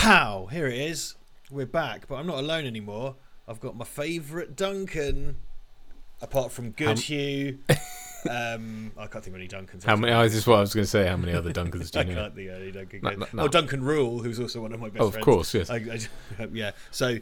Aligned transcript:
Pow! 0.00 0.46
Here 0.50 0.66
it 0.66 0.78
is. 0.78 1.14
We're 1.50 1.66
back, 1.66 2.08
but 2.08 2.14
I'm 2.14 2.26
not 2.26 2.38
alone 2.38 2.64
anymore. 2.64 3.16
I've 3.46 3.60
got 3.60 3.76
my 3.76 3.84
favourite 3.84 4.56
Duncan, 4.56 5.36
apart 6.22 6.52
from 6.52 6.70
Good 6.70 6.88
How- 6.88 6.94
Hugh. 7.02 7.58
um, 8.30 8.92
I 8.96 9.06
can't 9.08 9.22
think 9.22 9.34
of 9.36 9.42
any 9.42 9.46
Duncans. 9.46 9.84
How 9.84 9.96
many? 9.96 10.14
Oh, 10.14 10.22
this 10.22 10.34
is 10.34 10.46
what 10.46 10.56
I 10.56 10.60
was 10.60 10.72
going 10.72 10.84
to 10.84 10.90
say. 10.90 11.06
How 11.06 11.18
many 11.18 11.34
other 11.34 11.52
Duncans 11.52 11.90
do 11.90 11.98
I 11.98 12.02
you 12.04 12.14
know? 12.14 12.22
can't 12.22 12.34
think 12.34 12.48
of 12.48 12.62
any 12.62 12.70
Duncan. 12.72 13.00
No, 13.02 13.10
no, 13.10 13.26
no. 13.34 13.42
Oh, 13.42 13.48
Duncan 13.48 13.84
Rule, 13.84 14.20
who's 14.20 14.40
also 14.40 14.62
one 14.62 14.72
of 14.72 14.80
my 14.80 14.88
best 14.88 15.02
Oh, 15.02 15.06
of 15.08 15.12
friends. 15.12 15.24
course, 15.26 15.52
yes. 15.54 15.68
I, 15.68 15.76
I, 16.38 16.48
yeah. 16.52 16.70
So, 16.90 17.18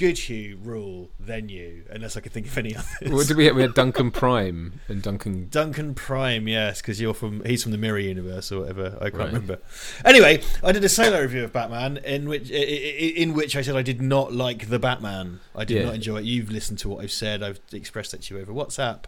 Good 0.00 0.16
Hugh, 0.16 0.56
Rule, 0.62 1.10
then 1.20 1.50
you, 1.50 1.84
unless 1.90 2.16
I 2.16 2.20
could 2.20 2.32
think 2.32 2.46
of 2.46 2.56
any 2.56 2.74
others. 2.74 2.88
What 3.12 3.28
did 3.28 3.36
we 3.36 3.44
have? 3.44 3.54
We 3.54 3.60
had 3.60 3.74
Duncan 3.74 4.10
Prime 4.10 4.80
and 4.88 5.02
Duncan. 5.02 5.48
Duncan 5.50 5.94
Prime, 5.94 6.48
yes, 6.48 6.80
because 6.80 6.98
you're 7.02 7.12
from 7.12 7.44
he's 7.44 7.62
from 7.62 7.72
the 7.72 7.76
Mirror 7.78 7.98
Universe 7.98 8.50
or 8.50 8.60
whatever. 8.60 8.96
I 8.98 9.10
can't 9.10 9.14
Right. 9.16 9.26
remember. 9.26 9.58
Anyway, 10.02 10.42
I 10.64 10.72
did 10.72 10.82
a 10.84 10.88
solo 10.88 11.20
review 11.20 11.44
of 11.44 11.52
Batman 11.52 11.98
in 11.98 12.30
which 12.30 12.48
in 12.50 13.34
which 13.34 13.54
I 13.56 13.60
said 13.60 13.76
I 13.76 13.82
did 13.82 14.00
not 14.00 14.32
like 14.32 14.70
the 14.70 14.78
Batman. 14.78 15.40
I 15.54 15.64
did 15.66 15.76
Yeah. 15.76 15.84
not 15.84 15.94
enjoy 15.96 16.20
it. 16.20 16.24
You've 16.24 16.50
listened 16.50 16.78
to 16.78 16.88
what 16.88 17.04
I've 17.04 17.12
said. 17.12 17.42
I've 17.42 17.60
expressed 17.70 18.12
that 18.12 18.22
to 18.22 18.34
you 18.34 18.40
over 18.40 18.52
WhatsApp, 18.54 19.04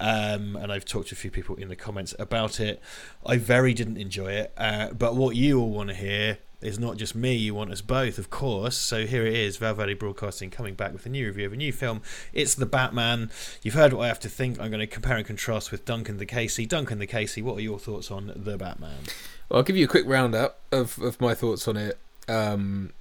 um, 0.00 0.56
and 0.56 0.72
I've 0.72 0.84
talked 0.84 1.10
to 1.10 1.14
a 1.14 1.16
few 1.18 1.30
people 1.30 1.54
in 1.54 1.68
the 1.68 1.76
comments 1.76 2.16
about 2.18 2.58
it. 2.58 2.82
I 3.24 3.36
very 3.36 3.74
didn't 3.74 3.96
enjoy 3.98 4.32
it, 4.32 4.52
uh, 4.58 4.88
but 4.92 5.14
what 5.14 5.36
you 5.36 5.60
all 5.60 5.70
want 5.70 5.90
to 5.90 5.94
hear. 5.94 6.38
Is 6.62 6.78
not 6.78 6.96
just 6.96 7.16
me, 7.16 7.34
you 7.34 7.54
want 7.54 7.72
us 7.72 7.80
both, 7.80 8.18
of 8.18 8.30
course. 8.30 8.76
So 8.76 9.04
here 9.04 9.26
it 9.26 9.34
is 9.34 9.56
Val 9.56 9.74
Verde 9.74 9.94
Broadcasting 9.94 10.48
coming 10.48 10.74
back 10.74 10.92
with 10.92 11.04
a 11.06 11.08
new 11.08 11.26
review 11.26 11.46
of 11.46 11.52
a 11.52 11.56
new 11.56 11.72
film. 11.72 12.02
It's 12.32 12.54
The 12.54 12.66
Batman. 12.66 13.30
You've 13.62 13.74
heard 13.74 13.92
what 13.92 14.04
I 14.04 14.06
have 14.08 14.20
to 14.20 14.28
think. 14.28 14.60
I'm 14.60 14.70
going 14.70 14.80
to 14.80 14.86
compare 14.86 15.16
and 15.16 15.26
contrast 15.26 15.72
with 15.72 15.84
Duncan 15.84 16.18
the 16.18 16.26
Casey. 16.26 16.64
Duncan 16.64 17.00
the 17.00 17.06
Casey, 17.06 17.42
what 17.42 17.58
are 17.58 17.62
your 17.62 17.80
thoughts 17.80 18.12
on 18.12 18.32
The 18.36 18.56
Batman? 18.56 19.00
Well, 19.48 19.58
I'll 19.58 19.64
give 19.64 19.76
you 19.76 19.84
a 19.84 19.88
quick 19.88 20.04
roundup 20.06 20.60
of, 20.70 20.98
of 21.00 21.20
my 21.20 21.34
thoughts 21.34 21.66
on 21.66 21.76
it, 21.76 21.98
um, 22.28 22.92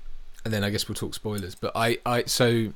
and 0.44 0.52
then 0.52 0.64
I 0.64 0.72
guess 0.72 0.88
we'll 0.90 0.96
talk 0.96 1.14
spoilers. 1.14 1.54
But 1.54 1.72
I, 1.76 2.00
I 2.04 2.24
so 2.24 2.74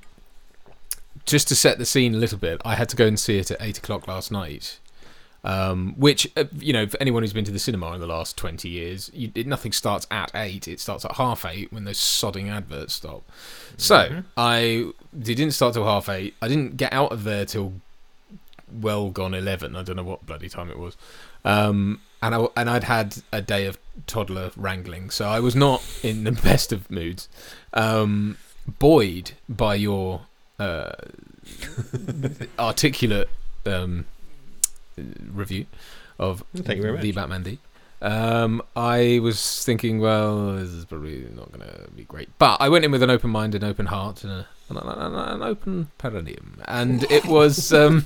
just 1.25 1.47
to 1.47 1.55
set 1.55 1.77
the 1.80 1.86
scene 1.86 2.14
a 2.14 2.17
little 2.17 2.38
bit, 2.38 2.61
I 2.64 2.75
had 2.75 2.89
to 2.89 2.95
go 2.95 3.08
and 3.08 3.20
see 3.20 3.38
it 3.38 3.49
at 3.49 3.58
eight 3.59 3.77
o'clock 3.80 4.08
last 4.08 4.31
night. 4.31 4.80
Um, 5.46 5.94
which 5.96 6.28
uh, 6.36 6.46
you 6.58 6.74
know, 6.74 6.88
for 6.88 7.00
anyone 7.00 7.22
who's 7.22 7.32
been 7.32 7.46
to 7.46 7.52
the 7.52 7.60
cinema 7.60 7.94
in 7.94 8.00
the 8.02 8.08
last 8.08 8.36
twenty 8.36 8.68
years, 8.68 9.12
you, 9.14 9.32
it, 9.36 9.46
nothing 9.46 9.72
starts 9.72 10.08
at 10.10 10.32
eight. 10.34 10.68
It 10.68 10.80
starts 10.80 11.06
at 11.06 11.12
half 11.18 11.46
eight 11.46 11.72
when 11.72 11.84
those 11.84 12.00
sodding 12.00 12.50
adverts 12.50 12.96
stop. 12.96 13.24
So 13.78 13.96
Mhm. 14.10 14.23
I 14.36 14.88
didn't 15.18 15.52
start 15.52 15.76
till 15.76 15.86
half 15.86 16.10
eight. 16.10 16.34
I 16.42 16.48
didn't 16.48 16.78
get 16.78 16.92
out 16.92 17.12
of 17.12 17.23
there 17.26 17.46
till 17.46 17.73
well 18.82 19.12
gone 19.12 19.36
eleven. 19.36 19.76
I 19.76 19.84
don't 19.84 19.96
know 19.98 20.04
what 20.04 20.26
bloody 20.26 20.50
time 20.50 20.72
it 20.72 20.80
was. 20.80 20.98
Um, 21.44 22.02
and 22.23 22.34
I 22.34 22.48
and 22.58 22.68
I'd 22.68 22.86
had 22.86 23.18
a 23.32 23.40
day 23.42 23.68
of 23.68 23.78
toddler 24.08 24.50
wrangling, 24.56 25.12
so 25.12 25.28
I 25.28 25.40
was 25.40 25.56
not 25.56 25.84
in 26.02 26.23
the 26.23 26.32
best 26.50 26.72
of 26.72 26.90
moods. 26.90 27.30
Um, 27.72 28.40
buoyed 28.80 29.34
by 29.48 29.76
your 29.76 30.22
uh, 30.58 30.94
articulate 32.60 33.30
um, 33.66 34.06
review 34.98 35.66
of 36.20 36.44
Thank 36.56 36.78
you 36.78 36.82
very 36.82 36.98
the 37.00 37.08
much. 37.10 37.16
Batman 37.16 37.44
D. 37.44 37.60
Um, 38.02 38.62
I 38.76 39.20
was 39.24 39.64
thinking, 39.64 40.00
well, 40.00 40.54
this 40.58 40.70
is 40.70 40.86
probably 40.86 41.28
not 41.34 41.52
going 41.52 41.68
to 41.68 41.90
be 41.92 42.04
great, 42.04 42.30
but 42.38 42.58
I 42.60 42.70
went 42.70 42.86
in 42.86 42.92
with 42.92 43.02
an 43.02 43.10
open 43.10 43.30
mind 43.30 43.56
and 43.56 43.64
open 43.64 43.88
heart 43.88 44.23
and, 44.23 44.32
a, 44.32 44.48
an, 44.70 44.78
an, 44.78 45.16
an 45.16 45.42
open 45.42 45.90
perineum, 45.98 46.62
and 46.66 47.04
it 47.12 47.26
was, 47.26 47.73
um, 47.73 48.06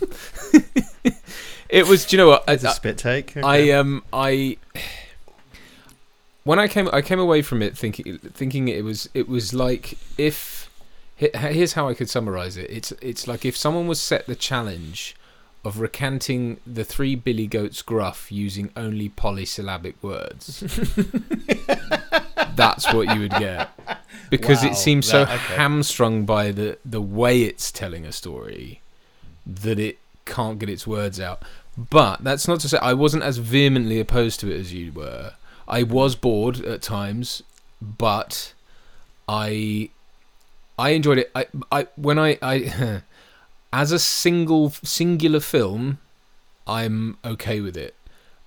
it 1.70 1.88
was. 1.88 2.06
Do 2.06 2.16
you 2.16 2.24
know 2.24 2.30
what? 2.30 2.44
It's 2.48 2.64
a 2.64 2.70
spit 2.70 2.98
take. 2.98 3.36
I 3.38 3.72
um 3.72 4.04
I 4.14 4.58
when 6.44 6.60
I 6.60 6.68
came 6.68 6.90
I 6.94 7.02
came 7.02 7.20
away 7.20 7.42
from 7.42 7.62
it 7.62 7.78
thinking 7.78 8.20
thinking 8.20 8.68
it 8.68 8.84
was 8.84 9.10
it 9.14 9.28
was 9.28 9.54
like 9.54 9.98
if 10.18 10.70
here's 11.18 11.74
how 11.74 11.90
I 11.90 11.94
could 11.94 12.10
summarize 12.10 12.56
it. 12.58 12.70
It's 12.70 12.92
it's 13.02 13.28
like 13.28 13.44
if 13.44 13.58
someone 13.58 13.88
was 13.88 14.00
set 14.00 14.28
the 14.28 14.36
challenge 14.36 15.16
of 15.70 15.80
recanting 15.80 16.60
the 16.66 16.84
three 16.84 17.14
Billy 17.16 17.46
Goats 17.46 17.84
gruff 17.84 18.32
using 18.32 18.72
only 18.76 19.08
polysyllabic 19.08 20.02
words. 20.04 20.64
That's 22.56 22.92
what 22.92 23.14
you 23.14 23.22
would 23.22 23.32
get. 23.32 23.70
Because 24.32 24.64
Wow, 24.64 24.72
it 24.72 24.76
seems 24.76 25.08
so 25.08 25.22
okay. 25.22 25.38
hamstrung 25.38 26.26
by 26.26 26.52
the 26.52 26.78
the 26.84 27.02
way 27.02 27.44
it's 27.44 27.72
telling 27.72 28.04
a 28.04 28.12
story 28.12 28.82
that 29.46 29.80
it 29.80 30.00
can't 30.26 30.58
get 30.60 30.70
its 30.70 30.88
words 30.88 31.20
out. 31.20 31.44
But 31.78 32.24
that's 32.24 32.48
not 32.48 32.60
to 32.62 32.70
say 32.70 32.80
I 32.82 32.94
wasn't 32.94 33.24
as 33.24 33.38
vehemently 33.38 34.00
opposed 34.00 34.40
to 34.42 34.52
it 34.52 34.60
as 34.60 34.74
you 34.74 34.92
were. 34.92 35.34
I 35.68 35.84
was 35.84 36.16
bored 36.16 36.66
at 36.66 36.82
times, 36.82 37.44
but 37.80 38.54
I 39.28 39.90
I 40.80 40.90
enjoyed 40.92 41.20
it. 41.20 41.32
I 41.36 41.46
I 41.72 41.88
when 41.96 42.18
I 42.18 42.38
I 42.42 43.02
as 43.72 43.92
a 43.92 44.00
single 44.00 44.70
singular 44.70 45.40
film, 45.40 46.00
I'm 46.66 47.18
okay 47.24 47.62
with 47.62 47.78
it. 47.78 47.96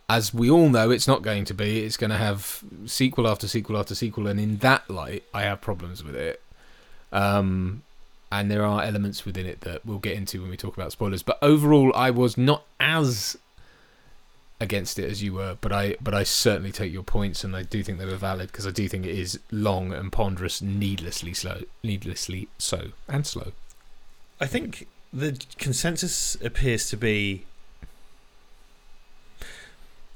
As 0.08 0.34
we 0.34 0.50
all 0.50 0.68
know, 0.68 0.90
it's 0.90 1.08
not 1.08 1.22
going 1.22 1.44
to 1.46 1.54
be. 1.54 1.84
It's 1.84 1.96
going 1.96 2.10
to 2.10 2.16
have 2.16 2.62
sequel 2.86 3.26
after 3.26 3.48
sequel 3.48 3.78
after 3.78 3.94
sequel, 3.94 4.26
and 4.26 4.38
in 4.38 4.58
that 4.58 4.90
light, 4.90 5.24
I 5.32 5.42
have 5.42 5.60
problems 5.60 6.04
with 6.04 6.16
it. 6.16 6.42
Um, 7.12 7.82
and 8.30 8.50
there 8.50 8.64
are 8.64 8.82
elements 8.82 9.24
within 9.24 9.46
it 9.46 9.60
that 9.60 9.84
we'll 9.84 9.98
get 9.98 10.16
into 10.16 10.40
when 10.40 10.50
we 10.50 10.56
talk 10.56 10.76
about 10.76 10.92
spoilers. 10.92 11.22
But 11.22 11.38
overall, 11.42 11.92
I 11.94 12.10
was 12.10 12.36
not 12.36 12.64
as 12.80 13.36
against 14.60 14.98
it 14.98 15.10
as 15.10 15.22
you 15.22 15.34
were, 15.34 15.56
but 15.60 15.72
I 15.72 15.96
but 16.00 16.14
I 16.14 16.24
certainly 16.24 16.72
take 16.72 16.92
your 16.92 17.02
points, 17.02 17.44
and 17.44 17.54
I 17.54 17.62
do 17.62 17.82
think 17.82 17.98
they 17.98 18.06
were 18.06 18.16
valid 18.16 18.48
because 18.48 18.66
I 18.66 18.70
do 18.70 18.88
think 18.88 19.06
it 19.06 19.18
is 19.18 19.38
long 19.50 19.92
and 19.92 20.10
ponderous, 20.10 20.60
needlessly 20.60 21.34
slow, 21.34 21.62
needlessly 21.82 22.48
so, 22.58 22.92
and 23.08 23.26
slow. 23.26 23.52
I 24.40 24.46
think 24.46 24.88
the 25.12 25.38
consensus 25.58 26.36
appears 26.42 26.88
to 26.90 26.96
be 26.96 27.44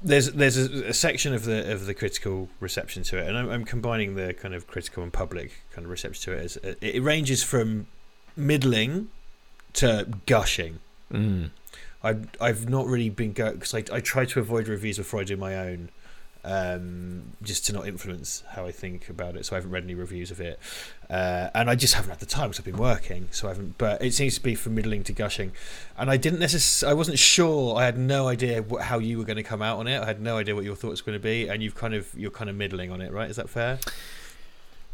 there's 0.01 0.31
there's 0.33 0.57
a, 0.57 0.89
a 0.89 0.93
section 0.93 1.33
of 1.33 1.45
the 1.45 1.71
of 1.71 1.85
the 1.85 1.93
critical 1.93 2.49
reception 2.59 3.03
to 3.03 3.17
it, 3.17 3.27
and 3.27 3.37
I'm, 3.37 3.49
I'm 3.49 3.65
combining 3.65 4.15
the 4.15 4.33
kind 4.33 4.53
of 4.53 4.67
critical 4.67 5.03
and 5.03 5.11
public 5.11 5.63
kind 5.71 5.85
of 5.85 5.91
reception 5.91 6.33
to 6.33 6.39
it 6.39 6.45
as 6.45 6.57
it, 6.57 6.77
it 6.81 7.03
ranges 7.03 7.43
from 7.43 7.87
middling 8.35 9.09
to 9.73 10.07
gushing. 10.25 10.79
Mm. 11.11 11.51
I've 12.03 12.29
I've 12.39 12.69
not 12.69 12.85
really 12.85 13.09
been 13.09 13.33
go 13.33 13.53
because 13.53 13.73
I 13.73 13.83
I 13.91 13.99
try 13.99 14.25
to 14.25 14.39
avoid 14.39 14.67
reviews 14.67 14.97
before 14.97 15.21
I 15.21 15.23
do 15.23 15.35
my 15.35 15.55
own, 15.55 15.89
um, 16.43 17.33
just 17.41 17.65
to 17.67 17.73
not 17.73 17.87
influence 17.87 18.43
how 18.49 18.65
I 18.65 18.71
think 18.71 19.09
about 19.09 19.35
it. 19.35 19.45
So 19.45 19.55
I 19.55 19.57
haven't 19.57 19.71
read 19.71 19.83
any 19.83 19.95
reviews 19.95 20.31
of 20.31 20.39
it, 20.39 20.59
uh, 21.09 21.49
and 21.53 21.69
I 21.69 21.75
just 21.75 21.93
haven't 21.93 22.09
had 22.09 22.19
the 22.19 22.25
time 22.25 22.49
because 22.49 22.59
I've 22.59 22.65
been 22.65 22.77
working. 22.77 23.27
So 23.31 23.47
I 23.47 23.51
haven't. 23.51 23.77
But 23.77 24.01
it 24.03 24.13
seems 24.13 24.35
to 24.35 24.41
be 24.41 24.55
from 24.55 24.75
middling 24.75 25.03
to 25.03 25.13
gushing, 25.13 25.51
and 25.97 26.09
I 26.09 26.17
didn't 26.17 26.39
necessarily. 26.39 26.91
I 26.91 26.95
wasn't 26.95 27.19
sure. 27.19 27.77
I 27.77 27.85
had 27.85 27.97
no 27.97 28.27
idea 28.27 28.61
what, 28.61 28.83
how 28.83 28.99
you 28.99 29.17
were 29.17 29.25
going 29.25 29.37
to 29.37 29.43
come 29.43 29.61
out 29.61 29.79
on 29.79 29.87
it. 29.87 30.01
I 30.01 30.05
had 30.05 30.21
no 30.21 30.37
idea 30.37 30.55
what 30.55 30.63
your 30.63 30.75
thoughts 30.75 31.05
were 31.05 31.11
going 31.11 31.19
to 31.19 31.23
be, 31.23 31.47
and 31.47 31.61
you've 31.61 31.75
kind 31.75 31.93
of 31.93 32.13
you're 32.15 32.31
kind 32.31 32.49
of 32.49 32.55
middling 32.55 32.91
on 32.91 33.01
it, 33.01 33.11
right? 33.11 33.29
Is 33.29 33.35
that 33.35 33.49
fair? 33.49 33.79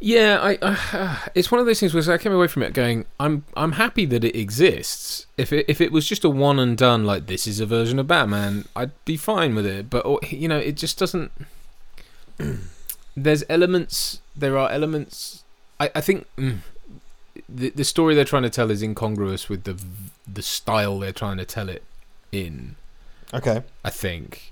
Yeah, 0.06 0.40
I, 0.42 0.58
uh, 0.62 1.18
it's 1.36 1.50
one 1.50 1.62
of 1.62 1.66
those 1.66 1.80
things 1.80 1.94
where 1.94 2.14
I 2.14 2.18
came 2.18 2.34
away 2.34 2.48
from 2.48 2.62
it 2.62 2.74
going, 2.74 3.06
I'm 3.22 3.46
I'm 3.56 3.74
happy 3.74 4.06
that 4.08 4.26
it 4.26 4.36
exists. 4.36 5.28
If 5.38 5.54
it 5.54 5.66
if 5.70 5.80
it 5.80 5.94
was 5.94 6.06
just 6.06 6.26
a 6.26 6.30
one 6.30 6.60
and 6.60 6.78
done, 6.78 7.06
like 7.06 7.28
this 7.28 7.48
is 7.48 7.62
a 7.62 7.66
version 7.66 7.98
of 8.00 8.08
Batman, 8.08 8.66
I'd 8.76 8.92
be 9.06 9.16
fine 9.16 9.56
with 9.56 9.66
it. 9.66 9.90
But 9.90 10.06
or, 10.06 10.20
you 10.30 10.50
know, 10.50 10.58
it 10.58 10.76
just 10.76 11.00
doesn't. 11.00 11.32
There's 13.16 13.46
elements. 13.48 14.20
There 14.36 14.58
are 14.58 14.70
elements. 14.70 15.46
I 15.80 15.90
I 15.96 16.02
think 16.02 16.28
mm, 16.38 16.58
the 17.48 17.70
the 17.70 17.86
story 17.86 18.14
they're 18.14 18.26
trying 18.26 18.44
to 18.44 18.50
tell 18.50 18.72
is 18.72 18.84
incongruous 18.84 19.48
with 19.48 19.64
the 19.64 19.82
the 20.28 20.42
style 20.42 21.00
they're 21.00 21.14
trying 21.14 21.38
to 21.38 21.46
tell 21.46 21.70
it 21.70 21.84
in. 22.34 22.76
Okay. 23.34 23.64
I 23.86 23.90
think. 23.90 24.52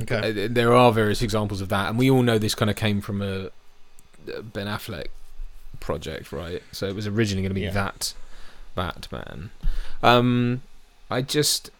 Okay. 0.00 0.44
Uh, 0.44 0.48
There 0.48 0.72
are 0.72 0.92
various 0.92 1.22
examples 1.22 1.60
of 1.60 1.70
that, 1.70 1.88
and 1.88 1.98
we 1.98 2.08
all 2.08 2.22
know 2.22 2.38
this 2.38 2.54
kind 2.54 2.70
of 2.70 2.76
came 2.76 3.00
from 3.00 3.20
a 3.20 3.50
Ben 4.52 4.66
Affleck 4.66 5.06
project, 5.80 6.32
right? 6.32 6.62
So 6.72 6.86
it 6.86 6.94
was 6.94 7.06
originally 7.06 7.42
going 7.42 7.50
to 7.50 7.54
be 7.54 7.62
Yeah. 7.62 7.70
that 7.72 8.14
Batman. 8.74 9.50
Um, 10.02 10.62
I 11.10 11.22
just, 11.22 11.70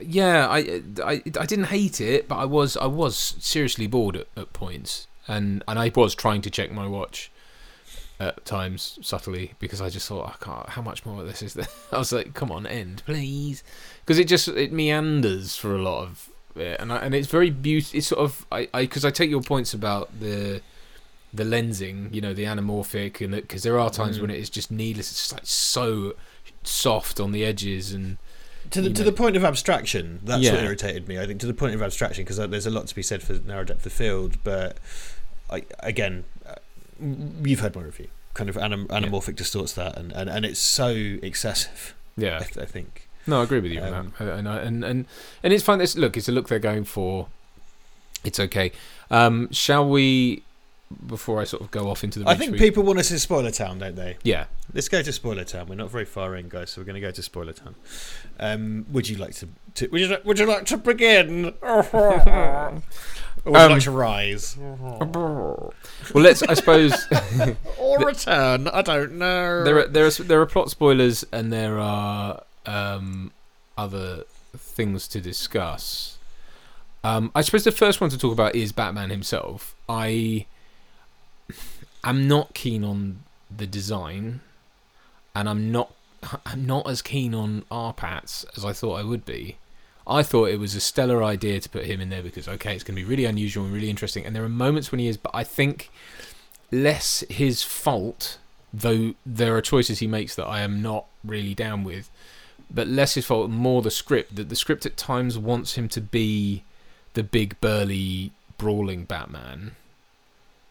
yeah, 0.00 0.48
I, 0.48 0.82
I, 1.04 1.22
I 1.38 1.46
didn't 1.46 1.66
hate 1.66 2.00
it, 2.00 2.28
but 2.28 2.36
I 2.36 2.44
was, 2.44 2.76
I 2.76 2.86
was 2.86 3.16
seriously 3.40 3.86
bored 3.86 4.16
at, 4.16 4.26
at 4.36 4.52
points, 4.52 5.06
and 5.28 5.62
and 5.68 5.78
I 5.78 5.90
was 5.94 6.14
trying 6.14 6.42
to 6.42 6.50
check 6.50 6.72
my 6.72 6.86
watch 6.86 7.30
at 8.18 8.44
times 8.44 8.98
subtly 9.02 9.52
because 9.58 9.80
I 9.80 9.88
just 9.88 10.08
thought 10.08 10.28
I 10.40 10.44
can't. 10.44 10.68
How 10.70 10.82
much 10.82 11.04
more 11.04 11.20
of 11.20 11.26
this 11.26 11.42
is 11.42 11.54
there? 11.54 11.66
I 11.92 11.98
was 11.98 12.12
like, 12.12 12.34
come 12.34 12.50
on, 12.50 12.66
end, 12.66 13.02
please, 13.04 13.62
because 14.04 14.18
it 14.18 14.28
just 14.28 14.48
it 14.48 14.72
meanders 14.72 15.56
for 15.56 15.74
a 15.74 15.82
lot 15.82 16.04
of 16.04 16.28
it, 16.56 16.80
and 16.80 16.92
I, 16.92 16.96
and 16.98 17.14
it's 17.14 17.28
very 17.28 17.50
beautiful. 17.50 17.98
It's 17.98 18.06
sort 18.08 18.20
of 18.22 18.46
I 18.50 18.68
I 18.72 18.82
because 18.82 19.04
I 19.04 19.10
take 19.10 19.30
your 19.30 19.42
points 19.42 19.74
about 19.74 20.08
the 20.20 20.62
the 21.34 21.44
lensing, 21.44 22.12
you 22.14 22.20
know, 22.20 22.34
the 22.34 22.44
anamorphic, 22.44 23.20
and 23.24 23.34
because 23.34 23.62
there 23.62 23.78
are 23.78 23.90
times 23.90 24.18
Mm. 24.18 24.22
when 24.22 24.30
it 24.30 24.38
is 24.38 24.50
just 24.50 24.70
needless. 24.70 25.10
It's 25.10 25.20
just 25.20 25.32
like 25.32 25.46
so 25.46 26.14
soft 26.62 27.18
on 27.20 27.32
the 27.32 27.44
edges, 27.44 27.92
and 27.92 28.18
To 28.70 28.80
the, 28.82 28.88
you 28.88 28.94
to 28.94 29.00
know- 29.02 29.10
the 29.10 29.16
point 29.16 29.36
of 29.36 29.44
abstraction, 29.44 30.20
that's 30.24 30.44
what 30.50 30.62
irritated 30.62 31.08
me. 31.08 31.18
I 31.18 31.26
think 31.26 31.40
to 31.40 31.46
the 31.46 31.54
point 31.54 31.74
of 31.74 31.82
abstraction, 31.82 32.24
because 32.24 32.36
there's 32.36 32.66
a 32.66 32.70
lot 32.70 32.86
to 32.88 32.94
be 32.94 33.02
said 33.02 33.22
for 33.22 33.34
narrow 33.34 33.64
depth 33.64 33.84
of 33.86 33.92
field, 33.92 34.36
but 34.44 34.76
I, 35.50 35.64
again, 35.80 36.24
uh, 36.46 36.54
you've 37.44 37.60
heard 37.60 37.74
my 37.74 37.82
review. 37.82 38.08
Kind 38.34 38.48
of 38.48 38.56
anim- 38.56 38.88
anamorphic 38.88 39.36
distorts 39.36 39.72
that, 39.74 39.98
and, 39.98 40.12
and, 40.12 40.30
and 40.30 40.44
it's 40.46 40.60
so 40.60 40.88
excessive. 41.22 41.94
Yeah, 42.16 42.36
I, 42.36 42.44
th- 42.44 42.58
I 42.58 42.64
think. 42.66 43.08
No, 43.26 43.40
I 43.40 43.44
agree 43.44 43.60
with 43.60 43.72
you 43.72 43.80
on 43.80 43.92
Um, 43.94 44.14
that. 44.18 44.28
And, 44.38 44.48
and 44.48 44.84
and 44.84 45.06
and 45.42 45.52
it's 45.52 45.62
fine. 45.62 45.78
This 45.78 45.96
look, 45.96 46.16
it's 46.16 46.28
a 46.28 46.32
look 46.32 46.48
they're 46.48 46.58
going 46.58 46.84
for. 46.84 47.28
It's 48.24 48.40
okay. 48.40 48.72
Um, 49.10 49.50
shall 49.52 49.88
we? 49.88 50.42
Before 51.06 51.40
I 51.40 51.44
sort 51.44 51.62
of 51.62 51.70
go 51.70 51.88
off 51.90 52.02
into 52.04 52.18
the, 52.20 52.28
I 52.28 52.34
think 52.34 52.52
we- 52.52 52.58
people 52.58 52.82
want 52.82 52.98
us 52.98 53.10
in 53.10 53.18
Spoiler 53.18 53.50
Town, 53.50 53.78
don't 53.78 53.96
they? 53.96 54.16
Yeah, 54.22 54.46
Let's 54.74 54.88
go 54.88 55.02
to 55.02 55.12
Spoiler 55.12 55.44
Town. 55.44 55.66
We're 55.68 55.74
not 55.74 55.90
very 55.90 56.04
far 56.04 56.34
in, 56.36 56.48
guys, 56.48 56.70
so 56.70 56.80
we're 56.80 56.84
going 56.86 56.94
to 56.94 57.00
go 57.00 57.10
to 57.10 57.22
Spoiler 57.22 57.52
Town. 57.52 57.74
Um, 58.40 58.86
would 58.90 59.08
you 59.08 59.16
like 59.16 59.34
to, 59.36 59.48
to 59.76 59.88
would, 59.88 60.00
you, 60.00 60.08
li- 60.08 60.18
would 60.24 60.38
you 60.38 60.46
like 60.46 60.64
to 60.66 60.76
begin? 60.78 61.54
or 61.62 61.82
would 61.92 62.26
you 62.26 63.54
Um, 63.56 63.72
like 63.72 63.82
to 63.82 63.90
rise? 63.90 64.56
well, 64.56 65.72
let's. 66.14 66.42
I 66.42 66.54
suppose 66.54 66.94
or 67.78 67.98
return? 67.98 68.68
I 68.68 68.82
don't 68.82 69.12
know. 69.14 69.64
there 69.64 69.78
are 69.78 69.86
there 69.88 70.06
are 70.06 70.10
there 70.10 70.40
are 70.40 70.46
plot 70.46 70.70
spoilers 70.70 71.24
and 71.32 71.52
there 71.52 71.78
are 71.78 72.42
um, 72.66 73.32
other 73.76 74.24
things 74.56 75.08
to 75.08 75.20
discuss. 75.20 76.18
Um, 77.04 77.32
I 77.34 77.40
suppose 77.40 77.64
the 77.64 77.72
first 77.72 78.00
one 78.00 78.10
to 78.10 78.18
talk 78.18 78.32
about 78.32 78.54
is 78.54 78.70
Batman 78.72 79.10
himself. 79.10 79.74
I 79.88 80.46
am 82.04 82.28
not 82.28 82.54
keen 82.54 82.84
on 82.84 83.22
the 83.54 83.66
design, 83.66 84.40
and 85.34 85.48
I'm 85.48 85.70
not 85.72 85.92
I'm 86.46 86.66
not 86.66 86.88
as 86.88 87.02
keen 87.02 87.34
on 87.34 87.64
R-Patz 87.70 88.44
as 88.56 88.64
I 88.64 88.72
thought 88.72 88.94
I 88.94 89.02
would 89.02 89.24
be. 89.24 89.56
I 90.06 90.22
thought 90.22 90.48
it 90.50 90.58
was 90.58 90.74
a 90.74 90.80
stellar 90.80 91.22
idea 91.22 91.60
to 91.60 91.68
put 91.68 91.86
him 91.86 92.00
in 92.00 92.10
there 92.10 92.22
because 92.22 92.48
okay, 92.48 92.74
it's 92.74 92.84
going 92.84 92.96
to 92.96 93.02
be 93.02 93.08
really 93.08 93.24
unusual 93.24 93.64
and 93.64 93.72
really 93.72 93.90
interesting, 93.90 94.24
and 94.24 94.34
there 94.34 94.44
are 94.44 94.48
moments 94.48 94.90
when 94.90 94.98
he 94.98 95.08
is, 95.08 95.16
but 95.16 95.32
I 95.34 95.44
think 95.44 95.90
less 96.70 97.24
his 97.28 97.62
fault, 97.62 98.38
though 98.72 99.14
there 99.24 99.56
are 99.56 99.60
choices 99.60 100.00
he 100.00 100.06
makes 100.06 100.34
that 100.34 100.46
I 100.46 100.60
am 100.62 100.82
not 100.82 101.06
really 101.24 101.54
down 101.54 101.84
with, 101.84 102.10
but 102.70 102.88
less 102.88 103.14
his 103.14 103.26
fault, 103.26 103.50
more 103.50 103.82
the 103.82 103.90
script. 103.90 104.36
That 104.36 104.48
the 104.48 104.56
script 104.56 104.86
at 104.86 104.96
times 104.96 105.38
wants 105.38 105.74
him 105.74 105.88
to 105.90 106.00
be 106.00 106.64
the 107.14 107.22
big 107.22 107.60
burly 107.60 108.32
brawling 108.58 109.04
Batman, 109.04 109.72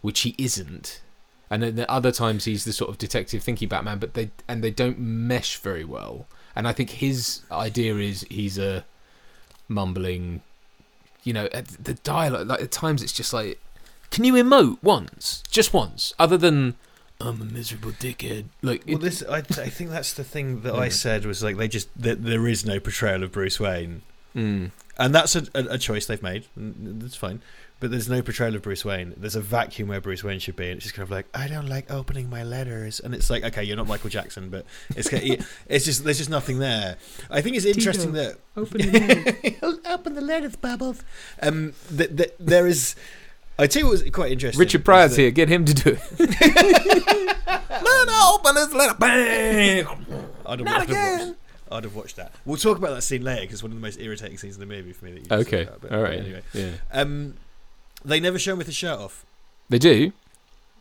which 0.02 0.22
he 0.22 0.36
isn't. 0.38 1.02
And 1.52 1.62
then 1.62 1.78
at 1.80 1.90
other 1.90 2.12
times 2.12 2.46
he's 2.46 2.64
the 2.66 2.72
sort 2.74 2.90
of 2.90 2.98
detective 2.98 3.44
thinky 3.44 3.68
Batman, 3.70 4.00
but 4.00 4.14
they 4.16 4.32
and 4.48 4.64
they 4.64 4.72
don't 4.72 4.98
mesh 4.98 5.58
very 5.58 5.84
well. 5.84 6.26
And 6.56 6.68
I 6.68 6.72
think 6.74 6.90
his 6.92 7.42
idea 7.52 7.96
is 7.98 8.26
he's 8.30 8.58
a 8.58 8.86
mumbling, 9.68 10.42
you 11.24 11.34
know, 11.34 11.48
the 11.80 11.94
dialogue. 12.04 12.48
Like 12.48 12.62
at 12.62 12.72
times 12.72 13.04
it's 13.04 13.14
just 13.14 13.34
like, 13.34 13.60
can 14.12 14.24
you 14.24 14.34
emote 14.34 14.78
once, 14.82 15.44
just 15.52 15.74
once, 15.74 16.14
other 16.18 16.38
than 16.38 16.76
I'm 17.20 17.42
a 17.42 17.46
miserable 17.46 17.92
dickhead. 17.92 18.46
Like, 18.62 18.84
Well, 18.88 18.96
it- 18.96 19.02
this 19.02 19.24
I, 19.30 19.38
I 19.38 19.42
think 19.70 19.90
that's 19.92 20.14
the 20.14 20.24
thing 20.24 20.62
that 20.62 20.74
I 20.76 20.90
said 20.90 21.26
was 21.26 21.44
like 21.44 21.58
they 21.58 21.68
just 21.68 21.90
that 22.02 22.24
there 22.24 22.48
is 22.48 22.66
no 22.66 22.80
portrayal 22.80 23.24
of 23.24 23.32
Bruce 23.32 23.60
Wayne, 23.60 24.02
mm, 24.36 24.72
and 24.98 25.14
that's 25.16 25.36
a, 25.36 25.44
a, 25.54 25.74
a 25.74 25.78
choice 25.78 26.06
they've 26.06 26.24
made. 26.24 26.46
That's 26.58 27.16
fine, 27.16 27.42
but 27.82 27.92
there's 27.92 28.08
no 28.08 28.22
portrayal 28.22 28.56
of 28.56 28.62
Bruce 28.62 28.86
Wayne. 28.86 29.14
There's 29.18 29.36
a 29.36 29.42
vacuum 29.42 29.90
where 29.90 30.00
Bruce 30.00 30.24
Wayne 30.24 30.40
should 30.40 30.56
be, 30.56 30.68
and 30.70 30.76
it's 30.78 30.84
just 30.84 30.96
kind 30.96 31.04
of 31.04 31.12
like 31.12 31.26
I 31.34 31.48
don't 31.50 31.68
like 31.68 31.92
opening 31.92 32.30
my 32.30 32.44
letters, 32.44 33.02
and 33.02 33.14
it's 33.14 33.30
like 33.30 33.44
okay, 33.44 33.64
you're 33.64 33.76
not 33.76 33.88
Michael 33.88 34.10
Jackson, 34.10 34.50
but 34.50 34.66
it's 34.96 35.10
it's 35.68 35.84
just 35.86 36.06
there's 36.06 36.20
just 36.20 36.30
nothing 36.30 36.60
there. 36.60 36.96
I 37.30 37.42
think 37.42 37.58
it's 37.58 37.66
interesting 37.66 38.14
that 38.14 38.38
open 38.56 38.82
open 39.86 40.14
the 40.16 40.22
letters, 40.22 40.56
Bubbles. 40.56 41.04
Um, 41.42 41.74
that, 41.92 42.16
that 42.16 42.36
there 42.40 42.68
is. 42.68 42.96
I 43.60 43.68
tell 43.68 43.82
you 43.82 43.88
what 43.88 44.02
was 44.02 44.10
quite 44.12 44.32
interesting. 44.32 44.60
Richard 44.60 44.82
is 44.82 44.86
Pryor's 44.86 45.16
that- 45.16 45.22
here. 45.22 45.32
Get 45.32 45.50
him 45.50 45.66
to 45.66 45.74
do 45.74 45.98
it. 46.00 46.20
Man, 47.82 48.10
open 48.10 48.56
his 48.56 48.74
letter. 48.74 48.96
Bang. 48.98 49.86
I'd 50.46 50.60
have, 50.60 50.66
Not 50.66 50.84
again. 50.84 51.20
watched, 51.28 51.40
I'd 51.72 51.84
have 51.84 51.96
watched 51.96 52.16
that. 52.16 52.32
We'll 52.46 52.58
talk 52.58 52.78
about 52.78 52.96
that 52.96 53.02
scene 53.02 53.24
later 53.24 53.42
because 53.42 53.62
one 53.64 53.72
of 53.72 53.78
the 53.78 53.82
most 53.82 54.00
irritating 54.00 54.38
scenes 54.38 54.56
in 54.56 54.60
the 54.62 54.66
movie 54.66 54.94
for 54.94 55.06
me. 55.06 55.12
That 55.12 55.22
you 55.30 55.38
Okay. 55.42 55.66
talked 55.66 55.78
about, 55.84 55.90
but- 55.92 56.00
All. 56.00 56.06
Anyway, 56.06 56.42
Yeah. 56.54 56.72
um, 56.92 57.36
they 58.04 58.20
never 58.20 58.38
show 58.40 58.54
him 58.54 58.58
with 58.58 58.68
his 58.68 58.76
shirt 58.76 59.00
off, 59.00 59.26
They 59.70 59.80
do. 59.80 60.14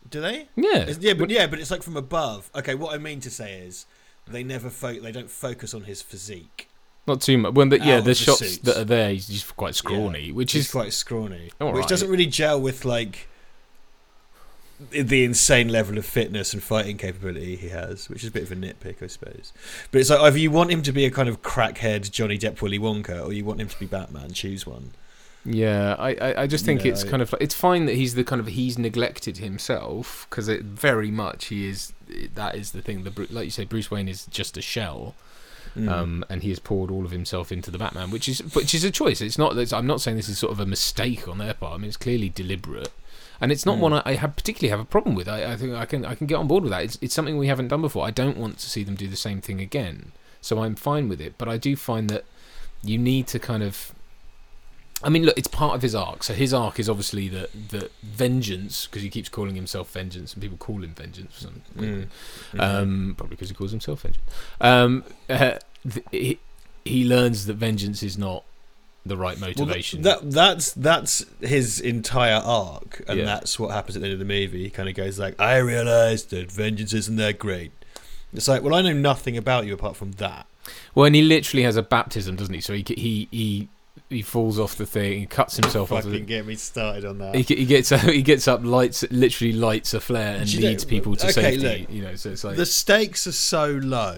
do 0.09 0.21
they? 0.21 0.47
Yeah. 0.55 0.77
It's- 0.83 0.97
yeah, 0.99 1.13
but 1.13 1.29
yeah, 1.29 1.47
but 1.47 1.59
it's 1.59 1.71
like 1.71 1.83
from 1.83 1.97
above. 1.97 2.49
Okay, 2.55 2.75
what 2.75 2.93
I 2.93 2.97
mean 2.97 3.19
to 3.21 3.29
say 3.29 3.59
is 3.59 3.85
they 4.27 4.43
never 4.43 4.69
fo- 4.69 4.99
they 4.99 5.11
don't 5.11 5.29
focus 5.29 5.73
on 5.73 5.83
his 5.83 6.01
physique. 6.01 6.67
Not 7.07 7.19
too 7.21 7.37
much. 7.39 7.53
When 7.55 7.69
the, 7.69 7.79
yeah, 7.79 7.97
the 7.97 8.03
the 8.09 8.15
shots 8.15 8.39
suits. 8.39 8.57
that 8.59 8.77
are 8.77 8.83
there, 8.83 9.09
he's 9.11 9.27
just 9.27 9.55
quite 9.57 9.73
scrawny, 9.75 10.31
which 10.31 10.51
He's 10.53 10.65
is 10.65 10.71
quite 10.71 10.93
scrawny, 10.93 11.51
All 11.59 11.71
which 11.71 11.81
right. 11.81 11.89
doesn't 11.89 12.09
really 12.09 12.27
gel 12.27 12.61
with 12.61 12.85
like 12.85 13.27
the 14.89 15.23
insane 15.23 15.69
level 15.69 15.97
of 15.99 16.05
fitness 16.05 16.53
and 16.53 16.61
fighting 16.63 16.97
capability 16.97 17.55
he 17.55 17.69
has, 17.69 18.09
which 18.09 18.23
is 18.23 18.29
a 18.29 18.31
bit 18.31 18.43
of 18.43 18.51
a 18.51 18.55
nitpick, 18.55 19.01
I 19.03 19.07
suppose. 19.07 19.53
But 19.91 20.01
it's 20.01 20.09
like 20.09 20.19
either 20.21 20.39
you 20.39 20.49
want 20.49 20.71
him 20.71 20.81
to 20.83 20.91
be 20.91 21.05
a 21.05 21.11
kind 21.11 21.29
of 21.29 21.41
crackhead 21.43 22.09
Johnny 22.11 22.37
Depp 22.37 22.61
Willy 22.61 22.79
Wonka, 22.79 23.23
or 23.25 23.31
you 23.31 23.45
want 23.45 23.61
him 23.61 23.67
to 23.69 23.79
be 23.79 23.85
Batman. 23.85 24.33
Choose 24.33 24.65
one. 24.65 24.91
Yeah, 25.43 25.95
I, 25.97 26.09
I, 26.21 26.41
I 26.43 26.47
just 26.47 26.65
think 26.65 26.83
Yeah, 26.85 26.91
it's 26.91 27.03
I- 27.03 27.07
kind 27.09 27.21
of 27.21 27.33
it's 27.41 27.55
fine 27.55 27.85
that 27.87 27.95
he's 27.95 28.13
the 28.15 28.23
kind 28.23 28.39
of 28.39 28.47
he's 28.47 28.77
neglected 28.77 29.37
himself 29.37 30.27
because 30.29 30.47
it 30.47 30.61
very 30.63 31.09
much 31.09 31.45
he 31.45 31.67
is 31.67 31.93
that 32.35 32.55
is 32.55 32.71
the 32.71 32.81
thing. 32.81 33.03
The 33.03 33.27
like 33.31 33.45
you 33.45 33.51
say, 33.51 33.65
Bruce 33.65 33.89
Wayne 33.89 34.07
is 34.07 34.25
just 34.27 34.57
a 34.57 34.61
shell, 34.61 35.15
Mm. 35.75 35.89
um, 35.89 36.25
and 36.29 36.43
he 36.43 36.49
has 36.49 36.59
poured 36.59 36.91
all 36.91 37.05
of 37.05 37.11
himself 37.11 37.49
into 37.49 37.71
the 37.71 37.77
Batman, 37.77 38.11
which 38.11 38.27
is 38.27 38.39
which 38.53 38.73
is 38.75 38.83
a 38.83 38.91
choice. 38.91 39.21
It's 39.21 39.37
not. 39.37 39.55
that 39.55 39.71
I'm 39.73 39.87
not 39.87 40.01
saying 40.01 40.17
this 40.17 40.27
is 40.27 40.37
sort 40.37 40.51
of 40.51 40.59
a 40.59 40.65
mistake 40.65 41.27
on 41.29 41.37
their 41.37 41.53
part. 41.53 41.73
I 41.75 41.77
mean, 41.77 41.87
it's 41.87 41.95
clearly 41.97 42.27
deliberate, 42.29 42.91
and 43.39 43.51
it's 43.53 43.65
not 43.65 43.77
Mm. 43.77 43.81
one 43.81 43.93
I, 43.93 44.01
I 44.05 44.13
have 44.15 44.35
particularly 44.35 44.69
have 44.69 44.81
a 44.81 44.85
problem 44.85 45.15
with. 45.15 45.29
I, 45.29 45.53
I 45.53 45.55
think 45.57 45.73
I 45.73 45.85
can 45.85 46.03
I 46.05 46.13
can 46.15 46.27
get 46.27 46.35
on 46.35 46.47
board 46.47 46.63
with 46.63 46.71
that. 46.71 46.83
It's 46.83 46.97
it's 47.01 47.13
something 47.15 47.37
we 47.37 47.47
haven't 47.47 47.69
done 47.69 47.81
before. 47.81 48.05
I 48.05 48.11
don't 48.11 48.37
want 48.37 48.57
to 48.59 48.69
see 48.69 48.83
them 48.83 48.95
do 48.95 49.07
the 49.07 49.15
same 49.15 49.39
thing 49.41 49.61
again, 49.61 50.11
so 50.41 50.61
I'm 50.61 50.75
fine 50.75 51.07
with 51.07 51.21
it. 51.21 51.35
But 51.37 51.47
I 51.47 51.55
do 51.57 51.75
find 51.77 52.09
that 52.09 52.25
you 52.83 52.97
need 52.97 53.27
to 53.27 53.39
kind 53.39 53.63
of 53.63 53.93
I 55.03 55.09
mean, 55.09 55.23
look, 55.23 55.37
it's 55.37 55.47
part 55.47 55.75
of 55.75 55.81
his 55.81 55.95
arc. 55.95 56.23
So 56.23 56.33
his 56.33 56.53
arc 56.53 56.79
is 56.79 56.87
obviously 56.89 57.27
that 57.29 57.49
that 57.69 57.91
vengeance, 58.03 58.85
because 58.87 59.01
he 59.01 59.09
keeps 59.09 59.29
calling 59.29 59.55
himself 59.55 59.91
vengeance, 59.91 60.33
and 60.33 60.41
people 60.41 60.57
call 60.57 60.83
him 60.83 60.93
vengeance. 60.93 61.35
For 61.35 61.41
some 61.41 61.61
Mm. 61.77 62.07
um, 62.59 63.13
probably 63.17 63.35
because 63.35 63.49
he 63.49 63.55
calls 63.55 63.71
himself 63.71 64.01
vengeance. 64.01 64.25
Um, 64.59 65.03
uh, 65.29 65.55
th- 65.89 66.05
he, 66.11 66.39
he 66.85 67.05
learns 67.05 67.45
that 67.47 67.55
vengeance 67.55 68.03
is 68.03 68.17
not 68.17 68.43
the 69.05 69.17
right 69.17 69.39
Well, 69.39 69.49
motivation. 69.49 70.03
that 70.03 70.29
that's 70.29 70.71
that's 70.73 71.25
his 71.41 71.79
entire 71.79 72.41
arc, 72.43 73.01
and 73.07 73.19
Yeah. 73.19 73.25
that's 73.25 73.57
what 73.57 73.71
happens 73.71 73.95
at 73.95 74.01
the 74.01 74.07
end 74.07 74.13
of 74.13 74.19
the 74.19 74.25
movie. 74.25 74.63
He 74.63 74.69
kind 74.69 74.87
of 74.89 74.95
goes 74.95 75.17
like, 75.17 75.39
"I 75.41 75.57
realised 75.57 76.29
that 76.29 76.51
vengeance 76.51 76.93
isn't 76.93 77.15
that 77.15 77.39
great." 77.39 77.71
It's 78.33 78.47
like, 78.47 78.61
well, 78.63 78.75
I 78.75 78.81
know 78.81 78.93
nothing 78.93 79.35
about 79.35 79.65
you 79.65 79.73
apart 79.73 79.95
from 79.97 80.11
that. 80.13 80.45
well, 80.95 81.05
and 81.05 81.15
he 81.15 81.21
literally 81.23 81.63
has 81.63 81.75
a 81.75 81.81
baptism, 81.81 82.35
doesn't 82.35 82.53
he? 82.53 82.61
So 82.61 82.73
he 82.73 82.85
he 82.95 83.27
he 83.31 83.69
he 84.11 84.21
falls 84.21 84.59
off 84.59 84.75
the 84.75 84.85
thing, 84.85 85.19
he 85.21 85.25
cuts 85.25 85.55
himself 85.55 85.91
off. 85.91 86.03
Fucking 86.03 86.25
get 86.25 86.45
me 86.45 86.55
started 86.55 87.05
on 87.05 87.17
that. 87.17 87.33
he, 87.35 87.41
he 87.43 87.65
gets 87.65 87.89
he 87.89 88.21
gets 88.21 88.47
up, 88.47 88.63
lights 88.63 89.03
literally 89.09 89.53
lights 89.53 89.93
a 89.93 89.99
flare, 89.99 90.35
and 90.37 90.45
Do 90.47 90.57
you 90.57 90.61
know- 90.63 90.69
leads 90.69 90.85
people 90.85 91.15
to 91.15 91.25
okay, 91.25 91.31
safety. 91.57 91.79
look, 91.79 91.89
you 91.89 92.01
know, 92.03 92.15
so 92.15 92.29
it's 92.29 92.43
like 92.43 92.57
the 92.57 92.65
stakes 92.65 93.25
are 93.25 93.31
so 93.31 93.67
low. 93.83 94.17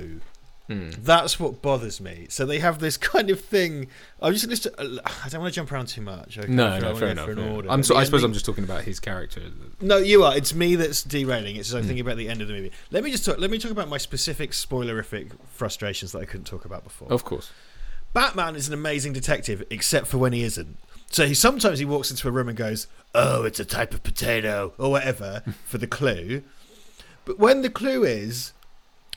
hmm. 0.67 0.89
That's 0.99 1.39
what 1.39 1.61
bothers 1.61 1.99
me. 1.99 2.27
So 2.29 2.45
they 2.45 2.59
have 2.59 2.79
this 2.79 2.95
kind 2.97 3.29
of 3.29 3.39
thing. 3.41 3.87
I'm 4.21 4.33
just 4.33 4.47
going 4.47 4.57
to. 4.57 5.01
I 5.25 5.27
don't 5.29 5.41
want 5.41 5.53
to 5.53 5.55
jump 5.59 5.71
around 5.73 5.87
too 5.87 6.01
much. 6.01 6.37
Okay? 6.37 6.47
no, 6.51 6.79
no, 6.79 6.95
fair 6.95 7.09
enough. 7.09 7.25
for 7.25 7.37
yeah. 7.37 7.49
order. 7.51 7.69
I'm 7.69 7.83
so, 7.83 7.95
I 7.97 8.05
suppose 8.05 8.19
ending- 8.21 8.29
I'm 8.29 8.33
just 8.33 8.45
talking 8.45 8.63
about 8.63 8.83
his 8.85 8.99
character. 9.01 9.41
No, 9.81 9.97
you 9.97 10.23
are. 10.23 10.35
It's 10.37 10.53
me 10.55 10.75
that's 10.77 11.03
derailing. 11.03 11.57
It's 11.57 11.67
just 11.67 11.75
I'm 11.77 11.83
Mm. 11.83 11.87
thinking 11.87 12.05
about 12.05 12.15
the 12.17 12.29
end 12.29 12.41
of 12.41 12.47
the 12.47 12.53
movie. 12.53 12.71
Let 12.91 13.03
me 13.03 13.11
just 13.11 13.25
talk. 13.25 13.37
Let 13.39 13.51
me 13.51 13.57
talk 13.59 13.71
about 13.71 13.89
my 13.89 13.97
specific 13.97 14.51
spoilerific 14.51 15.31
frustrations 15.51 16.13
that 16.13 16.19
I 16.19 16.25
couldn't 16.25 16.45
talk 16.47 16.63
about 16.65 16.83
before. 16.85 17.11
Of 17.11 17.25
course. 17.25 17.51
Batman 18.13 18.55
is 18.55 18.67
an 18.67 18.73
amazing 18.73 19.13
detective, 19.13 19.63
except 19.69 20.07
for 20.07 20.17
when 20.19 20.33
he 20.33 20.43
isn't. 20.43 20.77
So 21.09 21.27
he 21.27 21.33
sometimes 21.33 21.79
he 21.79 21.85
walks 21.85 22.09
into 22.11 22.27
a 22.27 22.31
room 22.31 22.47
and 22.47 22.57
goes, 22.57 22.87
"Oh, 23.13 23.43
it's 23.43 23.59
a 23.59 23.65
type 23.65 23.93
of 23.93 24.03
potato" 24.03 24.73
or 24.77 24.91
whatever 24.91 25.43
for 25.65 25.77
the 25.77 25.87
clue. 25.87 26.43
But 27.25 27.39
when 27.39 27.61
the 27.61 27.69
clue 27.69 28.03
is 28.03 28.53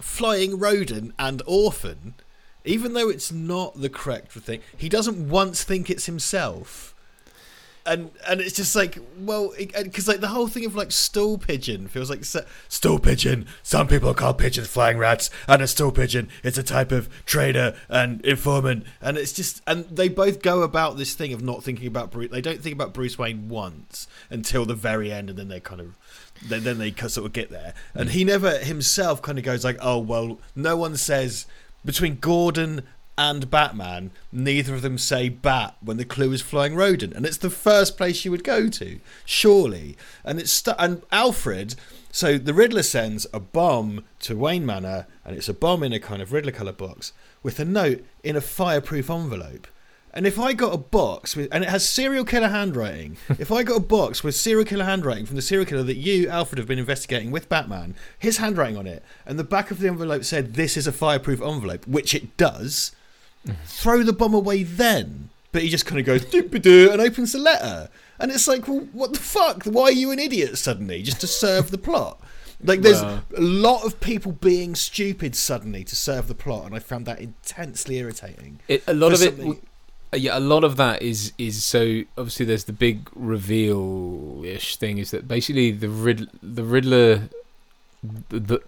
flying 0.01 0.59
rodent 0.59 1.15
and 1.19 1.43
orphan, 1.47 2.15
even 2.65 2.93
though 2.93 3.09
it's 3.09 3.33
not 3.33 3.81
the 3.81 3.89
correct 3.89 4.33
thing, 4.33 4.61
he 4.77 4.89
doesn't 4.89 5.29
once 5.29 5.63
think 5.63 5.89
it's 5.89 6.07
himself. 6.07 6.95
And 7.87 8.11
and 8.29 8.41
it's 8.41 8.57
just 8.57 8.75
like 8.75 8.99
well 9.19 9.53
because 9.57 10.09
like 10.09 10.21
the 10.21 10.29
whole 10.29 10.49
thing 10.49 10.65
of 10.65 10.75
like 10.75 10.91
stool 10.91 11.39
pigeon 11.39 11.89
feels 11.89 12.11
like 12.11 12.25
so- 12.25 12.45
stool 12.69 12.99
pigeon. 12.99 13.47
Some 13.63 13.87
people 13.87 14.13
call 14.15 14.35
pigeons 14.35 14.67
flying 14.67 14.99
rats, 14.99 15.31
and 15.47 15.63
a 15.63 15.67
stool 15.67 15.93
pigeon 15.93 16.29
it's 16.43 16.59
a 16.59 16.63
type 16.63 16.93
of 16.93 17.09
trader 17.25 17.77
and 17.89 18.25
informant, 18.25 18.85
and 19.01 19.17
it's 19.17 19.33
just 19.33 19.63
and 19.67 19.85
they 19.85 20.09
both 20.09 20.43
go 20.43 20.63
about 20.63 20.97
this 20.97 21.15
thing 21.15 21.33
of 21.33 21.43
not 21.43 21.63
thinking 21.63 21.87
about 21.87 22.11
Bruce. 22.11 22.31
They 22.31 22.41
don't 22.41 22.61
think 22.61 22.75
about 22.75 22.93
Bruce 22.93 23.19
Wayne 23.19 23.49
once 23.49 24.09
until 24.31 24.65
the 24.65 24.75
very 24.75 25.13
end, 25.13 25.31
and 25.31 25.39
then 25.39 25.49
they 25.49 25.61
kind 25.61 25.81
of 25.81 25.95
then 26.43 26.65
then 26.65 26.79
they 26.79 26.93
sort 26.93 27.27
of 27.27 27.33
get 27.33 27.51
there. 27.51 27.75
And 27.95 28.11
he 28.11 28.25
never 28.25 28.59
himself 28.59 29.23
kind 29.23 29.39
of 29.39 29.45
goes 29.45 29.65
like, 29.65 29.79
oh 29.81 29.99
well, 29.99 30.41
no 30.55 30.77
one 30.77 30.97
says 30.97 31.47
between 31.85 32.17
Gordon 32.17 32.83
and 33.19 33.51
Batman, 33.51 34.11
neither 34.31 34.75
of 34.75 34.83
them 34.83 34.99
say 34.99 35.29
bat 35.29 35.77
when 35.81 35.97
the 35.97 36.05
clue 36.05 36.33
is 36.33 36.43
flying 36.43 36.75
rodent, 36.75 37.15
and 37.15 37.25
it's 37.25 37.39
the 37.39 37.51
first 37.51 37.97
place 37.97 38.25
you 38.25 38.31
would 38.31 38.45
go 38.45 38.69
to, 38.69 39.01
surely. 39.25 39.97
And 40.25 40.39
it's 40.39 40.53
stu- 40.53 40.75
and 40.79 41.03
Alfred. 41.11 41.75
So 42.11 42.39
the 42.39 42.55
Riddler 42.55 42.83
sends 42.83 43.27
a 43.33 43.41
bomb 43.41 44.05
to 44.21 44.37
Wayne 44.37 44.67
Manor, 44.67 45.07
and 45.25 45.37
it's 45.37 45.49
a 45.49 45.55
bomb 45.55 45.83
in 45.83 45.93
a 45.93 46.01
kind 46.01 46.21
of 46.21 46.33
Riddler 46.33 46.53
colour 46.53 46.73
box 46.73 47.13
with 47.43 47.59
a 47.59 47.65
note 47.65 48.05
in 48.23 48.37
a 48.37 48.41
fireproof 48.41 49.11
envelope. 49.11 49.67
And 50.17 50.27
if 50.27 50.39
I 50.39 50.55
got 50.55 50.73
a 50.73 50.79
box 50.79 51.37
with, 51.37 51.51
and 51.53 51.63
it 51.63 51.69
has 51.69 51.87
serial 51.87 52.25
killer 52.25 52.49
handwriting, 52.49 53.19
if 53.39 53.53
I 53.53 53.63
got 53.63 53.77
a 53.77 53.81
box 53.81 54.25
with 54.25 54.35
serial 54.35 54.65
killer 54.65 54.87
handwriting 54.87 55.27
from 55.27 55.37
the 55.37 55.43
serial 55.43 55.67
killer 55.67 55.83
that 55.83 55.99
you, 55.99 56.31
Alfred, 56.31 56.57
have 56.57 56.67
been 56.67 56.79
investigating 56.79 57.31
with 57.31 57.51
Batman, 57.51 57.95
his 58.19 58.39
handwriting 58.39 58.79
on 58.79 58.87
it, 58.87 59.05
and 59.27 59.39
the 59.39 59.45
back 59.45 59.71
of 59.71 59.79
the 59.79 59.89
envelope 59.89 60.25
said, 60.25 60.55
This 60.55 60.79
is 60.79 60.87
a 60.87 60.93
fireproof 60.93 61.43
envelope, 61.43 61.87
which 61.87 62.15
it 62.15 62.35
does, 62.39 62.96
throw 63.65 64.03
the 64.03 64.13
bomb 64.13 64.35
away 64.35 64.63
then. 64.63 65.31
But 65.53 65.63
he 65.63 65.69
just 65.69 65.87
kind 65.87 65.99
of 65.99 66.05
goes, 66.07 66.25
"Doop-a-doo," 66.25 66.91
and 66.93 67.01
opens 67.01 67.33
the 67.33 67.39
letter. 67.39 67.89
And 68.19 68.31
it's 68.33 68.49
like, 68.49 68.67
well, 68.67 68.89
what 68.93 69.13
the 69.13 69.19
fuck? 69.19 69.65
Why 69.65 69.85
are 69.85 69.93
you 69.93 70.11
an 70.11 70.19
idiot 70.19 70.57
suddenly? 70.59 71.03
Just 71.03 71.21
to 71.21 71.27
serve 71.27 71.71
the 71.71 71.79
plot? 71.79 72.19
Like, 72.63 72.81
there's 72.81 73.03
Well- 73.03 73.23
a 73.37 73.41
lot 73.43 73.85
of 73.85 74.01
people 74.01 74.33
being 74.33 74.75
stupid 74.75 75.37
suddenly 75.37 75.85
to 75.85 75.95
serve 75.95 76.27
the 76.27 76.35
plot, 76.35 76.65
and 76.67 76.75
I 76.75 76.79
found 76.79 77.05
that 77.07 77.21
intensely 77.21 77.99
irritating. 77.99 78.61
It, 78.69 78.83
a 78.87 78.95
lot 78.95 79.13
of 79.13 79.21
it, 79.23 79.39
yeah, 80.15 80.39
a 80.39 80.41
lot 80.41 80.65
of 80.65 80.77
that 80.77 81.03
is 81.03 81.33
is 81.37 81.63
so 81.65 82.03
obviously 82.17 82.47
there's 82.47 82.65
the 82.65 82.73
big 82.73 83.09
reveal 83.15 84.43
ish 84.45 84.77
thing 84.77 84.97
is 84.99 85.11
that 85.11 85.29
basically 85.29 85.71
the 85.71 85.89
Rid- 85.91 86.31
the 86.43 86.65
Riddler, 86.65 87.29
the, 88.03 88.63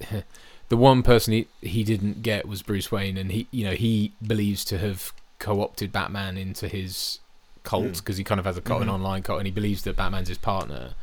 the 0.00 0.24
the 0.68 0.76
one 0.76 1.02
person 1.02 1.32
he 1.32 1.46
he 1.62 1.84
didn't 1.84 2.22
get 2.22 2.46
was 2.46 2.62
Bruce 2.62 2.90
Wayne, 2.92 3.16
and 3.16 3.32
he 3.32 3.46
you 3.50 3.64
know 3.64 3.74
he 3.74 4.12
believes 4.26 4.64
to 4.66 4.78
have 4.78 5.12
co-opted 5.38 5.92
Batman 5.92 6.36
into 6.36 6.68
his 6.68 7.20
cult 7.62 7.84
Mm. 7.86 7.96
because 7.98 8.16
he 8.16 8.24
kind 8.24 8.38
of 8.40 8.46
has 8.46 8.56
a 8.56 8.60
cult, 8.60 8.82
an 8.82 8.88
Mhm. 8.88 8.92
online 8.94 9.22
cult, 9.22 9.38
and 9.40 9.46
he 9.46 9.52
believes 9.52 9.82
that 9.82 9.96
Batman's 9.96 10.28
his 10.28 10.38
partner. 10.38 10.94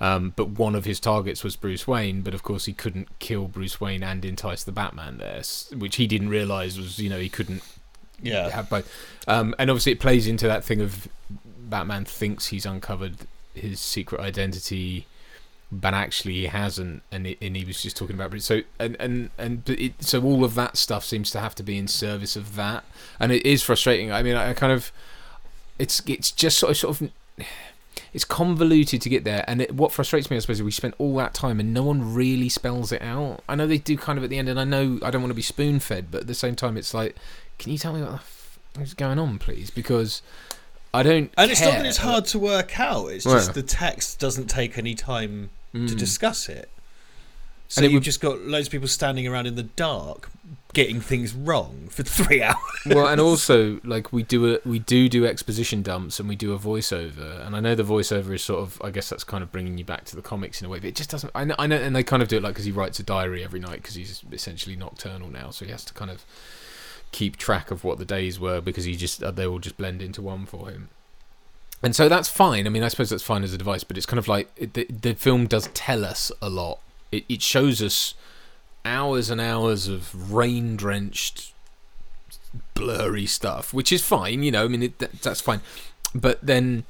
Um, 0.00 0.32
but 0.36 0.50
one 0.50 0.74
of 0.74 0.84
his 0.84 0.98
targets 1.00 1.44
was 1.44 1.54
Bruce 1.56 1.86
Wayne, 1.86 2.22
but 2.22 2.34
of 2.34 2.42
course 2.42 2.64
he 2.66 2.72
couldn't 2.72 3.08
kill 3.20 3.46
Bruce 3.46 3.80
Wayne 3.80 4.02
and 4.02 4.24
entice 4.24 4.64
the 4.64 4.72
Batman 4.72 5.18
there, 5.18 5.42
which 5.76 5.96
he 5.96 6.06
didn't 6.06 6.28
realize 6.30 6.76
was 6.78 6.98
you 6.98 7.08
know 7.08 7.18
he 7.20 7.28
couldn't 7.28 7.62
Yeah. 8.22 8.50
have 8.50 8.68
both. 8.70 8.90
Um, 9.28 9.54
and 9.58 9.70
obviously, 9.70 9.92
it 9.92 10.00
plays 10.00 10.26
into 10.26 10.46
that 10.46 10.64
thing 10.64 10.80
of 10.80 11.08
Batman 11.68 12.04
thinks 12.04 12.46
he's 12.48 12.66
uncovered 12.66 13.16
his 13.54 13.78
secret 13.80 14.20
identity, 14.20 15.06
but 15.80 15.94
actually 15.94 16.34
he 16.34 16.46
hasn't, 16.46 17.02
and 17.10 17.26
it, 17.26 17.38
and 17.42 17.56
he 17.56 17.64
was 17.64 17.82
just 17.82 17.96
talking 17.96 18.14
about. 18.14 18.40
So 18.42 18.62
and 18.78 18.96
and 19.00 19.30
and 19.38 19.68
it, 19.68 20.02
so 20.02 20.22
all 20.22 20.44
of 20.44 20.54
that 20.54 20.76
stuff 20.76 21.04
seems 21.04 21.30
to 21.32 21.40
have 21.40 21.54
to 21.56 21.62
be 21.62 21.78
in 21.78 21.88
service 21.88 22.36
of 22.36 22.56
that, 22.56 22.84
and 23.18 23.32
it 23.32 23.44
is 23.44 23.62
frustrating. 23.62 24.12
I 24.12 24.22
mean, 24.22 24.36
I, 24.36 24.50
I 24.50 24.52
kind 24.54 24.72
of 24.72 24.92
it's 25.78 26.02
it's 26.06 26.30
just 26.30 26.58
sort 26.58 26.70
of 26.70 26.76
sort 26.76 27.00
of. 27.00 27.10
It's 28.12 28.24
convoluted 28.24 29.02
to 29.02 29.08
get 29.08 29.24
there, 29.24 29.44
and 29.48 29.60
it, 29.60 29.74
what 29.74 29.90
frustrates 29.90 30.30
me, 30.30 30.36
I 30.36 30.40
suppose, 30.40 30.58
is 30.58 30.62
we 30.62 30.70
spent 30.70 30.94
all 30.98 31.16
that 31.16 31.34
time 31.34 31.58
and 31.58 31.74
no 31.74 31.82
one 31.82 32.14
really 32.14 32.48
spells 32.48 32.92
it 32.92 33.02
out. 33.02 33.42
I 33.48 33.56
know 33.56 33.66
they 33.66 33.78
do 33.78 33.96
kind 33.96 34.18
of 34.18 34.24
at 34.24 34.30
the 34.30 34.38
end, 34.38 34.48
and 34.48 34.58
I 34.60 34.62
know 34.64 35.00
I 35.02 35.10
don't 35.10 35.20
want 35.20 35.30
to 35.30 35.34
be 35.34 35.42
spoon 35.42 35.80
fed, 35.80 36.12
but 36.12 36.22
at 36.22 36.26
the 36.28 36.34
same 36.34 36.54
time, 36.54 36.76
it's 36.76 36.94
like, 36.94 37.16
can 37.58 37.72
you 37.72 37.78
tell 37.78 37.92
me 37.92 38.02
what 38.02 38.10
the 38.10 38.14
f- 38.14 38.58
is 38.80 38.94
going 38.94 39.18
on, 39.18 39.38
please? 39.40 39.70
Because 39.70 40.22
I 40.92 41.02
don't. 41.02 41.32
And 41.36 41.50
it's 41.50 41.60
not 41.60 41.72
that 41.72 41.86
it's 41.86 41.96
hard 41.96 42.24
to 42.26 42.38
work 42.38 42.78
out. 42.78 43.06
It's 43.08 43.26
Well. 43.26 43.34
just 43.34 43.54
the 43.54 43.64
text 43.64 44.20
doesn't 44.20 44.46
take 44.46 44.78
any 44.78 44.94
time 44.94 45.50
to 45.74 45.78
Mm. 45.80 45.98
discuss 45.98 46.48
it. 46.48 46.70
So 47.68 47.80
And 47.80 47.86
it 47.86 47.88
you've 47.90 48.00
would- 48.00 48.04
just 48.04 48.20
got 48.20 48.40
loads 48.40 48.68
of 48.68 48.72
people 48.72 48.88
standing 48.88 49.26
around 49.26 49.46
in 49.46 49.56
the 49.56 49.62
dark 49.64 50.30
getting 50.74 51.00
things 51.00 51.32
wrong 51.32 51.88
for 51.90 52.02
three 52.18 52.42
hours. 52.42 52.56
well, 52.86 53.06
and 53.08 53.20
also 53.20 53.80
like 53.84 54.12
we 54.12 54.22
do 54.22 54.54
a 54.54 54.58
we 54.68 54.78
do 54.80 55.08
do 55.08 55.24
exposition 55.26 55.82
dumps 55.82 56.20
and 56.20 56.28
we 56.28 56.36
do 56.36 56.52
a 56.52 56.58
voiceover, 56.58 57.44
and 57.46 57.56
I 57.56 57.60
know 57.60 57.74
the 57.74 57.82
voiceover 57.84 58.34
is 58.34 58.42
sort 58.42 58.60
of 58.60 58.80
I 58.84 58.90
guess 58.90 59.08
that's 59.08 59.24
kind 59.24 59.42
of 59.42 59.50
bringing 59.50 59.78
you 59.78 59.84
back 59.84 60.04
to 60.06 60.16
the 60.16 60.22
comics 60.22 60.60
in 60.60 60.66
a 60.66 60.68
way, 60.68 60.78
but 60.78 60.88
it 60.88 60.94
just 60.96 61.10
doesn't. 61.10 61.30
I 61.34 61.44
know, 61.44 61.54
I 61.58 61.66
know, 61.66 61.76
and 61.76 61.94
they 61.96 62.02
kind 62.02 62.22
of 62.22 62.28
do 62.28 62.36
it 62.36 62.42
like 62.42 62.52
because 62.54 62.66
he 62.66 62.72
writes 62.72 62.98
a 63.00 63.02
diary 63.02 63.42
every 63.42 63.60
night 63.60 63.82
because 63.82 63.94
he's 63.94 64.22
essentially 64.30 64.76
nocturnal 64.76 65.28
now, 65.30 65.50
so 65.50 65.64
he 65.64 65.70
has 65.72 65.84
to 65.86 65.94
kind 65.94 66.10
of 66.10 66.24
keep 67.12 67.36
track 67.36 67.70
of 67.70 67.82
what 67.84 67.98
the 67.98 68.04
days 68.04 68.38
were 68.40 68.60
because 68.60 68.84
he 68.84 68.94
just 68.96 69.22
uh, 69.22 69.30
they 69.30 69.46
all 69.46 69.58
just 69.60 69.76
blend 69.76 70.02
into 70.02 70.20
one 70.20 70.44
for 70.44 70.68
him. 70.70 70.88
And 71.84 71.94
so 71.94 72.08
that's 72.08 72.28
fine. 72.28 72.66
I 72.66 72.70
mean, 72.70 72.82
I 72.82 72.88
suppose 72.88 73.10
that's 73.10 73.22
fine 73.22 73.44
as 73.44 73.52
a 73.52 73.58
device, 73.58 73.84
but 73.84 73.96
it's 73.96 74.06
kind 74.06 74.18
of 74.18 74.26
like 74.26 74.54
the, 74.54 74.86
the 74.86 75.14
film 75.14 75.46
does 75.46 75.68
tell 75.74 76.04
us 76.04 76.32
a 76.40 76.48
lot. 76.48 76.80
It, 77.12 77.24
it 77.28 77.42
shows 77.42 77.82
us 77.82 78.14
hours 78.84 79.28
and 79.28 79.40
hours 79.40 79.86
of 79.86 80.32
rain 80.32 80.76
drenched 80.76 81.52
blurry 82.72 83.26
stuff, 83.26 83.74
which 83.74 83.92
is 83.92 84.02
fine, 84.02 84.42
you 84.42 84.50
know. 84.50 84.64
I 84.64 84.68
mean, 84.68 84.82
it, 84.82 84.98
that, 84.98 85.12
that's 85.20 85.42
fine. 85.42 85.60
But 86.14 86.38
then 86.40 86.84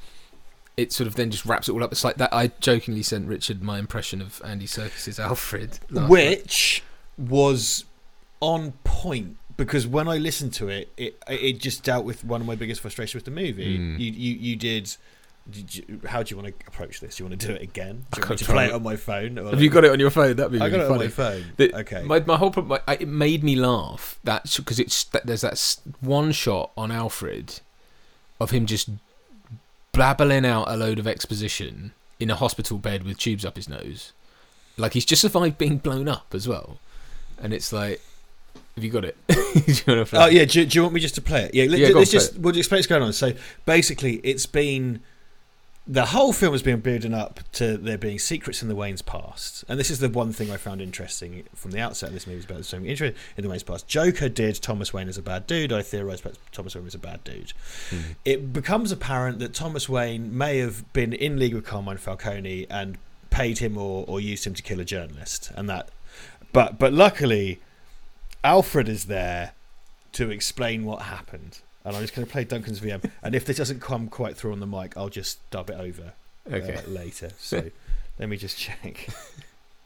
it 0.77 0.93
sort 0.93 1.07
of 1.07 1.17
then 1.17 1.31
just 1.31 1.45
wraps 1.45 1.69
it 1.69 1.73
all 1.73 1.83
up. 1.83 1.91
It's 1.91 2.05
like 2.05 2.17
that. 2.17 2.33
I 2.33 2.49
jokingly 2.61 3.03
sent 3.03 3.27
Richard 3.27 3.63
my 3.63 3.79
impression 3.79 4.21
of 4.21 4.41
Andy 4.45 4.67
Serkis's 4.67 5.19
Alfred, 5.19 5.81
last 5.91 6.03
night. 6.03 6.11
Which 6.11 6.83
was 7.19 7.85
on 8.41 8.73
point 8.85 9.39
because 9.57 9.87
when 9.87 10.09
I 10.09 10.17
listened 10.19 10.53
to 10.55 10.69
it, 10.69 10.93
it 10.97 11.23
it 11.29 11.61
just 11.61 11.83
dealt 11.85 12.05
with 12.05 12.25
one 12.25 12.41
of 12.41 12.47
my 12.47 12.55
biggest 12.57 12.81
frustrations 12.81 13.15
with 13.15 13.25
the 13.25 13.31
movie. 13.43 13.79
Mm. 13.79 13.99
You, 13.99 14.13
you 14.13 14.35
you 14.35 14.57
did. 14.57 14.97
did 15.51 15.75
you, 15.77 16.01
how 16.07 16.23
do 16.23 16.35
you 16.35 16.41
want 16.41 16.59
to 16.59 16.67
approach 16.67 17.01
this? 17.01 17.17
Do 17.17 17.25
you 17.25 17.29
want 17.29 17.41
to 17.41 17.47
do 17.49 17.53
it 17.53 17.63
again? 17.63 18.07
I 18.13 18.17
Do 18.17 18.23
you 18.23 18.29
want 18.29 18.39
to 18.41 18.45
play 18.47 18.67
it. 18.67 18.73
on 18.73 18.83
my 18.83 18.97
phone? 18.97 19.37
Have 19.37 19.61
you 19.63 19.71
got 19.71 19.85
it 19.85 19.91
on 19.91 20.01
your 20.01 20.11
phone? 20.11 20.37
That'd 20.37 20.53
be 20.53 20.61
I 20.61 20.67
really 20.67 20.79
got 20.79 20.85
it 20.85 20.89
funny. 20.89 21.01
on 21.01 21.05
my 21.05 21.09
phone. 21.11 21.45
The- 21.57 21.75
okay. 21.81 22.03
My, 22.03 22.21
my 22.21 22.37
whole 22.37 22.51
problem, 22.51 22.81
I- 22.89 22.95
it 22.95 23.09
made 23.09 23.45
me 23.45 23.55
laugh. 23.55 24.19
That's 24.25 24.57
because 24.57 24.79
it's 24.81 25.05
that 25.05 25.27
there's 25.27 25.43
that 25.43 25.77
one 26.01 26.33
shot 26.33 26.71
on 26.77 26.91
Alfred 26.91 27.61
of 28.41 28.51
him 28.51 28.67
just 28.67 28.89
babbling 29.93 30.45
out 30.45 30.69
a 30.69 30.77
load 30.77 30.99
of 30.99 31.07
exposition 31.07 31.93
in 32.19 32.31
a 32.31 32.37
hospital 32.37 32.79
bed 32.79 33.05
with 33.05 33.19
tubes 33.19 33.45
up 33.45 33.57
his 33.57 33.69
nose, 33.69 34.13
like 34.77 34.93
he's 34.95 35.05
just 35.05 35.23
survived 35.23 35.59
being 35.59 35.79
blown 35.79 36.09
up 36.09 36.27
as 36.33 36.49
well. 36.49 36.79
And 37.41 37.53
it's 37.53 37.73
like, 37.73 38.01
have 38.75 38.85
you 38.85 38.91
got 38.91 39.05
it? 39.05 39.17
You 39.87 40.05
Oh 40.15 40.27
yeah, 40.27 40.45
do, 40.47 40.67
do 40.67 40.77
you 40.77 40.83
want 40.83 40.95
me 40.95 41.01
just 41.01 41.15
to 41.15 41.23
play 41.23 41.45
it? 41.45 41.55
Yeah, 41.55 41.67
let, 41.69 41.79
Yeah, 41.79 41.89
let's 41.91 42.11
just 42.11 42.37
we'll 42.39 42.57
explain 42.57 42.79
what's 42.79 42.89
going 42.89 43.03
on. 43.03 43.13
So 43.13 43.35
basically, 43.65 44.17
it's 44.25 44.47
been 44.47 45.01
the 45.87 46.07
whole 46.07 46.33
film 46.33 46.53
has 46.53 46.63
been 46.63 46.81
building 46.81 47.13
up 47.13 47.41
to 47.53 47.77
there 47.77 47.99
being 47.99 48.19
secrets 48.19 48.63
in 48.63 48.69
the 48.69 48.75
Wayne's 48.75 49.03
past, 49.03 49.65
and 49.69 49.79
this 49.79 49.91
is 49.91 49.99
the 49.99 50.09
one 50.09 50.33
thing 50.33 50.51
I 50.51 50.57
found 50.57 50.81
interesting 50.81 51.45
from 51.55 51.73
the 51.73 51.81
outset 51.81 52.09
of 52.09 52.15
this 52.15 52.27
movie 52.27 52.39
is 52.39 52.47
about 52.47 52.65
so 52.65 52.79
interesting 52.79 53.15
in 53.37 53.45
the 53.45 53.51
Wayne's 53.51 53.63
past. 53.63 53.87
Joker 53.87 54.29
did 54.29 54.61
Thomas 54.63 54.93
Wayne 54.93 55.09
as 55.09 55.19
a 55.19 55.23
bad 55.23 55.47
dude. 55.47 55.73
I 55.73 55.83
theorized 55.83 56.25
that 56.25 56.39
Thomas 56.53 56.75
Wayne 56.75 56.85
was 56.85 56.95
a 56.95 56.99
bad 56.99 57.23
dude. 57.23 57.53
Hmm. 57.91 57.99
It 58.25 58.53
becomes 58.53 58.91
apparent 58.91 59.41
that 59.41 59.53
Thomas 59.53 59.89
Wayne 59.89 60.37
may 60.37 60.59
have 60.59 60.91
been 60.95 61.13
in 61.13 61.39
league 61.39 61.55
with 61.55 61.65
Carmine 61.65 61.99
Falcone 61.99 62.67
and 62.71 62.97
paid 63.29 63.59
him 63.59 63.77
or, 63.77 64.05
or 64.09 64.21
used 64.21 64.47
him 64.47 64.55
to 64.55 64.63
kill 64.63 64.81
a 64.81 64.85
journalist, 64.85 65.53
and 65.55 65.69
that. 65.69 65.91
But 66.53 66.79
but 66.79 66.93
luckily, 66.93 67.61
Alfred 68.45 68.89
is 68.89 69.07
there 69.07 69.53
to 70.13 70.31
explain 70.31 70.85
what 70.85 71.03
happened. 71.03 71.59
And 71.85 71.97
I'm 71.97 72.03
just 72.03 72.15
going 72.15 72.25
to 72.27 72.33
play 72.33 72.45
Duncan's 72.45 72.81
VM. 72.81 73.11
And 73.23 73.35
if 73.35 73.45
this 73.45 73.57
doesn't 73.57 73.81
come 73.81 74.09
quite 74.09 74.37
through 74.37 74.53
on 74.53 74.61
the 74.61 74.67
mic, 74.67 74.97
I'll 74.97 75.09
just 75.09 75.39
dub 75.51 75.71
it 75.71 75.79
over 75.81 76.13
uh, 76.51 76.59
later. 76.87 77.31
So 77.39 77.71
let 78.19 78.29
me 78.29 78.37
just 78.37 78.57
check. 78.57 79.09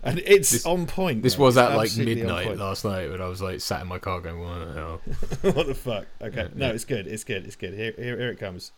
And 0.03 0.21
it's 0.21 0.51
This- 0.51 0.67
on 0.67 0.87
point. 0.87 1.23
This 1.23 1.37
mate. 1.37 1.45
was 1.45 1.57
It's 1.57 1.71
at 1.71 1.77
like 1.77 1.97
midnight 1.97 2.57
last 2.57 2.85
night 2.85 3.11
when 3.11 3.21
I 3.21 3.27
was 3.27 3.41
like 3.43 3.61
sat 3.61 3.81
in 3.81 3.89
my 3.89 3.99
car 3.99 4.21
going, 4.21 4.39
"What 4.41 4.65
the 4.67 4.73
hell?" 4.75 5.01
what 5.55 5.67
the 5.67 5.75
fuck? 5.75 6.07
Okay. 6.23 6.43
Yeah, 6.43 6.49
No, 6.55 6.67
yeah. 6.67 6.73
it's 6.73 6.85
good. 6.85 7.07
It's 7.09 7.25
good. 7.25 7.45
It's 7.47 7.57
good. 7.57 7.75
Here, 7.75 7.93
here, 7.97 8.17
here 8.17 8.31
it 8.31 8.39
comes. 8.39 8.71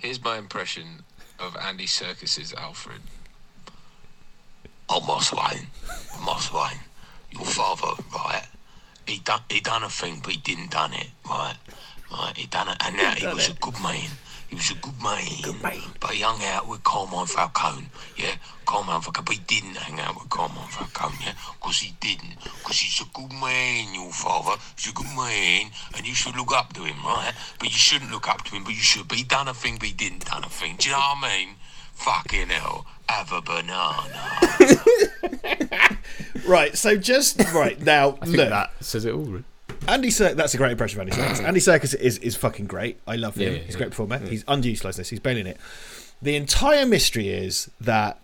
Here's 0.00 0.22
my 0.22 0.36
impression 0.36 1.04
of 1.38 1.56
Andy 1.56 1.86
Serkis's 1.86 2.52
Alfred. 2.54 3.00
Almost 4.88 5.32
Moss 5.32 5.32
Almost 5.32 6.20
Moss 6.24 6.52
Wayne, 6.52 6.80
your 7.32 7.44
father, 7.44 8.02
right? 8.14 8.46
He 9.06 9.18
done, 9.18 9.40
he 9.50 9.60
done 9.60 9.82
a 9.82 9.88
thing, 9.88 10.20
but 10.22 10.32
he 10.32 10.38
didn't 10.38 10.70
done 10.70 10.92
it, 10.94 11.08
right? 11.28 11.56
Right, 12.10 12.36
he 12.36 12.46
done 12.46 12.68
it, 12.68 12.76
and 12.84 12.96
now 12.96 13.12
he 13.12 13.22
done 13.22 13.34
was 13.36 13.48
it. 13.48 13.56
a 13.56 13.60
good 13.60 13.80
man. 13.82 14.08
He 14.48 14.56
was 14.56 14.70
a 14.70 14.74
good 14.74 15.00
man. 15.02 15.24
Good 15.42 15.62
man. 15.62 15.80
But 15.98 16.10
he 16.10 16.20
hung 16.20 16.44
out 16.44 16.68
with 16.68 16.84
Carmine 16.84 17.26
Falcone, 17.26 17.88
yeah? 18.18 18.34
Carmine 18.66 19.00
Falcone, 19.00 19.24
but 19.24 19.34
he 19.34 19.40
didn't 19.46 19.76
hang 19.78 19.98
out 19.98 20.14
with 20.14 20.28
Carmine 20.28 20.68
Falcone, 20.68 21.16
yeah? 21.24 21.32
Because 21.58 21.78
he 21.78 21.94
didn't. 22.00 22.36
Because 22.44 22.78
he's 22.78 23.00
a 23.00 23.08
good 23.14 23.32
man, 23.32 23.94
your 23.94 24.12
father. 24.12 24.60
He's 24.76 24.90
a 24.90 24.94
good 24.94 25.08
man, 25.16 25.70
and 25.96 26.06
you 26.06 26.14
should 26.14 26.36
look 26.36 26.52
up 26.52 26.74
to 26.74 26.84
him, 26.84 27.02
right? 27.02 27.32
But 27.58 27.68
you 27.68 27.78
shouldn't 27.78 28.10
look 28.10 28.28
up 28.28 28.44
to 28.44 28.54
him, 28.54 28.64
but 28.64 28.74
you 28.74 28.82
should. 28.82 29.08
But 29.08 29.16
he 29.16 29.24
done 29.24 29.48
a 29.48 29.54
thing, 29.54 29.76
but 29.78 29.88
he 29.88 29.94
didn't 29.94 30.26
done 30.26 30.44
a 30.44 30.50
thing. 30.50 30.76
Do 30.78 30.90
you 30.90 30.94
know 30.94 31.00
what 31.00 31.24
I 31.24 31.38
mean? 31.38 31.48
Fucking 32.04 32.48
hell. 32.48 32.86
Have 33.08 33.32
a 33.32 33.40
banana. 33.42 34.78
Right. 36.46 36.76
So 36.76 36.96
just 36.96 37.38
right 37.54 37.80
now, 37.80 38.18
I 38.20 38.24
think 38.24 38.36
look. 38.38 38.48
that 38.48 38.72
says 38.80 39.04
it 39.04 39.12
all. 39.14 39.20
really. 39.20 39.44
Andy 39.86 40.08
Serkis, 40.08 40.34
that's 40.34 40.54
a 40.54 40.56
great 40.56 40.72
impression 40.72 41.00
of 41.00 41.08
Andy 41.08 41.22
Serkis. 41.22 41.44
Andy 41.44 41.60
Serkis 41.60 41.94
is, 41.94 42.18
is 42.18 42.36
fucking 42.36 42.66
great. 42.66 42.98
I 43.06 43.16
love 43.16 43.36
him. 43.36 43.52
Yeah, 43.52 43.58
He's 43.60 43.68
a 43.68 43.72
yeah. 43.72 43.78
great 43.78 43.90
performer. 43.90 44.18
He's 44.18 44.44
underutilized 44.44 44.96
this. 44.96 45.08
He's 45.10 45.20
bailing 45.20 45.46
it. 45.46 45.58
The 46.20 46.34
entire 46.36 46.84
mystery 46.84 47.28
is 47.28 47.70
that 47.80 48.20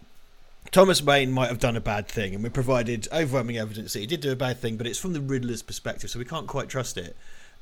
Thomas 0.73 1.01
Wayne 1.03 1.31
might 1.31 1.49
have 1.49 1.59
done 1.61 1.77
a 1.77 1.81
bad 1.81 2.09
thing, 2.09 2.35
and 2.35 2.43
we 2.43 2.51
provided 2.51 3.09
overwhelming 3.13 3.57
evidence 3.59 3.93
that 3.93 4.01
he 4.01 4.07
did 4.07 4.21
do 4.21 4.33
a 4.33 4.37
bad 4.37 4.59
thing, 4.59 4.77
but 4.77 4.87
it's 4.87 4.99
from 4.99 5.13
the 5.13 5.21
Riddler's 5.21 5.63
perspective, 5.63 6.11
so 6.11 6.19
we 6.19 6.25
can't 6.25 6.47
quite 6.47 6.69
trust 6.69 6.97
it. 6.97 7.17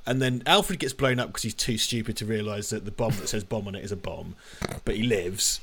And 0.07 0.21
then 0.23 0.43
Alfred 0.47 0.79
gets 0.79 0.93
blown 0.93 1.19
up 1.21 1.29
because 1.29 1.43
he's 1.43 1.55
too 1.55 1.79
stupid 1.79 2.17
to 2.19 2.25
realise 2.27 2.71
that 2.71 2.85
the 2.85 2.91
bomb 2.91 3.13
that 3.17 3.29
says 3.29 3.45
bomb 3.45 3.69
on 3.69 3.75
it 3.75 3.85
is 3.85 3.93
a 3.93 3.97
bomb, 3.97 4.37
but 4.85 4.97
he 4.97 5.03
lives. 5.03 5.61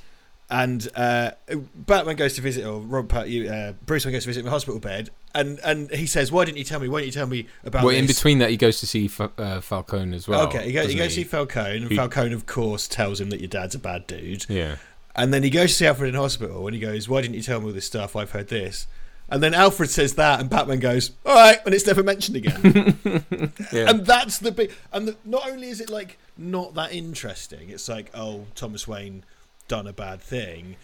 And 0.50 0.88
uh, 0.96 1.32
Batman 1.74 2.16
goes 2.16 2.36
to 2.36 2.42
visit, 2.42 2.66
or 2.66 2.80
Rob, 2.80 3.10
Pat, 3.10 3.28
you, 3.30 3.50
uh, 3.50 3.74
Bruce 3.86 4.06
Wayne 4.06 4.14
goes 4.14 4.24
to 4.24 4.30
visit 4.30 4.44
the 4.44 4.52
hospital 4.52 4.80
bed, 4.80 5.10
and, 5.34 5.60
and 5.64 5.90
he 5.90 6.06
says, 6.06 6.32
"Why 6.32 6.46
didn't 6.46 6.58
you 6.58 6.64
tell 6.64 6.80
me? 6.80 6.88
Why 6.90 7.00
didn't 7.00 7.08
you 7.08 7.20
tell 7.20 7.28
me 7.28 7.48
about?" 7.64 7.84
Well, 7.84 7.96
in 7.96 8.06
between 8.06 8.38
that, 8.40 8.50
he 8.52 8.58
goes 8.58 8.80
to 8.82 8.86
see 8.86 9.08
Fa- 9.08 9.32
uh, 9.38 9.62
Falcone 9.62 10.16
as 10.16 10.28
well. 10.28 10.46
okay, 10.48 10.66
he 10.66 10.72
goes, 10.74 10.90
he 10.92 10.96
goes 10.98 11.08
to 11.10 11.14
see 11.16 11.24
Falcone, 11.24 11.78
and 11.78 11.88
Who- 11.88 11.96
Falcone, 11.96 12.34
of 12.34 12.46
course, 12.46 12.88
tells 12.88 13.20
him 13.20 13.30
that 13.32 13.40
your 13.40 13.48
dad's 13.48 13.74
a 13.74 13.80
bad 13.80 14.06
dude. 14.06 14.48
Yeah. 14.50 14.76
And 15.16 15.34
then 15.34 15.44
he 15.44 15.50
goes 15.50 15.70
to 15.72 15.76
see 15.76 15.86
Alfred 15.86 16.10
in 16.10 16.16
hospital 16.16 16.66
and 16.66 16.74
he 16.74 16.80
goes, 16.80 17.08
Why 17.08 17.22
didn't 17.22 17.36
you 17.36 17.44
tell 17.44 17.60
me 17.60 17.68
all 17.68 17.72
this 17.72 17.86
stuff? 17.86 18.16
I've 18.16 18.32
heard 18.32 18.48
this. 18.48 18.88
And 19.30 19.42
then 19.44 19.54
Alfred 19.54 19.90
says 19.92 20.16
that, 20.16 20.40
and 20.40 20.50
Batman 20.50 20.80
goes, 20.80 21.12
All 21.26 21.36
right, 21.36 21.60
and 21.66 21.74
it's 21.74 21.86
never 21.88 22.02
mentioned 22.04 22.38
again. 22.38 22.98
Yeah. 23.72 23.90
and 23.90 24.06
that's 24.06 24.40
the 24.40 24.52
big. 24.52 24.72
And 24.92 25.08
the, 25.08 25.16
not 25.24 25.48
only 25.48 25.70
is 25.70 25.80
it 25.82 25.90
like 25.90 26.18
not 26.38 26.74
that 26.76 26.92
interesting, 26.94 27.70
it's 27.70 27.88
like, 27.88 28.10
oh, 28.16 28.46
Thomas 28.56 28.88
Wayne 28.88 29.24
done 29.74 29.88
a 29.88 29.94
bad 29.94 30.22
thing. 30.22 30.76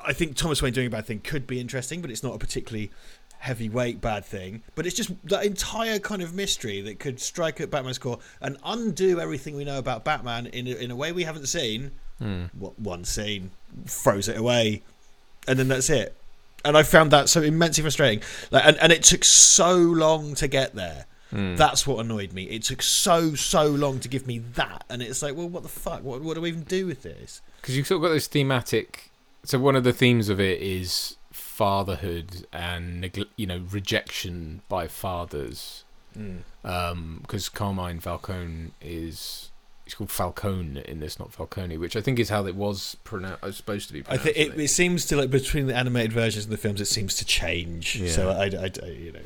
I 0.00 0.12
think 0.12 0.36
Thomas 0.36 0.62
Wayne 0.62 0.72
doing 0.72 0.86
a 0.86 0.90
bad 0.90 1.06
thing 1.06 1.18
could 1.18 1.44
be 1.44 1.58
interesting, 1.58 2.00
but 2.00 2.08
it's 2.08 2.22
not 2.22 2.36
a 2.36 2.38
particularly 2.38 2.92
heavyweight 3.40 4.00
bad 4.00 4.24
thing. 4.24 4.62
But 4.76 4.86
it's 4.86 4.94
just 4.94 5.10
that 5.26 5.44
entire 5.44 5.98
kind 5.98 6.22
of 6.22 6.32
mystery 6.34 6.80
that 6.82 7.00
could 7.00 7.18
strike 7.18 7.60
at 7.60 7.68
Batman's 7.68 7.98
core 7.98 8.20
and 8.40 8.58
undo 8.64 9.18
everything 9.18 9.56
we 9.56 9.64
know 9.64 9.78
about 9.78 10.04
Batman 10.04 10.46
in 10.46 10.68
a, 10.68 10.70
in 10.70 10.92
a 10.92 10.96
way 10.96 11.10
we 11.10 11.24
haven't 11.24 11.46
seen. 11.46 11.90
Hmm. 12.20 12.44
One 12.76 13.04
scene 13.04 13.50
throws 13.86 14.28
it 14.28 14.36
away, 14.36 14.84
and 15.48 15.58
then 15.58 15.66
that's 15.66 15.90
it. 15.90 16.16
And 16.64 16.76
I 16.76 16.84
found 16.84 17.10
that 17.10 17.28
so 17.28 17.42
immensely 17.42 17.82
frustrating. 17.82 18.22
Like, 18.52 18.64
and, 18.64 18.76
and 18.76 18.92
it 18.92 19.02
took 19.02 19.24
so 19.24 19.74
long 19.74 20.36
to 20.36 20.46
get 20.46 20.76
there. 20.76 21.06
Hmm. 21.32 21.56
That's 21.56 21.86
what 21.86 22.04
annoyed 22.04 22.32
me. 22.34 22.44
It 22.44 22.62
took 22.62 22.82
so 22.82 23.34
so 23.34 23.66
long 23.66 24.00
to 24.00 24.08
give 24.08 24.26
me 24.26 24.38
that, 24.54 24.84
and 24.90 25.00
it's 25.02 25.22
like, 25.22 25.34
well, 25.34 25.48
what 25.48 25.62
the 25.62 25.68
fuck? 25.70 26.04
What, 26.04 26.20
what 26.22 26.34
do 26.34 26.42
we 26.42 26.50
even 26.50 26.64
do 26.64 26.86
with 26.86 27.02
this? 27.02 27.40
because 27.60 27.76
you've 27.76 27.86
sort 27.86 28.02
of 28.02 28.08
got 28.08 28.12
this 28.14 28.26
thematic. 28.26 29.10
So 29.44 29.58
one 29.58 29.76
of 29.76 29.84
the 29.84 29.92
themes 29.92 30.28
of 30.28 30.38
it 30.40 30.60
is 30.60 31.16
fatherhood 31.32 32.46
and 32.52 33.26
you 33.36 33.46
know 33.46 33.62
rejection 33.70 34.60
by 34.68 34.88
fathers. 34.88 35.84
Because 36.62 37.48
Carmine 37.48 38.00
Falcone 38.00 38.72
is 38.82 39.51
it's 39.84 39.94
called 39.94 40.10
Falcone 40.10 40.82
in 40.86 41.00
this, 41.00 41.18
not 41.18 41.32
Falcone, 41.32 41.76
which 41.76 41.96
I 41.96 42.00
think 42.00 42.18
is 42.18 42.28
how 42.28 42.46
it 42.46 42.54
was 42.54 42.96
pronounced. 43.04 43.56
Supposed 43.56 43.88
to 43.88 43.94
be. 43.94 44.04
I 44.08 44.16
think 44.16 44.36
it, 44.36 44.58
it? 44.58 44.68
seems 44.68 45.06
to 45.06 45.16
like 45.16 45.30
between 45.30 45.66
the 45.66 45.74
animated 45.74 46.12
versions 46.12 46.44
and 46.44 46.52
the 46.52 46.56
films, 46.56 46.80
it 46.80 46.86
seems 46.86 47.14
to 47.16 47.24
change. 47.24 47.96
Yeah. 47.96 48.10
So 48.10 48.30
I, 48.30 48.44
I, 48.44 48.70
I- 48.82 48.86
you 48.90 49.12
know. 49.12 49.20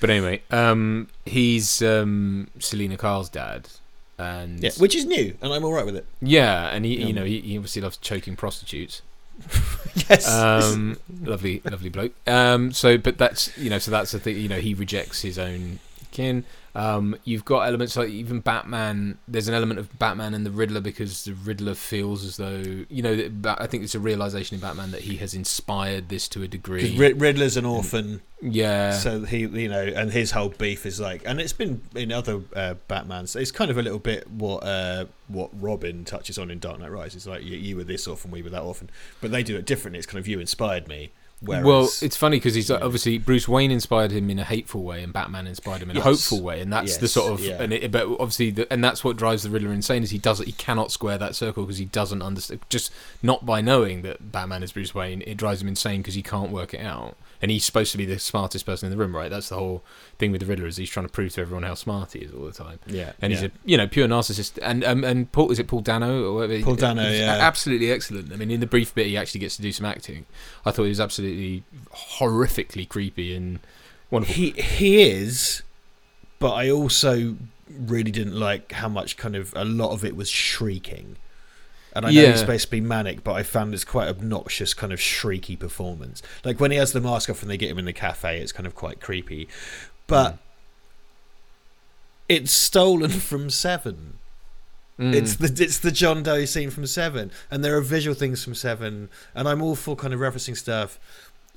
But 0.00 0.10
anyway, 0.10 0.42
um, 0.50 1.08
he's 1.26 1.82
um, 1.82 2.48
Selina 2.58 2.96
Kyle's 2.96 3.28
dad, 3.28 3.68
and 4.18 4.60
yeah, 4.62 4.70
which 4.78 4.94
is 4.94 5.04
new, 5.04 5.36
and 5.42 5.52
I'm 5.52 5.64
all 5.64 5.72
right 5.72 5.86
with 5.86 5.96
it. 5.96 6.06
yeah, 6.20 6.68
and 6.68 6.84
he, 6.84 6.98
Yeah. 7.00 7.06
you 7.06 7.12
know, 7.12 7.24
he, 7.24 7.40
he 7.40 7.56
obviously 7.58 7.82
loves 7.82 7.96
choking 7.98 8.34
prostitutes. 8.36 9.02
Yes. 10.08 10.28
um, 10.32 10.96
lovely, 11.22 11.60
lovely 11.64 11.90
bloke. 11.90 12.12
Um, 12.26 12.72
so, 12.72 12.96
but 12.96 13.18
that's 13.18 13.56
you 13.58 13.68
know, 13.68 13.78
so 13.78 13.90
that's 13.90 14.12
the 14.12 14.18
thing. 14.18 14.36
You 14.36 14.48
know, 14.48 14.58
he 14.60 14.72
rejects 14.72 15.20
his 15.22 15.38
own 15.38 15.80
kin. 16.10 16.44
Um, 16.74 17.16
you've 17.24 17.44
got 17.44 17.62
elements 17.62 17.96
like 17.96 18.08
even 18.10 18.40
Batman. 18.40 19.18
There's 19.26 19.48
an 19.48 19.54
element 19.54 19.80
of 19.80 19.98
Batman 19.98 20.34
and 20.34 20.46
the 20.46 20.50
Riddler 20.50 20.80
because 20.80 21.24
the 21.24 21.32
Riddler 21.32 21.74
feels 21.74 22.24
as 22.24 22.36
though 22.36 22.84
you 22.88 23.02
know. 23.02 23.30
I 23.44 23.66
think 23.66 23.82
it's 23.82 23.94
a 23.94 24.00
realization 24.00 24.54
in 24.54 24.60
Batman 24.60 24.92
that 24.92 25.02
he 25.02 25.16
has 25.16 25.34
inspired 25.34 26.08
this 26.08 26.28
to 26.28 26.42
a 26.42 26.48
degree. 26.48 26.96
Riddler's 26.96 27.56
an 27.56 27.64
orphan, 27.64 28.20
yeah, 28.40 28.92
so 28.92 29.24
he, 29.24 29.40
you 29.40 29.68
know, 29.68 29.82
and 29.82 30.12
his 30.12 30.30
whole 30.30 30.50
beef 30.50 30.86
is 30.86 31.00
like, 31.00 31.22
and 31.26 31.40
it's 31.40 31.52
been 31.52 31.82
in 31.96 32.12
other 32.12 32.40
uh, 32.54 32.74
Batman's. 32.86 33.34
It's 33.34 33.50
kind 33.50 33.70
of 33.70 33.78
a 33.78 33.82
little 33.82 33.98
bit 33.98 34.30
what 34.30 34.58
uh, 34.58 35.06
what 35.26 35.50
Robin 35.60 36.04
touches 36.04 36.38
on 36.38 36.50
in 36.50 36.60
Dark 36.60 36.78
Knight 36.78 36.92
Rises. 36.92 37.26
Like 37.26 37.42
you, 37.42 37.56
you 37.56 37.76
were 37.76 37.84
this 37.84 38.06
orphan, 38.06 38.30
we 38.30 38.42
were 38.42 38.50
that 38.50 38.62
orphan, 38.62 38.90
but 39.20 39.32
they 39.32 39.42
do 39.42 39.56
it 39.56 39.64
differently. 39.64 39.98
It's 39.98 40.06
kind 40.06 40.20
of 40.20 40.28
you 40.28 40.38
inspired 40.38 40.86
me. 40.86 41.10
Whereas, 41.40 41.64
well, 41.64 41.88
it's 42.02 42.16
funny 42.16 42.38
because 42.38 42.54
he's 42.54 42.68
like, 42.68 42.82
obviously 42.82 43.16
Bruce 43.18 43.46
Wayne 43.46 43.70
inspired 43.70 44.10
him 44.10 44.28
in 44.28 44.40
a 44.40 44.44
hateful 44.44 44.82
way, 44.82 45.04
and 45.04 45.12
Batman 45.12 45.46
inspired 45.46 45.82
him 45.82 45.90
in 45.90 45.96
Yes. 45.96 46.04
a 46.04 46.08
hopeful 46.08 46.42
way, 46.42 46.60
and 46.60 46.72
that's 46.72 46.96
the 46.96 47.06
sort 47.06 47.32
of, 47.32 47.40
yeah. 47.40 47.62
and 47.62 47.72
it, 47.72 47.92
but 47.92 48.08
obviously, 48.08 48.50
the, 48.50 48.72
and 48.72 48.82
that's 48.82 49.04
what 49.04 49.16
drives 49.16 49.44
the 49.44 49.50
Riddler 49.50 49.72
insane 49.72 50.02
is 50.02 50.10
he 50.10 50.18
does 50.18 50.40
he 50.40 50.50
cannot 50.52 50.90
square 50.90 51.16
that 51.18 51.36
circle 51.36 51.62
because 51.62 51.78
he 51.78 51.84
doesn't 51.84 52.22
understand 52.22 52.60
just 52.68 52.92
not 53.22 53.46
by 53.46 53.60
knowing 53.60 54.02
that 54.02 54.32
Batman 54.32 54.64
is 54.64 54.72
Bruce 54.72 54.94
Wayne, 54.94 55.22
it 55.26 55.36
drives 55.36 55.62
him 55.62 55.68
insane 55.68 56.00
because 56.00 56.14
he 56.14 56.22
can't 56.22 56.50
work 56.50 56.74
it 56.74 56.80
out, 56.80 57.16
and 57.40 57.50
he's 57.50 57.64
supposed 57.64 57.92
to 57.92 57.98
be 57.98 58.04
the 58.04 58.18
smartest 58.18 58.66
person 58.66 58.86
in 58.86 58.90
the 58.90 58.96
room, 58.96 59.14
right? 59.14 59.30
That's 59.30 59.48
the 59.48 59.56
whole 59.56 59.84
thing 60.18 60.32
with 60.32 60.40
the 60.40 60.46
Riddler 60.46 60.66
is 60.66 60.76
he's 60.76 60.90
trying 60.90 61.06
to 61.06 61.12
prove 61.12 61.32
to 61.34 61.40
everyone 61.40 61.62
how 61.62 61.74
smart 61.74 62.12
he 62.12 62.20
is 62.20 62.32
all 62.32 62.44
the 62.44 62.52
time. 62.52 62.78
yeah, 62.86 63.12
And 63.20 63.32
yeah. 63.32 63.38
he's 63.38 63.48
a 63.48 63.52
you 63.64 63.76
know 63.76 63.86
pure 63.86 64.08
narcissist, 64.08 64.58
and 64.62 64.84
um, 64.84 65.04
and 65.04 65.30
Paul 65.32 65.50
is 65.50 65.58
it 65.58 65.66
Paul 65.68 65.80
Dano 65.80 66.24
or 66.24 66.34
whatever? 66.34 66.62
Paul 66.62 66.76
Dano, 66.76 67.08
He's 67.08 67.20
yeah. 67.20 67.38
absolutely 67.40 67.92
excellent. 67.92 68.32
I 68.32 68.36
mean, 68.36 68.50
in 68.50 68.60
the 68.60 68.66
brief 68.66 68.94
bit, 68.94 69.06
he 69.06 69.16
actually 69.16 69.40
gets 69.40 69.56
to 69.56 69.62
do 69.62 69.72
some 69.72 69.86
acting. 69.86 70.26
I 70.66 70.70
thought 70.70 70.84
he 70.84 70.88
was 70.90 71.00
absolutely 71.00 71.64
horrifically 72.18 72.88
creepy 72.88 73.34
and 73.34 73.60
wonderful. 74.10 74.34
He 74.34 74.50
he 74.52 75.02
is, 75.02 75.62
but 76.38 76.52
I 76.52 76.70
also 76.70 77.36
really 77.68 78.10
didn't 78.10 78.34
like 78.38 78.72
how 78.72 78.88
much 78.88 79.16
kind 79.16 79.36
of 79.36 79.52
a 79.54 79.64
lot 79.64 79.92
of 79.92 80.04
it 80.04 80.16
was 80.16 80.28
shrieking. 80.28 81.16
And 81.98 82.06
I 82.06 82.10
know 82.12 82.20
Yeah. 82.22 82.30
he's 82.30 82.40
supposed 82.40 82.64
to 82.66 82.70
be 82.70 82.80
manic, 82.80 83.22
but 83.24 83.32
I 83.34 83.42
found 83.42 83.74
it's 83.74 83.84
quite 83.84 84.08
obnoxious, 84.08 84.72
kind 84.74 84.92
of 84.92 84.98
shrieky 85.00 85.58
performance. 85.58 86.22
Like 86.44 86.60
when 86.60 86.70
he 86.70 86.76
has 86.78 86.92
the 86.92 87.00
mask 87.00 87.28
off 87.28 87.42
and 87.42 87.50
they 87.50 87.56
get 87.56 87.70
him 87.70 87.78
in 87.78 87.84
the 87.84 87.92
cafe, 87.92 88.40
it's 88.40 88.52
kind 88.52 88.66
of 88.66 88.74
quite 88.74 89.00
creepy. 89.00 89.48
But 90.06 90.34
Mm. 90.34 90.38
it's 92.28 92.52
stolen 92.52 93.10
from 93.30 93.50
Seven. 93.50 94.18
Mm. 94.98 95.14
It's 95.14 95.36
the 95.36 95.62
it's 95.62 95.78
the 95.78 95.90
John 95.92 96.22
Doe 96.22 96.44
scene 96.44 96.70
from 96.70 96.86
Seven, 96.86 97.30
and 97.50 97.64
there 97.64 97.76
are 97.76 97.80
visual 97.80 98.14
things 98.16 98.42
from 98.42 98.54
Seven, 98.54 99.08
and 99.34 99.48
I'm 99.48 99.62
all 99.62 99.76
for 99.76 99.94
kind 99.94 100.12
of 100.12 100.20
referencing 100.20 100.56
stuff, 100.56 100.98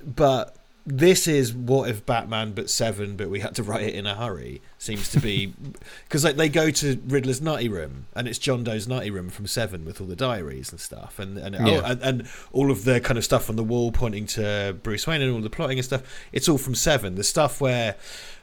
but 0.04 0.54
this 0.84 1.28
is 1.28 1.52
what 1.54 1.88
if 1.88 2.04
Batman 2.04 2.52
but 2.52 2.68
Seven, 2.68 3.16
but 3.16 3.30
we 3.30 3.40
had 3.40 3.54
to 3.54 3.62
write 3.62 3.82
it 3.82 3.94
in 3.94 4.06
a 4.06 4.14
hurry. 4.14 4.60
Seems 4.78 5.10
to 5.12 5.20
be 5.20 5.54
because 6.04 6.24
like 6.24 6.36
they 6.36 6.48
go 6.48 6.70
to 6.70 7.00
Riddler's 7.06 7.40
nutty 7.40 7.68
room, 7.68 8.06
and 8.14 8.26
it's 8.26 8.38
John 8.38 8.64
Doe's 8.64 8.88
nutty 8.88 9.10
room 9.10 9.30
from 9.30 9.46
Seven 9.46 9.84
with 9.84 10.00
all 10.00 10.06
the 10.06 10.16
diaries 10.16 10.70
and 10.70 10.80
stuff, 10.80 11.18
and 11.18 11.38
and, 11.38 11.54
Yeah. 11.54 11.80
oh, 11.82 11.84
and 11.84 12.02
and 12.02 12.28
all 12.52 12.70
of 12.70 12.84
the 12.84 13.00
kind 13.00 13.16
of 13.16 13.24
stuff 13.24 13.48
on 13.48 13.56
the 13.56 13.62
wall 13.64 13.92
pointing 13.92 14.26
to 14.28 14.76
Bruce 14.82 15.06
Wayne 15.06 15.22
and 15.22 15.32
all 15.32 15.40
the 15.40 15.50
plotting 15.50 15.78
and 15.78 15.84
stuff. 15.84 16.02
It's 16.32 16.48
all 16.48 16.58
from 16.58 16.74
Seven. 16.74 17.14
The 17.14 17.24
stuff 17.24 17.60
where. 17.60 17.96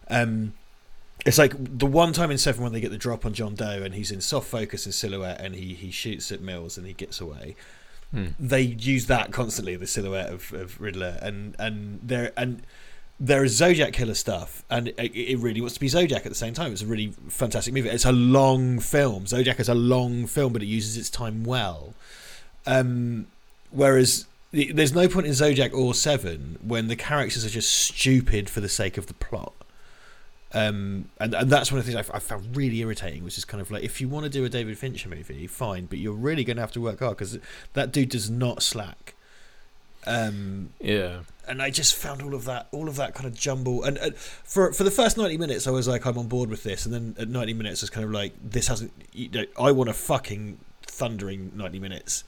Um, 0.09 0.53
it's 1.25 1.37
like 1.37 1.53
the 1.57 1.85
one 1.85 2.13
time 2.13 2.31
in 2.31 2.37
Seven 2.37 2.63
when 2.63 2.71
they 2.71 2.79
get 2.79 2.91
the 2.91 2.97
drop 2.97 3.25
on 3.25 3.33
John 3.33 3.53
Doe 3.53 3.81
and 3.83 3.93
he's 3.93 4.09
in 4.09 4.21
soft 4.21 4.47
focus 4.47 4.85
and 4.85 4.95
silhouette 4.95 5.41
and 5.41 5.53
he, 5.53 5.73
he 5.73 5.91
shoots 5.91 6.31
at 6.31 6.39
Mills 6.39 6.77
and 6.77 6.87
he 6.87 6.93
gets 6.93 7.19
away. 7.19 7.57
They 8.11 8.61
use 8.61 9.05
that 9.05 9.31
constantly, 9.31 9.75
the 9.75 9.85
silhouette 9.85 10.31
of, 10.31 10.51
of 10.53 10.81
Riddler, 10.81 11.19
and 11.21 11.55
and 11.59 11.99
there 12.01 12.31
and 12.35 12.63
there 13.19 13.43
is 13.43 13.55
Zodiac 13.55 13.93
killer 13.93 14.15
stuff, 14.15 14.63
and 14.69 14.87
it, 14.87 15.13
it 15.13 15.37
really 15.39 15.61
wants 15.61 15.75
to 15.75 15.79
be 15.79 15.89
Zodiac 15.89 16.25
at 16.25 16.29
the 16.29 16.35
same 16.35 16.53
time. 16.53 16.71
It's 16.71 16.81
a 16.81 16.87
really 16.87 17.13
fantastic 17.27 17.73
movie. 17.73 17.89
It's 17.89 18.05
a 18.05 18.11
long 18.11 18.79
film. 18.79 19.27
Zodiac 19.27 19.59
is 19.59 19.69
a 19.69 19.75
long 19.75 20.25
film, 20.25 20.53
but 20.53 20.63
it 20.63 20.67
uses 20.67 20.97
its 20.97 21.09
time 21.09 21.43
well. 21.43 21.93
Um, 22.65 23.27
whereas 23.71 24.25
there's 24.51 24.93
no 24.93 25.07
point 25.07 25.27
in 25.27 25.33
Zodiac 25.33 25.73
or 25.73 25.93
Seven 25.93 26.57
when 26.61 26.87
the 26.87 26.95
characters 26.95 27.45
are 27.45 27.49
just 27.49 27.69
stupid 27.71 28.49
for 28.49 28.61
the 28.61 28.69
sake 28.69 28.97
of 28.97 29.07
the 29.07 29.13
plot. 29.13 29.53
Um, 30.51 31.09
and, 31.19 31.35
and 31.35 31.49
that's 31.49 31.71
one 31.71 31.79
of 31.79 31.85
the 31.85 31.91
things 31.91 32.09
I 32.11 32.19
found 32.19 32.55
really 32.55 32.79
irritating, 32.79 33.23
which 33.23 33.37
is 33.37 33.45
kind 33.45 33.61
of 33.61 33.69
like 33.69 33.83
if 33.83 34.01
you 34.01 34.09
want 34.09 34.23
to 34.23 34.29
do 34.29 34.43
a 34.45 34.49
David 34.49 34.77
Fincher 34.77 35.09
movie, 35.09 35.45
fine, 35.45 35.85
but 35.85 35.99
you're 35.99 36.13
really 36.13 36.43
going 36.43 36.57
to 36.57 36.61
have 36.61 36.71
to 36.71 36.81
work 36.81 36.99
hard 36.99 37.17
because 37.17 37.37
that 37.73 37.91
dude 37.91 38.09
does 38.09 38.29
not 38.29 38.63
slack. 38.63 39.13
Um, 40.07 40.69
yeah. 40.79 41.19
and 41.47 41.61
I 41.61 41.69
just 41.69 41.93
found 41.93 42.21
all 42.21 42.33
of 42.33 42.45
that, 42.45 42.67
all 42.71 42.87
of 42.87 42.95
that 42.95 43.13
kind 43.13 43.27
of 43.27 43.35
jumble. 43.35 43.83
And 43.83 43.97
uh, 43.99 44.11
for 44.15 44.71
for 44.71 44.83
the 44.83 44.91
first 44.91 45.17
ninety 45.17 45.37
minutes, 45.37 45.67
I 45.67 45.71
was 45.71 45.87
like, 45.87 46.05
I'm 46.05 46.17
on 46.17 46.27
board 46.27 46.49
with 46.49 46.63
this, 46.63 46.85
and 46.85 46.93
then 46.93 47.15
at 47.19 47.27
ninety 47.27 47.53
minutes, 47.53 47.83
it's 47.83 47.89
kind 47.89 48.05
of 48.05 48.11
like 48.11 48.33
this 48.41 48.67
hasn't. 48.67 48.91
You 49.11 49.29
know, 49.29 49.45
I 49.59 49.71
want 49.71 49.89
a 49.89 49.93
fucking 49.93 50.57
thundering 50.99 51.51
ninety 51.55 51.79
minutes 51.79 52.23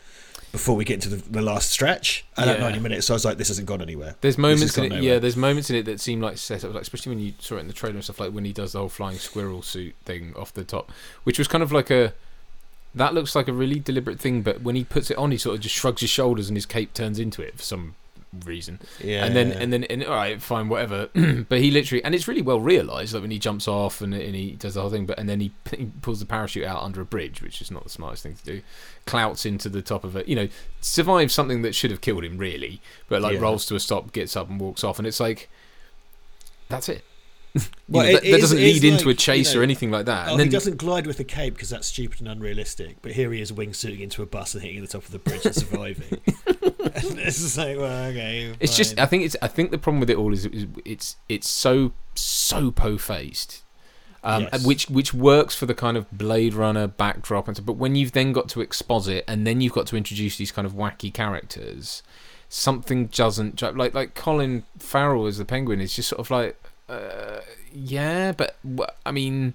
before 0.52 0.76
we 0.76 0.84
get 0.84 0.96
into 0.96 1.10
the, 1.10 1.30
the 1.30 1.42
last 1.42 1.70
stretch. 1.70 2.26
And 2.36 2.50
at 2.50 2.60
ninety 2.60 2.80
minutes, 2.80 3.08
so 3.08 3.14
I 3.14 3.16
was 3.16 3.26
like, 3.26 3.38
this 3.38 3.50
hasn't 3.50 3.68
gone 3.68 3.82
anywhere. 3.82 4.16
There's 4.22 4.38
moments 4.38 4.78
in 4.78 4.86
it, 4.86 4.90
nowhere. 4.90 5.04
yeah. 5.04 5.20
There's 5.20 5.38
moments 5.38 5.70
in 5.70 5.76
it 5.76 5.84
that 5.84 6.00
seem 6.00 6.22
like 6.22 6.38
set 6.38 6.64
up, 6.66 6.74
like 6.74 6.82
especially 6.82 7.12
when 7.12 7.24
you 7.24 7.34
saw 7.40 7.58
it 7.58 7.60
in 7.60 7.68
the 7.68 7.74
trailer 7.74 7.96
and 7.96 8.04
stuff, 8.04 8.20
like 8.20 8.32
when 8.32 8.46
he 8.46 8.54
does 8.54 8.72
the 8.74 8.80
whole 8.80 8.90
flying 8.90 9.18
squirrel 9.18 9.62
suit 9.62 9.96
thing 10.06 10.34
off 10.36 10.54
the 10.54 10.64
top, 10.64 10.92
which 11.24 11.38
was 11.38 11.48
kind 11.48 11.64
of 11.64 11.72
like 11.72 11.92
a. 11.92 12.14
That 12.94 13.14
looks 13.14 13.36
like 13.38 13.48
a 13.48 13.54
really 13.54 13.80
deliberate 13.80 14.20
thing, 14.20 14.42
but 14.42 14.64
when 14.64 14.76
he 14.76 14.84
puts 14.84 15.10
it 15.10 15.18
on, 15.18 15.32
he 15.32 15.38
sort 15.38 15.56
of 15.56 15.62
just 15.62 15.74
shrugs 15.74 16.02
his 16.02 16.10
shoulders 16.10 16.50
and 16.50 16.58
his 16.58 16.66
cape 16.66 16.94
turns 16.94 17.20
into 17.20 17.42
it 17.42 17.56
for 17.56 17.64
some 17.64 17.96
reason. 18.46 18.80
Yeah. 19.04 19.26
And 19.26 19.36
then 19.36 19.52
and 19.52 19.74
then 19.74 19.84
and 19.86 20.04
all 20.06 20.16
right, 20.16 20.42
fine, 20.42 20.70
whatever. 20.70 21.10
but 21.50 21.60
he 21.60 21.72
literally 21.72 22.04
and 22.04 22.16
it's 22.16 22.28
really 22.28 22.42
well 22.42 22.60
realised, 22.60 23.14
like 23.14 23.22
when 23.22 23.32
he 23.32 23.40
jumps 23.40 23.68
off 23.68 24.02
and, 24.02 24.14
and 24.14 24.36
he 24.36 24.52
does 24.52 24.76
the 24.76 24.82
whole 24.82 24.90
thing. 24.90 25.06
But 25.06 25.20
and 25.20 25.28
then 25.28 25.40
he, 25.40 25.52
he 25.76 25.86
pulls 26.02 26.20
the 26.20 26.26
parachute 26.26 26.66
out 26.66 26.84
under 26.84 27.02
a 27.02 27.06
bridge, 27.06 27.42
which 27.42 27.62
is 27.62 27.70
not 27.72 27.84
the 27.84 27.90
smartest 27.90 28.24
thing 28.24 28.36
to 28.36 28.44
do. 28.46 28.62
Clouts 29.06 29.46
into 29.46 29.68
the 29.70 29.82
top 29.82 30.04
of 30.04 30.16
it, 30.16 30.28
you 30.28 30.36
know, 30.36 30.48
survives 30.80 31.34
something 31.34 31.62
that 31.64 31.76
should 31.76 31.92
have 31.92 32.02
killed 32.02 32.24
him, 32.24 32.38
really. 32.38 32.82
But 33.10 33.22
like 33.22 33.34
Yeah. 33.34 33.42
rolls 33.42 33.66
to 33.68 33.76
a 33.76 33.80
stop, 33.80 34.12
gets 34.14 34.36
up 34.36 34.50
and 34.50 34.60
walks 34.60 34.84
off, 34.84 34.98
and 35.00 35.08
it's 35.08 35.20
like 35.20 35.50
that's 36.70 36.88
it. 36.88 37.04
Well, 37.90 38.04
know, 38.04 38.10
it 38.10 38.14
that, 38.14 38.22
that 38.24 38.28
is- 38.30 38.42
doesn't 38.42 38.58
lead 38.60 38.84
into 38.84 39.08
like, 39.08 39.16
a 39.16 39.18
chase 39.18 39.50
you 39.50 39.56
know, 39.56 39.62
or 39.62 39.64
anything 39.64 39.92
like 39.92 40.06
that. 40.06 40.28
Oh, 40.30 40.32
and 40.32 40.40
then 40.40 40.48
he 40.48 40.52
doesn't 40.52 40.78
glide 40.78 41.06
with 41.06 41.20
a 41.20 41.26
cape 41.26 41.54
because 41.54 41.70
that's 41.70 41.88
stupid 41.88 42.20
and 42.22 42.30
unrealistic. 42.30 42.98
But 43.02 43.12
here 43.12 43.32
he 43.34 43.42
is 43.42 43.52
wingsuiting 43.52 44.00
into 44.00 44.22
a 44.22 44.26
bus 44.26 44.54
and 44.54 44.64
hitting 44.64 44.82
the 44.82 44.88
top 44.88 45.04
of 45.04 45.12
the 45.12 45.20
bridge 45.20 45.46
and 45.46 45.54
surviving. 45.56 46.20
and 46.28 46.46
it's 47.20 47.40
just 47.42 47.58
like, 47.58 47.78
well, 47.78 48.06
okay. 48.12 48.54
It's 48.60 48.78
just. 48.78 48.98
I 49.00 49.06
think 49.06 49.24
it's 49.24 49.36
I 49.42 49.48
think 49.48 49.72
the 49.72 49.78
problem 49.78 50.00
with 50.00 50.10
it 50.10 50.18
all 50.18 50.32
is, 50.32 50.46
is 50.46 50.66
it's 50.86 51.18
it's 51.28 51.50
so 51.50 51.92
so 52.16 52.72
po 52.72 52.98
faced. 52.98 53.64
Um, 54.24 54.48
Yes. 54.54 54.66
which 54.66 54.90
which 54.90 55.14
works 55.16 55.56
for 55.56 55.66
the 55.66 55.74
kind 55.74 55.98
of 55.98 56.10
Blade 56.12 56.54
Runner 56.54 56.86
backdrop 56.86 57.48
and 57.48 57.58
so, 57.58 57.64
but 57.64 57.74
when 57.74 57.96
you've 57.96 58.12
then 58.12 58.34
got 58.34 58.48
to 58.50 58.62
exposit 58.62 59.26
and 59.28 59.48
then 59.48 59.62
you've 59.62 59.74
got 59.74 59.88
to 59.88 59.98
introduce 59.98 60.38
these 60.38 60.52
kind 60.52 60.66
of 60.68 60.74
wacky 60.74 61.12
characters, 61.12 62.04
something 62.48 63.08
doesn't 63.08 63.60
like 63.76 63.96
like 63.96 64.14
Colin 64.14 64.64
Farrell 64.78 65.26
as 65.26 65.40
the 65.40 65.46
Penguin 65.46 65.82
is 65.82 65.96
just 65.96 66.10
sort 66.10 66.20
of 66.20 66.30
like, 66.30 66.61
uh, 66.92 67.42
yeah, 67.74 68.32
but 68.34 68.58
I 69.06 69.12
mean, 69.12 69.54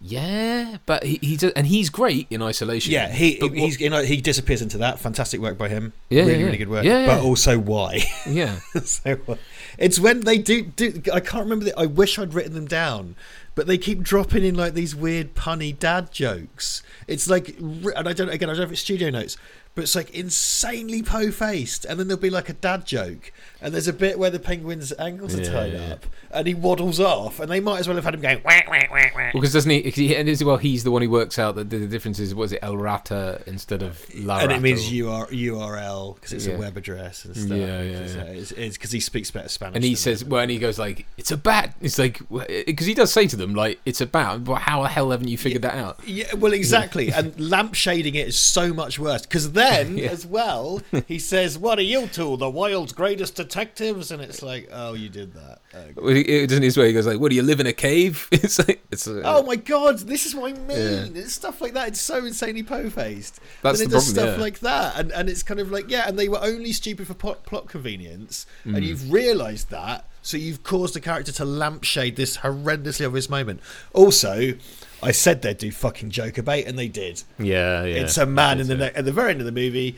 yeah, 0.00 0.76
but 0.86 1.02
he 1.04 1.18
he 1.20 1.36
does, 1.36 1.52
and 1.52 1.66
he's 1.66 1.90
great 1.90 2.26
in 2.30 2.40
isolation. 2.42 2.92
yeah, 2.92 3.08
he 3.12 3.38
But 3.40 3.50
what- 3.50 3.58
he's 3.58 3.80
you 3.80 3.90
know, 3.90 4.02
he 4.02 4.20
disappears 4.20 4.62
into 4.62 4.78
that. 4.78 4.98
Fantastic 5.00 5.40
work 5.40 5.58
by 5.58 5.68
him. 5.68 5.92
Yeah, 6.08 6.22
really 6.22 6.38
yeah, 6.38 6.44
really 6.44 6.56
good 6.58 6.68
work. 6.68 6.84
yeah, 6.84 7.06
But 7.06 7.16
yeah. 7.16 7.28
also 7.28 7.58
why? 7.58 8.04
yeah. 8.28 8.60
so 8.84 9.18
uh, 9.26 9.34
it's 9.76 9.98
when 9.98 10.20
they 10.20 10.38
do 10.38 10.62
do. 10.62 11.02
I 11.12 11.20
can't 11.20 11.42
remember. 11.42 11.64
The, 11.66 11.78
I 11.78 11.86
wish 11.86 12.18
I'd 12.18 12.32
written 12.32 12.54
them 12.54 12.66
down, 12.66 13.16
but 13.56 13.66
they 13.66 13.76
keep 13.78 14.02
dropping 14.02 14.44
in 14.44 14.54
like 14.54 14.74
these 14.74 14.94
weird 14.94 15.34
punny 15.34 15.76
dad 15.76 16.12
jokes. 16.12 16.82
It's 17.08 17.28
like, 17.28 17.58
and 17.58 18.08
I 18.08 18.12
don't 18.12 18.28
again. 18.28 18.48
I 18.50 18.52
don't 18.52 18.58
know 18.58 18.64
if 18.66 18.72
it's 18.72 18.80
studio 18.82 19.10
notes, 19.10 19.36
but 19.74 19.82
it's 19.82 19.94
like 19.94 20.10
insanely 20.10 21.02
po-faced, 21.02 21.84
and 21.84 21.98
then 22.00 22.08
there'll 22.08 22.20
be 22.20 22.30
like 22.30 22.48
a 22.48 22.52
dad 22.54 22.84
joke, 22.84 23.32
and 23.60 23.72
there's 23.72 23.86
a 23.88 23.92
bit 23.92 24.18
where 24.18 24.30
the 24.30 24.38
penguin's 24.40 24.92
ankles 24.98 25.34
are 25.36 25.42
Yeah, 25.42 25.50
tied 25.52 25.72
yeah. 25.72 25.92
up, 25.92 26.06
and 26.32 26.46
he 26.46 26.54
waddles 26.54 26.98
off, 26.98 27.38
and 27.40 27.50
they 27.50 27.60
might 27.60 27.78
as 27.80 27.86
well 27.88 27.94
have 27.96 28.04
had 28.04 28.14
him 28.14 28.20
going 28.20 28.38
whack 28.44 28.68
whack 28.70 28.90
whack 28.92 29.14
whack. 29.14 29.32
Because 29.32 29.52
doesn't 29.52 29.70
he? 29.70 29.82
he- 29.82 30.16
And 30.16 30.28
as 30.28 30.42
well, 30.42 30.56
he's 30.56 30.82
the 30.84 30.90
one 30.90 31.02
who 31.02 31.10
works 31.10 31.38
out 31.38 31.54
that 31.56 31.70
the 31.70 31.86
difference 31.86 32.18
is 32.18 32.34
was 32.34 32.52
it 32.52 32.58
El 32.62 32.76
Rata 32.76 33.40
instead 33.46 33.82
of 33.82 34.04
La 34.16 34.38
and 34.40 34.50
it 34.52 34.60
means 34.60 34.90
UR, 34.92 35.26
URL 35.30 36.14
because 36.16 36.32
it's 36.32 36.46
Yeah. 36.46 36.54
a 36.54 36.58
web 36.58 36.76
address 36.76 37.24
and 37.24 37.36
stuff. 37.36 37.56
Yeah, 37.56 37.82
yeah, 37.82 37.98
It's, 38.32 38.52
because 38.52 38.90
he 38.92 39.00
speaks 39.00 39.30
better 39.30 39.48
Spanish. 39.48 39.76
And 39.76 39.84
he 39.84 39.94
says, 39.94 40.24
well, 40.24 40.40
and 40.42 40.50
he 40.50 40.58
goes 40.58 40.78
like, 40.78 41.06
"It's 41.16 41.30
a 41.30 41.36
bat." 41.36 41.74
It's 41.80 41.98
like 41.98 42.20
because 42.66 42.86
he 42.86 42.94
does 42.94 43.12
say 43.12 43.26
to 43.28 43.36
them 43.36 43.54
like, 43.54 43.80
"It's 43.84 44.00
a 44.00 44.06
bat." 44.06 44.44
But 44.44 44.56
how 44.56 44.82
the 44.82 44.88
hell 44.88 45.10
haven't 45.10 45.28
you 45.28 45.38
figured 45.38 45.62
that 45.62 45.74
out? 45.74 46.00
Yeah, 46.06 46.34
well, 46.34 46.52
exactly. 46.52 47.10
and 47.12 47.34
lampshading 47.36 48.14
it 48.14 48.28
is 48.28 48.38
so 48.38 48.72
much 48.72 48.98
worse 48.98 49.22
because 49.22 49.52
then, 49.70 49.98
Yeah. 49.98 50.10
as 50.10 50.26
well, 50.26 50.82
he 51.06 51.18
says, 51.18 51.58
"What 51.58 51.78
are 51.78 51.82
you 51.82 52.06
two, 52.08 52.36
the 52.36 52.50
world's 52.50 52.92
greatest 52.92 53.34
detectives?" 53.36 54.10
And 54.10 54.22
it's 54.22 54.42
like, 54.42 54.68
"Oh, 54.72 54.94
you 54.94 55.08
did 55.08 55.34
that." 55.34 55.58
Okay. 55.74 56.20
It 56.20 56.48
doesn't 56.48 56.62
his 56.62 56.76
way. 56.76 56.88
He 56.88 56.92
goes 56.92 57.06
like, 57.06 57.20
"What 57.20 57.30
do 57.30 57.36
you 57.36 57.42
live 57.42 57.60
in 57.60 57.66
a 57.66 57.72
cave?" 57.72 58.28
It's 58.32 58.58
like 58.58 58.82
it's. 58.90 59.06
Uh, 59.06 59.22
Oh 59.24 59.42
my 59.42 59.56
god, 59.56 59.98
this 60.00 60.26
is 60.26 60.34
what 60.34 60.50
I 60.52 60.58
mean. 60.58 61.14
Yeah. 61.14 61.22
It's 61.22 61.34
stuff 61.34 61.60
like 61.60 61.74
that. 61.74 61.88
It's 61.88 62.00
so 62.00 62.24
insanely 62.24 62.62
po-faced. 62.62 63.40
That's 63.62 63.80
it 63.80 63.84
the 63.90 63.96
does 63.96 64.12
problem, 64.12 64.24
stuff 64.26 64.38
yeah. 64.38 64.42
like 64.42 64.58
that, 64.60 64.98
and 64.98 65.12
and 65.12 65.28
it's 65.28 65.42
kind 65.42 65.60
of 65.60 65.70
like 65.70 65.90
yeah, 65.90 66.08
and 66.08 66.18
they 66.18 66.28
were 66.28 66.42
only 66.42 66.72
stupid 66.72 67.06
for 67.06 67.14
plot, 67.14 67.44
plot 67.44 67.68
convenience, 67.68 68.46
Mm. 68.66 68.76
and 68.76 68.84
you've 68.84 69.12
realised 69.12 69.70
that, 69.70 70.08
so 70.22 70.36
you've 70.36 70.62
caused 70.62 70.94
the 70.94 71.00
character 71.00 71.32
to 71.32 71.44
lampshade 71.44 72.16
this 72.16 72.38
horrendously 72.38 73.04
obvious 73.06 73.28
moment. 73.28 73.60
Also, 73.92 74.54
I 75.02 75.12
said 75.12 75.42
they'd 75.42 75.56
do 75.58 75.70
fucking 75.70 76.10
Joker 76.10 76.42
bait, 76.42 76.66
and 76.66 76.78
they 76.78 76.88
did. 76.88 77.22
yeah, 77.38 77.84
yeah. 77.84 77.96
It's 78.02 78.16
a 78.18 78.26
man 78.26 78.60
in 78.60 78.66
the 78.66 78.74
ne- 78.76 78.92
at 78.94 79.04
the 79.04 79.12
very 79.12 79.30
end 79.30 79.40
of 79.40 79.46
the 79.46 79.52
movie. 79.52 79.96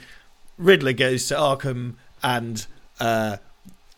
Riddler 0.58 0.92
goes 0.92 1.26
to 1.28 1.34
Arkham, 1.34 1.94
and 2.22 2.66
uh, 3.00 3.38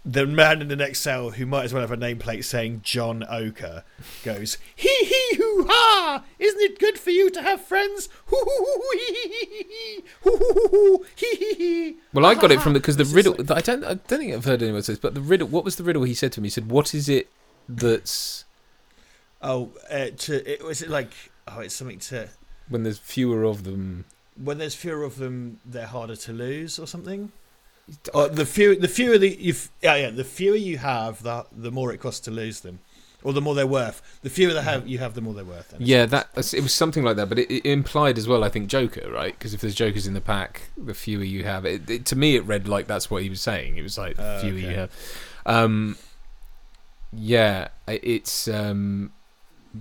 the 0.05 0.27
man 0.27 0.63
in 0.63 0.69
the 0.69 0.77
next 0.77 1.01
cell, 1.01 1.31
who 1.31 1.45
might 1.45 1.65
as 1.65 1.73
well 1.73 1.81
have 1.81 1.91
a 1.91 1.97
nameplate 1.97 2.45
saying 2.45 2.83
John 2.85 3.25
Oker, 3.29 3.83
goes 4.25 4.59
hee 4.77 5.05
hee 5.05 5.37
hoo 5.37 5.67
ha! 5.69 6.23
Isn't 6.39 6.61
it 6.61 6.79
good 6.79 6.99
for 7.01 7.11
you 7.11 7.31
to 7.31 7.43
have 7.43 7.61
friends? 7.61 8.09
Hoo 8.27 8.37
hoo 8.37 8.65
hoo 8.65 8.99
hee 8.99 9.15
hee 9.15 9.29
hee 9.39 9.67
hee 9.69 10.05
hoo 10.23 10.37
hoo 10.37 10.55
hoo 10.55 10.69
hoo 10.69 11.07
hee 11.17 11.37
hee 11.37 11.55
hee. 11.55 11.97
Well, 12.13 12.27
I 12.27 12.35
got 12.35 12.53
it 12.53 12.61
from 12.63 12.75
because 12.75 12.97
the 12.97 13.03
just 13.13 13.15
riddle. 13.17 13.35
I 13.53 13.61
don't. 13.61 13.83
I 13.85 13.95
don't 13.95 14.07
think 14.07 14.33
I've 14.35 14.45
heard 14.45 14.63
anyone 14.63 14.83
say 14.83 14.93
this, 14.93 15.01
but 15.01 15.15
the 15.15 15.21
riddle. 15.21 15.49
What 15.49 15.65
was 15.65 15.75
the 15.77 15.85
riddle 15.85 16.05
he 16.05 16.15
said 16.15 16.31
to 16.33 16.41
me? 16.41 16.47
He 16.47 16.51
said, 16.51 16.71
"What 16.71 16.95
is 16.95 17.09
it 17.09 17.29
that's 17.69 18.45
Oh, 19.43 19.71
uh, 19.91 20.11
to 20.17 20.53
it 20.53 20.65
was 20.65 20.83
it 20.83 20.89
like 20.89 21.13
oh, 21.49 21.61
it's 21.61 21.75
something 21.75 21.99
to 21.99 22.29
when 22.69 22.83
there's 22.85 22.99
fewer 22.99 23.45
of 23.45 23.65
them?" 23.65 24.05
when 24.43 24.57
there's 24.57 24.75
fewer 24.75 25.03
of 25.05 25.17
them, 25.17 25.61
they're 25.65 25.87
harder 25.87 26.17
to 26.17 26.33
lose 26.33 26.79
or 26.79 26.87
something. 26.87 27.31
Or 28.15 28.29
the 28.29 28.47
fewer, 28.47 28.75
the 28.75 28.89
fewer 28.89 29.19
the 29.19 29.29
you, 29.29 29.55
yeah, 29.83 29.97
yeah, 29.97 30.11
the 30.11 30.25
fewer 30.25 30.57
you 30.57 30.79
have, 30.79 31.23
the 31.23 31.45
the 31.53 31.71
more 31.71 31.93
it 31.93 31.99
costs 31.99 32.21
to 32.21 32.31
lose 32.31 32.61
them, 32.61 32.79
or 33.23 33.33
the 33.33 33.41
more 33.43 33.55
they're 33.55 33.67
worth. 33.67 34.01
The 34.23 34.31
fewer 34.31 34.55
they 34.55 34.63
have, 34.63 34.87
you 34.87 34.99
have, 34.99 35.15
the 35.15 35.21
more 35.21 35.35
they're 35.35 35.45
worth. 35.45 35.75
Yeah, 35.79 36.07
that 36.07 36.29
it 36.35 36.63
was 36.63 36.73
something 36.73 37.03
like 37.05 37.17
that, 37.17 37.29
but 37.29 37.41
it, 37.41 37.51
it 37.51 37.67
implied 37.67 38.17
as 38.17 38.27
well. 38.27 38.43
I 38.45 38.49
think 38.49 38.69
Joker, 38.69 39.11
right? 39.13 39.37
Because 39.37 39.53
if 39.53 39.61
there's 39.61 39.75
Jokers 39.75 40.07
in 40.07 40.15
the 40.15 40.21
pack, 40.21 40.71
the 40.79 40.95
fewer 40.95 41.25
you 41.25 41.45
have. 41.45 41.67
It, 41.67 41.91
it, 41.91 42.07
to 42.07 42.17
me, 42.17 42.37
it 42.37 42.47
read 42.47 42.69
like 42.69 42.87
that's 42.87 43.11
what 43.11 43.23
he 43.23 43.29
was 43.29 43.41
saying. 43.43 43.77
It 43.77 43.83
was 43.83 43.99
like 43.99 44.17
the 44.17 44.37
Oh, 44.37 44.41
fewer 44.41 44.59
okay. 44.59 44.69
you 44.71 44.75
have. 44.77 44.91
Um, 45.45 45.97
yeah, 47.13 47.69
it's 47.87 48.49
um, 48.49 49.13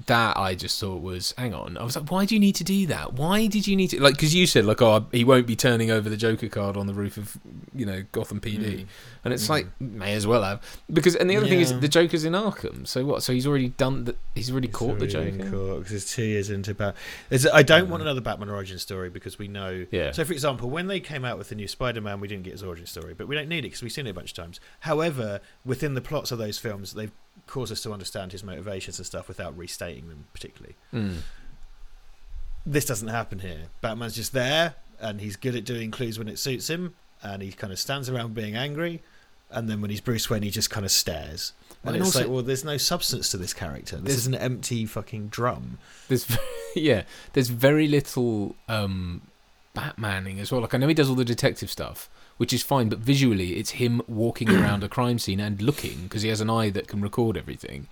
that 0.08 0.38
I 0.38 0.56
just 0.56 0.80
thought 0.80 1.02
was. 1.02 1.34
Hang 1.38 1.54
on, 1.54 1.78
I 1.78 1.84
was 1.84 1.96
like, 1.96 2.10
why 2.10 2.26
do 2.26 2.34
you 2.36 2.40
need 2.40 2.56
to 2.56 2.64
do 2.64 2.86
that? 2.88 3.14
Why 3.14 3.48
did 3.48 3.68
you 3.68 3.76
need 3.76 3.90
to 3.90 4.02
like? 4.02 4.14
Because 4.16 4.34
you 4.34 4.48
said 4.48 4.66
like, 4.66 4.82
oh, 4.82 5.06
he 5.12 5.24
won't 5.24 5.48
be 5.48 5.56
turning 5.56 5.92
over 5.92 6.10
the 6.10 6.18
Joker 6.18 6.48
card 6.48 6.78
on 6.78 6.88
the 6.88 6.94
roof 6.94 7.18
of 7.18 7.38
you 7.76 7.86
know 7.86 8.04
Gotham 8.12 8.40
PD, 8.40 8.62
Mm. 8.62 8.86
and 9.26 9.34
it's 9.34 9.50
like 9.50 9.68
may 9.80 10.14
as 10.14 10.26
well 10.26 10.44
have 10.44 10.62
because. 10.92 11.16
And 11.16 11.30
the 11.30 11.38
other 11.38 11.48
thing 11.48 11.60
is 11.62 11.78
the 11.80 11.88
Joker's 11.88 12.24
in 12.26 12.34
Arkham, 12.34 12.88
so 12.88 13.06
what? 13.06 13.24
So 13.24 13.34
he's 13.34 13.46
already 13.48 13.70
done 13.70 14.06
that. 14.06 14.18
He's 14.36 14.50
already 14.52 14.68
It's 14.70 14.78
caught 14.78 15.00
the 15.00 15.06
already 15.14 15.32
Joker. 15.32 15.38
been 15.44 15.52
caught, 15.52 15.84
'cause 15.84 15.92
it's 15.94 16.16
two 16.16 16.24
years 16.24 16.50
into 16.50 16.74
Bat. 16.74 16.96
It's, 17.30 17.46
I 17.46 17.64
don't 17.64 17.90
want 17.90 18.02
another 18.02 18.22
Batman 18.22 18.50
origin 18.50 18.80
story 18.80 19.10
because 19.10 19.38
we 19.38 19.48
know. 19.48 19.86
Yeah. 19.92 20.12
So, 20.12 20.24
for 20.24 20.34
example, 20.34 20.70
when 20.70 20.88
they 20.88 21.00
came 21.00 21.26
out 21.26 21.38
with 21.38 21.50
the 21.50 21.56
new 21.56 21.68
Spider-Man, 21.68 22.20
we 22.20 22.28
didn't 22.28 22.44
get 22.44 22.54
his 22.54 22.64
origin 22.64 22.86
story, 22.86 23.14
but 23.14 23.28
we 23.28 23.36
don't 23.36 23.50
need 23.50 23.60
it 23.60 23.64
because 23.64 23.82
we've 23.82 23.92
seen 23.92 24.08
it 24.08 24.12
a 24.12 24.14
bunch 24.14 24.32
of 24.32 24.36
times. 24.38 24.60
However, 24.82 25.42
within 25.66 25.94
the 25.94 26.02
plots 26.02 26.32
of 26.32 26.38
those 26.38 26.58
films, 26.58 26.94
they've 26.94 27.12
caused 27.48 27.72
us 27.72 27.82
to 27.84 27.92
understand 27.92 28.32
his 28.32 28.44
motivations 28.44 28.98
and 29.00 29.06
stuff 29.06 29.28
without 29.28 29.58
restating 29.58 30.08
them 30.10 30.26
particularly. 30.34 30.76
Mm. 30.94 31.18
this 32.66 32.86
doesn't 32.86 33.08
happen 33.10 33.40
here. 33.40 33.64
Batman's 33.82 34.16
just 34.16 34.34
there, 34.34 34.76
and 35.00 35.20
he's 35.22 35.36
good 35.36 35.56
at 35.56 35.66
doing 35.66 35.92
clues 35.92 36.18
when 36.20 36.28
it 36.28 36.38
suits 36.40 36.70
him, 36.70 36.96
and 37.24 37.42
he 37.42 37.52
kind 37.52 37.74
of 37.74 37.80
stands 37.80 38.10
around 38.10 38.34
being 38.36 38.56
angry, 38.56 39.02
and 39.50 39.68
then 39.70 39.82
when 39.82 39.90
he's 39.90 40.02
Bruce 40.02 40.30
Wayne, 40.30 40.44
he 40.44 40.50
just 40.52 40.70
kind 40.70 40.86
of 40.86 40.92
stares. 40.92 41.54
And, 41.84 41.96
And 41.96 41.98
it's 41.98 42.16
also- 42.16 42.20
like, 42.22 42.30
well, 42.30 42.44
there's 42.44 42.64
no 42.64 42.78
substance 42.78 43.30
to 43.32 43.38
this 43.38 43.54
character. 43.54 43.98
This 43.98 44.16
is 44.16 44.28
an 44.28 44.36
empty 44.36 44.86
fucking 44.86 45.30
drum. 45.30 45.80
There's 46.08 46.28
yeah, 46.76 47.04
there's 47.34 47.50
very 47.50 47.88
little 47.88 48.56
um 48.70 49.22
Batmaning 49.76 50.40
as 50.40 50.52
well. 50.52 50.62
Like 50.62 50.74
I 50.74 50.78
know 50.78 50.88
he 50.88 50.94
does 50.94 51.10
all 51.10 51.16
the 51.16 51.26
detective 51.26 51.70
stuff, 51.70 52.10
which 52.38 52.54
is 52.54 52.64
fine, 52.64 52.90
but 52.90 53.00
visually 53.00 53.54
it's 53.54 53.72
him 53.72 54.02
walking 54.08 54.50
around 54.56 54.84
a 54.84 54.90
crime 54.90 55.20
scene 55.20 55.40
and 55.40 55.62
looking 55.62 56.04
because 56.04 56.22
he 56.22 56.30
has 56.30 56.42
an 56.42 56.50
eye 56.50 56.70
that 56.72 56.88
can 56.88 57.02
record 57.02 57.38
everything. 57.38 57.88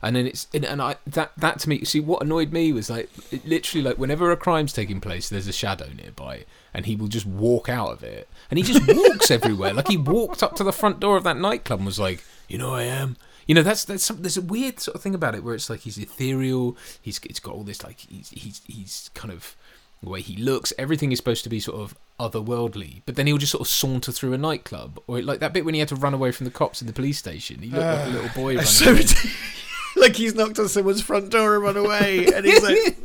And 0.00 0.14
then 0.14 0.26
it's 0.26 0.46
and, 0.54 0.64
and 0.64 0.80
I 0.80 0.96
that 1.06 1.32
that 1.36 1.58
to 1.60 1.68
me 1.68 1.84
see 1.84 1.98
what 1.98 2.22
annoyed 2.22 2.52
me 2.52 2.72
was 2.72 2.88
like 2.88 3.10
it 3.32 3.44
literally 3.46 3.82
like 3.82 3.98
whenever 3.98 4.30
a 4.30 4.36
crime's 4.36 4.72
taking 4.72 5.00
place 5.00 5.28
there's 5.28 5.48
a 5.48 5.52
shadow 5.52 5.88
nearby 5.92 6.44
and 6.72 6.86
he 6.86 6.94
will 6.94 7.08
just 7.08 7.26
walk 7.26 7.68
out 7.68 7.90
of 7.90 8.04
it 8.04 8.28
and 8.48 8.58
he 8.58 8.62
just 8.62 8.86
walks 8.96 9.28
everywhere 9.28 9.74
like 9.74 9.88
he 9.88 9.96
walked 9.96 10.40
up 10.40 10.54
to 10.54 10.62
the 10.62 10.72
front 10.72 11.00
door 11.00 11.16
of 11.16 11.24
that 11.24 11.36
nightclub 11.36 11.80
and 11.80 11.86
was 11.86 11.98
like 11.98 12.22
you 12.46 12.56
know 12.56 12.72
I 12.72 12.84
am 12.84 13.16
you 13.48 13.56
know 13.56 13.62
that's 13.64 13.84
that's 13.84 14.04
some, 14.04 14.22
there's 14.22 14.36
a 14.36 14.42
weird 14.42 14.78
sort 14.78 14.94
of 14.94 15.02
thing 15.02 15.16
about 15.16 15.34
it 15.34 15.42
where 15.42 15.54
it's 15.54 15.68
like 15.68 15.80
he's 15.80 15.98
ethereal 15.98 16.76
he's 17.02 17.18
it's 17.24 17.40
got 17.40 17.54
all 17.54 17.64
this 17.64 17.82
like 17.82 17.98
he's 18.00 18.30
he's 18.30 18.60
he's 18.66 19.10
kind 19.14 19.32
of 19.32 19.56
the 20.02 20.08
way 20.08 20.20
he 20.20 20.36
looks 20.36 20.72
everything 20.78 21.10
is 21.12 21.18
supposed 21.18 21.42
to 21.44 21.50
be 21.50 21.58
sort 21.60 21.78
of 21.80 21.94
otherworldly 22.20 23.02
but 23.06 23.16
then 23.16 23.26
he'll 23.26 23.38
just 23.38 23.52
sort 23.52 23.60
of 23.62 23.68
saunter 23.68 24.12
through 24.12 24.32
a 24.32 24.38
nightclub 24.38 25.00
or 25.06 25.20
like 25.22 25.40
that 25.40 25.52
bit 25.52 25.64
when 25.64 25.74
he 25.74 25.80
had 25.80 25.88
to 25.88 25.96
run 25.96 26.14
away 26.14 26.30
from 26.32 26.44
the 26.44 26.50
cops 26.50 26.80
in 26.80 26.86
the 26.86 26.92
police 26.92 27.18
station 27.18 27.60
he 27.60 27.70
looked 27.70 27.84
like 27.84 28.06
a 28.06 28.10
little 28.10 28.30
boy 28.34 28.48
running 28.54 28.64
so 28.64 28.92
away. 28.92 29.04
like 29.96 30.14
he's 30.16 30.34
knocked 30.34 30.58
on 30.58 30.68
someone's 30.68 31.02
front 31.02 31.30
door 31.30 31.54
and 31.56 31.62
run 31.64 31.76
away, 31.76 32.26
and 32.32 32.44
he's 32.46 32.62
like, 32.62 32.96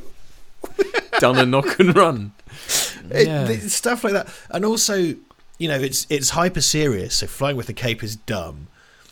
done 1.20 1.38
a 1.38 1.46
knock 1.46 1.80
and 1.80 1.96
run 1.96 2.34
it, 3.10 3.28
Yeah. 3.28 3.48
th- 3.48 3.62
stuff 3.62 4.04
like 4.04 4.14
that. 4.14 4.28
And 4.52 4.64
also, 4.66 5.16
you 5.58 5.68
know, 5.68 5.80
it's 5.80 6.06
it's 6.10 6.32
hyper 6.32 6.62
serious. 6.62 7.16
So 7.16 7.28
flying 7.28 7.58
with 7.58 7.70
a 7.70 7.74
cape 7.74 8.04
is 8.04 8.16
dumb. 8.16 8.68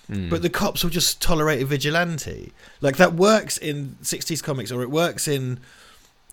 Mm. 0.10 0.30
But 0.30 0.42
the 0.42 0.50
cops 0.50 0.84
will 0.84 0.92
just 0.92 1.22
tolerate 1.22 1.62
a 1.62 1.66
vigilante. 1.66 2.52
Like 2.82 2.98
that 2.98 3.14
works 3.14 3.58
in 3.58 3.98
60s 4.04 4.44
comics, 4.44 4.72
or 4.72 4.82
it 4.82 4.92
works 4.92 5.28
in 5.28 5.56
the 5.56 5.62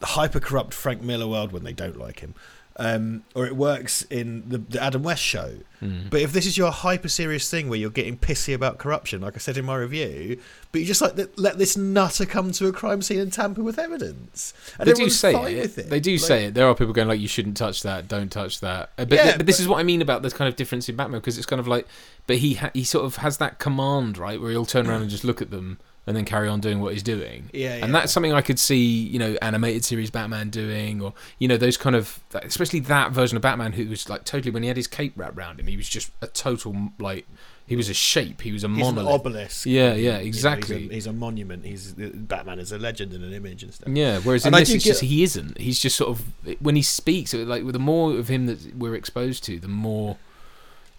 hyper 0.07 0.41
corrupt 0.41 0.75
Frank 0.75 1.03
Miller 1.03 1.27
world 1.27 1.53
when 1.53 1.65
they 1.65 1.73
don't 1.73 1.99
like 1.99 2.21
him. 2.21 2.35
um, 2.81 3.25
or 3.35 3.45
it 3.45 3.57
works 3.57 4.03
in 4.03 4.49
the, 4.49 4.59
the 4.59 4.81
Adam 4.81 5.03
West 5.03 5.21
show. 5.23 5.51
Mm. 5.83 6.11
But 6.11 6.21
if 6.21 6.33
this 6.33 6.47
is 6.47 6.57
your 6.57 6.71
hyper 6.71 7.09
serious 7.09 7.51
thing 7.51 7.69
where 7.69 7.77
you're 7.77 7.91
getting 7.91 8.17
pissy 8.17 8.55
about 8.55 8.79
corruption, 8.79 9.21
like 9.21 9.35
I 9.35 9.39
said 9.39 9.57
in 9.59 9.65
my 9.65 9.75
review, 9.75 10.41
but 10.71 10.81
you 10.81 10.87
just 10.87 11.01
like 11.03 11.15
let- 11.37 11.59
this 11.59 11.77
nutter 11.77 12.25
come 12.25 12.53
to 12.53 12.69
a 12.69 12.73
crime 12.73 13.03
scene 13.03 13.19
and 13.19 13.33
tamper 13.33 13.65
with 13.65 13.81
evidence, 13.81 14.55
and 14.79 14.89
they 14.89 14.93
do 14.93 15.11
say 15.11 15.35
it. 15.35 15.61
with 15.63 15.79
it. 15.79 15.91
They 15.91 15.99
do 15.99 16.13
Like- 16.13 16.21
say 16.21 16.45
it. 16.47 16.55
There 16.55 16.69
are 16.69 16.75
people 16.77 16.93
going 16.93 17.09
like, 17.09 17.19
"You 17.21 17.27
shouldn't 17.27 17.57
touch 17.57 17.83
that. 17.83 18.07
Don't 18.07 18.31
touch 18.31 18.61
that." 18.61 18.91
Uh, 18.97 19.05
But, 19.07 19.13
Yeah, 19.19 19.37
but 19.37 19.47
this 19.47 19.57
but- 19.57 19.63
is 19.63 19.67
what 19.69 19.81
I 19.81 19.83
mean 19.83 20.01
about 20.01 20.23
this 20.23 20.33
kind 20.33 20.49
of 20.49 20.55
difference 20.55 20.89
in 20.89 20.95
Batman 20.95 21.19
because 21.21 21.37
it's 21.37 21.47
kind 21.47 21.59
of 21.59 21.67
like, 21.67 21.85
but 22.29 22.37
he 22.37 22.55
ha- 22.55 22.71
he 22.75 22.85
sort 22.85 23.05
of 23.05 23.17
has 23.17 23.39
that 23.39 23.59
command 23.59 24.19
right 24.19 24.41
where 24.41 24.53
he'll 24.53 24.65
turn 24.65 24.87
around 24.89 25.03
and 25.03 25.11
just 25.11 25.25
look 25.25 25.43
at 25.43 25.51
them 25.51 25.79
and 26.09 26.17
then 26.17 26.25
carry 26.25 26.49
on 26.49 26.61
doing 26.61 26.81
what 26.81 26.93
he's 26.95 27.03
doing. 27.03 27.51
Yeah, 27.53 27.77
And 27.85 27.95
that's 27.95 28.11
something 28.13 28.33
I 28.33 28.41
could 28.41 28.59
see, 28.59 28.79
you 29.07 29.19
know, 29.19 29.37
animated 29.43 29.85
series 29.85 30.11
Batman 30.11 30.51
doing, 30.51 31.01
or 31.01 31.13
you 31.39 31.47
know, 31.47 31.57
those 31.57 31.77
kind 31.77 31.95
of, 31.95 32.19
especially 32.35 32.81
that 32.81 33.13
version 33.13 33.37
of 33.37 33.43
Batman 33.43 33.73
who 33.73 33.87
was 33.89 34.09
like 34.09 34.25
totally 34.25 34.51
when 34.51 34.63
he 34.63 34.69
had 34.69 34.77
his 34.77 34.87
cape 34.87 35.13
wrapped 35.17 35.37
around 35.37 35.61
him, 35.61 35.67
he 35.67 35.77
was 35.77 35.89
just 35.89 36.11
a 36.21 36.27
total 36.27 36.91
like, 36.99 37.27
he 37.67 37.77
was 37.77 37.91
a 37.91 37.95
shape, 37.95 38.41
he 38.41 38.51
was 38.51 38.65
a 38.65 38.69
He's 38.69 38.79
an 38.79 38.95
monolith. 38.95 39.21
obelisk. 39.21 39.67
Yeah, 39.67 39.89
yeah, 39.89 39.95
You 39.95 40.11
know, 40.13 40.17
he's 40.21 40.25
a- 40.25 40.29
exactly. 40.29 40.89
he's, 40.89 41.07
a, 41.07 41.13
monument. 41.13 41.67
He's 41.67 41.93
Batman 41.93 42.59
is 42.61 42.73
a 42.73 42.79
legend 42.79 43.13
and 43.13 43.23
an 43.23 43.35
image 43.35 43.63
and 43.63 43.75
stuff. 43.75 43.91
Yeah, 43.95 44.21
whereas 44.21 44.45
in 44.45 44.49
And 44.49 44.57
I 44.57 44.61
this, 44.61 44.71
it's 44.73 44.85
just 44.85 45.03
he 45.03 45.23
isn't. 45.23 45.59
He's 45.59 45.79
just 45.79 45.95
sort 45.97 46.09
of 46.11 46.25
when 46.61 46.77
he 46.77 46.83
speaks, 46.83 47.35
like 47.35 47.71
the 47.71 47.79
more 47.79 48.17
of 48.17 48.29
him 48.29 48.47
that 48.47 48.75
we're 48.75 48.95
exposed 48.95 49.45
to, 49.45 49.61
the 49.61 49.69
more 49.69 50.17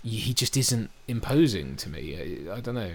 he 0.04 0.34
just 0.34 0.56
isn't 0.56 0.92
imposing 1.08 1.76
to 1.78 1.90
me. 1.90 2.48
I, 2.50 2.58
I 2.58 2.60
don't 2.62 2.76
know. 2.76 2.92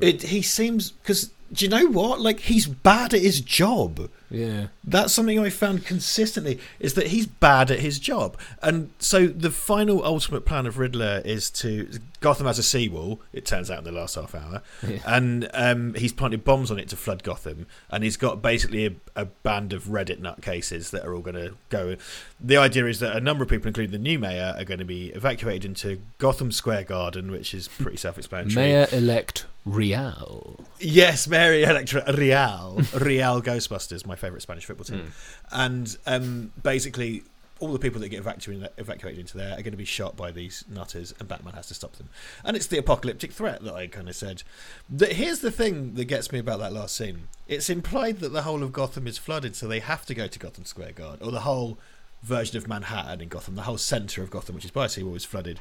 It 0.00 0.22
he 0.24 0.42
seems 0.42 0.90
because 0.90 1.30
do 1.52 1.64
you 1.64 1.70
know 1.70 1.86
what? 1.86 2.20
Like 2.20 2.40
he's 2.40 2.66
bad 2.66 3.14
at 3.14 3.20
his 3.20 3.40
job. 3.40 4.10
Yeah, 4.30 4.68
That's 4.82 5.12
something 5.12 5.38
I 5.38 5.50
found 5.50 5.84
consistently 5.86 6.58
is 6.80 6.94
that 6.94 7.08
he's 7.08 7.26
bad 7.26 7.70
at 7.70 7.78
his 7.78 7.98
job. 8.00 8.36
And 8.60 8.90
so 8.98 9.28
the 9.28 9.50
final 9.52 10.04
ultimate 10.04 10.44
plan 10.44 10.66
of 10.66 10.78
Riddler 10.78 11.22
is 11.24 11.48
to 11.50 11.88
Gotham 12.26 12.48
has 12.48 12.58
a 12.58 12.62
seawall, 12.64 13.20
it 13.32 13.46
turns 13.46 13.70
out 13.70 13.78
in 13.78 13.84
the 13.84 13.92
last 13.92 14.16
half 14.16 14.34
hour. 14.34 14.60
Yeah. 14.86 14.98
And 15.06 15.48
um, 15.54 15.94
he's 15.94 16.12
planted 16.12 16.44
bombs 16.44 16.70
on 16.72 16.78
it 16.80 16.88
to 16.88 16.96
flood 16.96 17.22
Gotham. 17.22 17.66
And 17.88 18.02
he's 18.02 18.16
got 18.16 18.42
basically 18.42 18.86
a, 18.86 18.92
a 19.14 19.26
band 19.26 19.72
of 19.72 19.84
Reddit 19.84 20.20
nutcases 20.20 20.90
that 20.90 21.04
are 21.04 21.14
all 21.14 21.22
going 21.22 21.36
to 21.36 21.54
go. 21.68 21.96
The 22.40 22.56
idea 22.56 22.86
is 22.86 22.98
that 22.98 23.16
a 23.16 23.20
number 23.20 23.44
of 23.44 23.48
people, 23.50 23.68
including 23.68 23.92
the 23.92 23.98
new 23.98 24.18
mayor, 24.18 24.54
are 24.56 24.64
going 24.64 24.78
to 24.80 24.84
be 24.84 25.08
evacuated 25.08 25.64
into 25.64 26.00
Gotham 26.18 26.50
Square 26.50 26.84
Garden, 26.84 27.30
which 27.30 27.54
is 27.54 27.68
pretty 27.68 27.96
self 27.96 28.18
explanatory. 28.18 28.54
Mayor 28.54 28.86
elect 28.90 29.46
Real. 29.64 30.64
Yes, 30.78 31.26
Mary 31.26 31.62
Electra 31.64 32.04
Real, 32.12 32.80
Real 33.00 33.42
Ghostbusters, 33.42 34.04
my 34.04 34.14
favourite 34.14 34.42
Spanish 34.42 34.64
football 34.64 34.84
team, 34.84 35.12
and 35.50 35.96
um, 36.06 36.52
basically 36.62 37.22
all 37.58 37.72
the 37.72 37.78
people 37.78 38.00
that 38.00 38.08
get 38.08 38.20
evacuated, 38.20 38.68
evacuated 38.76 39.20
into 39.20 39.36
there 39.36 39.52
are 39.52 39.62
going 39.62 39.72
to 39.72 39.76
be 39.76 39.84
shot 39.84 40.16
by 40.16 40.30
these 40.30 40.64
nutters, 40.68 41.14
and 41.18 41.28
Batman 41.28 41.54
has 41.54 41.68
to 41.68 41.74
stop 41.74 41.96
them. 41.96 42.08
And 42.44 42.56
it's 42.56 42.66
the 42.66 42.78
apocalyptic 42.78 43.32
threat 43.32 43.62
that 43.64 43.74
I 43.74 43.86
kind 43.86 44.08
of 44.08 44.16
said. 44.16 44.42
That 44.90 45.12
here's 45.12 45.40
the 45.40 45.50
thing 45.50 45.94
that 45.94 46.04
gets 46.04 46.32
me 46.32 46.38
about 46.38 46.58
that 46.60 46.72
last 46.72 46.96
scene: 46.96 47.28
it's 47.46 47.70
implied 47.70 48.20
that 48.20 48.32
the 48.32 48.42
whole 48.42 48.62
of 48.62 48.72
Gotham 48.72 49.06
is 49.06 49.18
flooded, 49.18 49.56
so 49.56 49.66
they 49.66 49.80
have 49.80 50.06
to 50.06 50.14
go 50.14 50.26
to 50.26 50.38
Gotham 50.38 50.64
Square 50.64 50.92
Garden, 50.92 51.26
or 51.26 51.32
the 51.32 51.40
whole 51.40 51.78
version 52.22 52.56
of 52.56 52.68
Manhattan 52.68 53.20
in 53.20 53.28
Gotham, 53.28 53.54
the 53.54 53.62
whole 53.62 53.78
centre 53.78 54.22
of 54.22 54.30
Gotham, 54.30 54.54
which 54.54 54.64
is 54.64 54.70
by 54.70 54.86
a 54.86 54.88
seawall, 54.88 55.14
is 55.14 55.24
flooded 55.24 55.60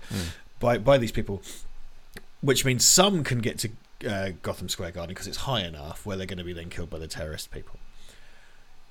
by 0.60 0.78
by 0.78 0.98
these 0.98 1.12
people 1.12 1.42
which 2.46 2.64
means 2.64 2.86
some 2.86 3.24
can 3.24 3.40
get 3.40 3.58
to 3.58 3.70
uh, 4.08 4.30
Gotham 4.44 4.70
Square 4.70 4.92
Garden 4.92 5.14
because 5.14 5.26
it's 5.26 5.38
high 5.38 5.62
enough 5.62 6.06
where 6.06 6.16
they're 6.16 6.28
going 6.28 6.38
to 6.38 6.44
be 6.44 6.54
then 6.54 6.70
killed 6.70 6.92
by 6.92 7.00
the 7.00 7.08
terrorist 7.08 7.50
people. 7.52 7.80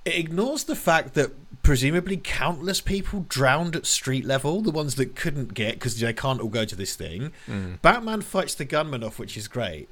It 0.04 0.14
ignores 0.16 0.64
the 0.64 0.76
fact 0.76 1.14
that 1.14 1.30
presumably 1.62 2.18
countless 2.18 2.80
people 2.82 3.24
drowned 3.28 3.74
at 3.74 3.86
street 3.86 4.24
level, 4.26 4.60
the 4.60 4.70
ones 4.70 4.96
that 4.96 5.16
couldn't 5.16 5.54
get 5.54 5.74
because 5.74 5.98
they 5.98 6.12
can't 6.12 6.40
all 6.40 6.48
go 6.50 6.64
to 6.66 6.76
this 6.76 6.94
thing. 6.94 7.32
Hmm. 7.46 7.74
Batman 7.80 8.20
fights 8.20 8.54
the 8.54 8.64
gunman 8.66 9.02
off, 9.02 9.18
which 9.18 9.36
is 9.36 9.48
great. 9.48 9.88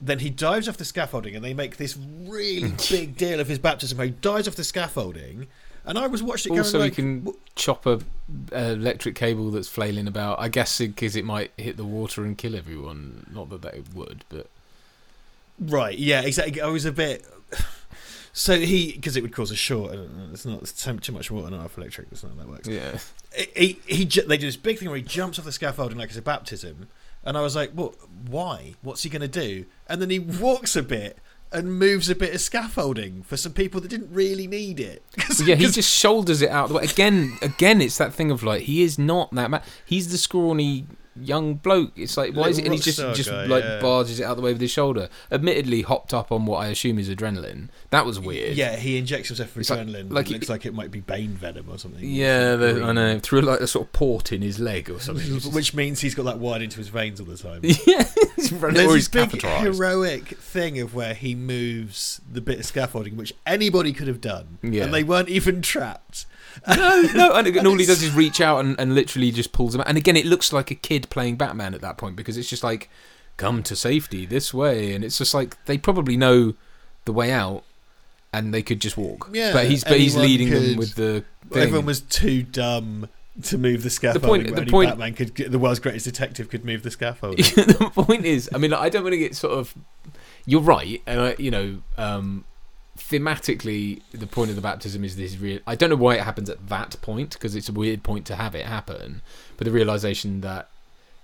Then 0.00 0.20
he 0.20 0.30
dives 0.30 0.68
off 0.68 0.76
the 0.76 0.84
scaffolding, 0.84 1.34
and 1.34 1.44
they 1.44 1.54
make 1.54 1.76
this 1.76 1.96
really 1.96 2.72
big 2.90 3.16
deal 3.16 3.40
of 3.40 3.48
his 3.48 3.58
baptism. 3.58 3.98
He 3.98 4.10
dives 4.10 4.46
off 4.46 4.54
the 4.54 4.62
scaffolding, 4.62 5.48
and 5.84 5.98
I 5.98 6.06
was 6.06 6.22
watching 6.22 6.54
it 6.54 6.58
Also, 6.58 6.78
going 6.78 6.90
he 6.90 6.94
can 6.94 7.18
"W- 7.24 7.38
chop 7.56 7.84
a, 7.84 7.98
a 8.52 8.72
electric 8.74 9.16
cable 9.16 9.50
that's 9.50 9.66
flailing 9.66 10.06
about. 10.06 10.38
I 10.38 10.48
guess 10.48 10.78
because 10.78 11.16
it 11.16 11.24
might 11.24 11.50
hit 11.56 11.76
the 11.76 11.84
water 11.84 12.24
and 12.24 12.38
kill 12.38 12.54
everyone. 12.54 13.26
Not 13.34 13.50
that 13.50 13.62
that 13.62 13.92
would, 13.92 14.24
but 14.28 14.46
Right. 15.58 15.98
Yeah. 15.98 16.20
Exactly. 16.20 16.60
I 16.60 16.68
was 16.68 16.84
a 16.84 16.92
bit. 16.92 17.26
So 18.32 18.58
he, 18.58 18.92
because 18.92 19.16
it 19.16 19.22
would 19.22 19.32
cause 19.32 19.50
a 19.50 19.56
short, 19.56 19.92
and 19.92 20.32
it's 20.32 20.44
not 20.46 20.62
it's 20.62 20.72
too 20.84 21.12
much 21.12 21.30
water, 21.30 21.50
not 21.50 21.60
enough 21.60 21.76
electric. 21.78 22.10
That's 22.10 22.22
not 22.22 22.32
how 22.34 22.38
that 22.40 22.48
works. 22.48 22.68
yeah. 22.68 22.98
He, 23.56 23.78
he, 23.86 24.04
ju- 24.04 24.22
they 24.22 24.38
do 24.38 24.46
this 24.46 24.56
big 24.56 24.78
thing 24.78 24.88
where 24.88 24.96
he 24.96 25.02
jumps 25.02 25.38
off 25.38 25.44
the 25.44 25.52
scaffolding 25.52 25.98
like 25.98 26.08
it's 26.08 26.18
a 26.18 26.22
baptism, 26.22 26.88
and 27.24 27.36
I 27.36 27.42
was 27.42 27.54
like, 27.56 27.72
"What? 27.72 27.94
Why? 28.28 28.74
What's 28.82 29.02
he 29.02 29.10
going 29.10 29.22
to 29.22 29.28
do?" 29.28 29.64
And 29.88 30.00
then 30.00 30.10
he 30.10 30.18
walks 30.18 30.76
a 30.76 30.82
bit 30.82 31.18
and 31.50 31.78
moves 31.78 32.10
a 32.10 32.14
bit 32.14 32.34
of 32.34 32.40
scaffolding 32.40 33.22
for 33.22 33.36
some 33.36 33.52
people 33.52 33.80
that 33.80 33.88
didn't 33.88 34.12
really 34.12 34.46
need 34.46 34.78
it. 34.80 35.02
'Cause- 35.18 35.40
yeah, 35.46 35.54
he 35.56 35.64
'cause- 35.64 35.74
just 35.74 35.90
shoulders 35.94 36.42
it 36.42 36.50
out 36.50 36.68
the 36.68 36.74
way. 36.74 36.84
Again, 36.84 37.36
again, 37.42 37.80
it's 37.80 37.98
that 37.98 38.12
thing 38.14 38.30
of 38.30 38.42
like 38.42 38.62
he 38.62 38.82
is 38.82 38.98
not 38.98 39.34
that 39.34 39.50
man. 39.50 39.62
He's 39.84 40.10
the 40.10 40.18
scrawny 40.18 40.86
young 41.22 41.54
bloke. 41.54 41.92
It's 41.96 42.16
like 42.16 42.34
why 42.34 42.48
is 42.48 42.58
it? 42.58 42.64
And 42.64 42.74
he 42.74 42.80
just 42.80 42.98
Little 42.98 43.14
just 43.14 43.30
guy, 43.30 43.44
like 43.46 43.64
yeah. 43.64 43.80
barges 43.80 44.20
it 44.20 44.24
out 44.24 44.36
the 44.36 44.42
way 44.42 44.52
with 44.52 44.60
his 44.60 44.70
shoulder. 44.70 45.08
Admittedly, 45.30 45.82
hopped 45.82 46.12
up 46.14 46.30
on 46.32 46.46
what 46.46 46.58
I 46.58 46.68
assume 46.68 46.98
is 46.98 47.08
adrenaline. 47.08 47.68
That 47.90 48.04
was 48.06 48.18
weird. 48.20 48.56
Yeah, 48.56 48.76
he 48.76 48.96
injects 48.98 49.28
himself 49.28 49.54
with 49.56 49.62
It's 49.62 49.70
adrenaline. 49.70 50.10
like 50.12 50.30
it 50.30 50.34
looks 50.34 50.46
he- 50.46 50.52
like 50.52 50.66
it 50.66 50.74
might 50.74 50.90
be 50.90 51.00
Bane 51.00 51.30
venom 51.30 51.66
or 51.70 51.78
something. 51.78 52.00
Yeah, 52.02 52.56
the, 52.56 52.82
I 52.82 52.92
know. 52.92 53.18
Through 53.18 53.42
like 53.42 53.60
a 53.60 53.66
sort 53.66 53.86
of 53.86 53.92
port 53.92 54.32
in 54.32 54.42
his 54.42 54.58
leg 54.58 54.90
or 54.90 55.00
something. 55.00 55.40
Which 55.52 55.74
means 55.74 56.00
he's 56.00 56.14
got 56.14 56.24
that 56.24 56.38
wired 56.38 56.62
into 56.62 56.78
his 56.78 56.88
veins 56.88 57.20
all 57.20 57.26
the 57.26 57.36
time. 57.36 57.60
yeah, 57.62 58.04
he's 58.36 58.50
There's 58.50 59.08
this 59.08 59.08
big 59.08 59.42
heroic 59.42 60.28
thing 60.38 60.78
of 60.80 60.94
where 60.94 61.14
he 61.14 61.34
moves 61.34 62.20
the 62.30 62.40
bit 62.40 62.58
of 62.58 62.64
scaffolding, 62.66 63.16
which 63.16 63.32
anybody 63.46 63.92
could 63.92 64.08
have 64.08 64.20
done, 64.20 64.58
Yeah. 64.62 64.84
and 64.84 64.94
they 64.94 65.04
weren't 65.04 65.28
even 65.28 65.62
trapped. 65.62 66.26
No, 66.68 67.02
no, 67.14 67.32
and, 67.36 67.46
and 67.48 67.66
all 67.66 67.78
he 67.78 67.86
does 67.86 68.02
is 68.02 68.14
reach 68.14 68.40
out 68.40 68.60
and, 68.64 68.78
and 68.80 68.94
literally 68.94 69.30
just 69.30 69.52
pulls 69.52 69.74
him 69.74 69.80
out. 69.80 69.88
And 69.88 69.96
again, 69.96 70.16
it 70.16 70.26
looks 70.26 70.52
like 70.52 70.70
a 70.70 70.74
kid 70.74 71.08
playing 71.10 71.36
Batman 71.36 71.74
at 71.74 71.80
that 71.80 71.96
point 71.96 72.16
because 72.16 72.36
it's 72.36 72.48
just 72.48 72.64
like, 72.64 72.88
come 73.36 73.62
to 73.62 73.76
safety 73.76 74.26
this 74.26 74.52
way, 74.52 74.92
and 74.94 75.04
it's 75.04 75.18
just 75.18 75.34
like 75.34 75.64
they 75.66 75.78
probably 75.78 76.16
know 76.16 76.54
the 77.04 77.12
way 77.12 77.32
out, 77.32 77.64
and 78.32 78.52
they 78.52 78.62
could 78.62 78.80
just 78.80 78.96
walk. 78.96 79.30
Yeah, 79.32 79.52
but 79.52 79.66
he's 79.66 79.84
but 79.84 79.98
he's 79.98 80.16
leading 80.16 80.50
them 80.50 80.76
with 80.76 80.94
the. 80.94 81.24
Thing. 81.50 81.62
Everyone 81.62 81.86
was 81.86 82.00
too 82.02 82.42
dumb 82.42 83.08
to 83.44 83.56
move 83.56 83.82
the 83.82 83.90
scaffolding. 83.90 84.28
point- 84.28 84.54
but 84.54 84.64
the 84.66 84.70
point- 84.70 84.90
Batman 84.90 85.14
could, 85.14 85.34
the 85.36 85.58
world's 85.58 85.78
greatest 85.80 86.04
detective 86.04 86.50
could 86.50 86.64
move 86.64 86.82
the 86.82 86.90
scaffold. 86.90 87.38
the 87.38 87.90
point 87.94 88.24
is, 88.24 88.50
I 88.52 88.58
mean, 88.58 88.72
I 88.72 88.88
don't 88.88 89.02
want 89.04 89.12
to 89.14 89.18
get 89.18 89.34
sort 89.36 89.54
of. 89.56 89.74
You're 90.44 90.60
right, 90.60 91.00
and 91.06 91.20
I, 91.20 91.36
you 91.38 91.50
know, 91.50 91.78
um, 91.96 92.44
thematically, 92.98 94.02
the 94.12 94.26
point 94.26 94.50
of 94.50 94.56
the 94.56 94.62
baptism 94.62 95.04
is 95.04 95.16
this 95.16 95.36
real. 95.38 95.60
I 95.66 95.74
don't 95.74 95.90
know 95.90 95.96
why 95.96 96.14
it 96.16 96.22
happens 96.22 96.50
at 96.50 96.68
that 96.68 96.96
point 97.00 97.30
because 97.32 97.54
it's 97.56 97.68
a 97.68 97.72
weird 97.72 98.02
point 98.02 98.26
to 98.26 98.36
have 98.36 98.54
it 98.54 98.66
happen, 98.66 99.22
but 99.56 99.64
the 99.64 99.70
realization 99.70 100.40
that 100.42 100.68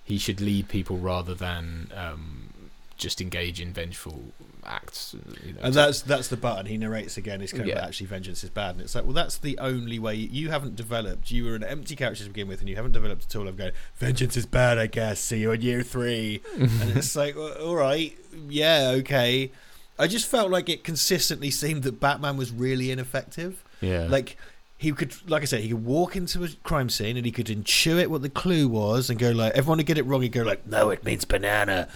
he 0.04 0.18
should 0.18 0.40
lead 0.40 0.68
people 0.68 0.96
rather 0.98 1.34
than 1.34 1.90
um, 1.96 2.48
just 2.96 3.20
engage 3.20 3.60
in 3.60 3.72
vengeful 3.72 4.22
acts. 4.66 5.14
You 5.44 5.52
know, 5.52 5.60
And 5.62 5.74
that's 5.74 6.02
that's 6.02 6.28
the 6.28 6.36
button. 6.36 6.66
He 6.66 6.76
narrates 6.78 7.16
again. 7.16 7.40
He's 7.40 7.52
kind 7.52 7.62
of 7.62 7.68
Yeah. 7.68 7.76
like, 7.76 7.84
actually 7.88 8.06
vengeance 8.06 8.44
is 8.44 8.50
bad, 8.50 8.72
and 8.76 8.80
it's 8.82 8.94
like, 8.94 9.04
well, 9.04 9.12
that's 9.14 9.36
the 9.38 9.58
only 9.58 9.98
way. 9.98 10.14
You 10.14 10.50
haven't 10.50 10.76
developed. 10.76 11.30
You 11.30 11.44
were 11.44 11.54
an 11.54 11.64
empty 11.64 11.96
character 11.96 12.24
to 12.24 12.30
begin 12.30 12.48
with, 12.48 12.60
and 12.60 12.68
you 12.68 12.76
haven't 12.76 12.92
developed 12.92 13.24
at 13.26 13.36
all. 13.36 13.48
I'm 13.48 13.56
going, 13.56 13.72
vengeance 13.96 14.36
is 14.36 14.46
bad. 14.46 14.78
I 14.78 14.86
guess. 14.86 15.20
See 15.20 15.38
you 15.40 15.52
in 15.52 15.60
year 15.62 15.82
three. 15.82 16.40
and 16.58 16.96
it's 16.96 17.16
like, 17.16 17.34
well, 17.36 17.52
all 17.62 17.74
right, 17.76 18.16
yeah, 18.48 18.92
okay. 18.98 19.50
I 19.98 20.06
just 20.06 20.26
felt 20.26 20.50
like 20.50 20.68
it 20.68 20.82
consistently 20.84 21.50
seemed 21.50 21.84
that 21.84 22.00
Batman 22.00 22.36
was 22.36 22.50
really 22.50 22.90
ineffective. 22.90 23.64
yeah, 23.80 24.06
Like 24.08 24.36
he 24.76 24.92
could, 24.92 25.14
like 25.28 25.42
I 25.42 25.44
said, 25.46 25.60
he 25.60 25.68
could 25.68 25.84
walk 25.84 26.16
into 26.16 26.42
a 26.44 26.48
crime 26.64 26.90
scene 26.90 27.16
and 27.16 27.24
he 27.24 27.32
could 27.32 27.46
intuit 27.46 28.08
what 28.08 28.22
the 28.22 28.28
clue 28.28 28.68
was 28.68 29.08
and 29.08 29.18
go 29.18 29.30
like, 29.30 29.52
everyone 29.54 29.78
would 29.78 29.86
get 29.86 29.98
it 29.98 30.02
wrong. 30.04 30.22
He'd 30.22 30.32
go 30.32 30.42
like, 30.42 30.66
no, 30.66 30.90
it 30.90 31.04
means 31.04 31.24
banana. 31.24 31.88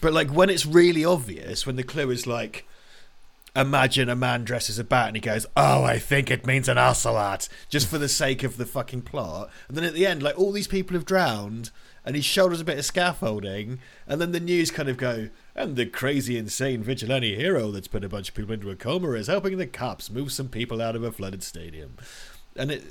But 0.00 0.12
like 0.12 0.28
when 0.30 0.50
it's 0.50 0.66
really 0.66 1.04
obvious, 1.04 1.66
when 1.66 1.76
the 1.76 1.82
clue 1.82 2.10
is 2.10 2.26
like, 2.26 2.66
imagine 3.54 4.10
a 4.10 4.14
man 4.16 4.44
dresses 4.44 4.78
a 4.78 4.84
bat 4.84 5.08
and 5.08 5.16
he 5.16 5.22
goes, 5.22 5.46
oh, 5.56 5.82
I 5.82 5.98
think 5.98 6.30
it 6.30 6.46
means 6.46 6.68
an 6.68 6.76
ocelot, 6.76 7.48
just 7.70 7.88
for 7.88 7.96
the 7.96 8.08
sake 8.08 8.42
of 8.42 8.58
the 8.58 8.66
fucking 8.66 9.02
plot. 9.02 9.50
And 9.68 9.76
then 9.76 9.84
at 9.84 9.94
the 9.94 10.06
end, 10.06 10.22
like 10.22 10.38
all 10.38 10.52
these 10.52 10.68
people 10.68 10.94
have 10.94 11.06
drowned. 11.06 11.70
And 12.04 12.14
he 12.14 12.22
shoulders 12.22 12.60
a 12.60 12.64
bit 12.64 12.78
of 12.78 12.84
scaffolding, 12.84 13.80
and 14.06 14.20
then 14.20 14.30
the 14.30 14.38
news 14.38 14.70
kind 14.70 14.88
of 14.88 14.96
go, 14.96 15.28
and 15.56 15.74
the 15.74 15.86
crazy, 15.86 16.36
insane 16.36 16.82
vigilante 16.82 17.34
hero 17.34 17.70
that's 17.70 17.88
put 17.88 18.04
a 18.04 18.08
bunch 18.08 18.28
of 18.28 18.34
people 18.34 18.52
into 18.52 18.70
a 18.70 18.76
coma 18.76 19.12
is 19.12 19.26
helping 19.26 19.56
the 19.56 19.66
cops 19.66 20.10
move 20.10 20.30
some 20.30 20.48
people 20.48 20.82
out 20.82 20.94
of 20.94 21.02
a 21.02 21.10
flooded 21.10 21.42
stadium. 21.42 21.96
And 22.58 22.70
it 22.70 22.82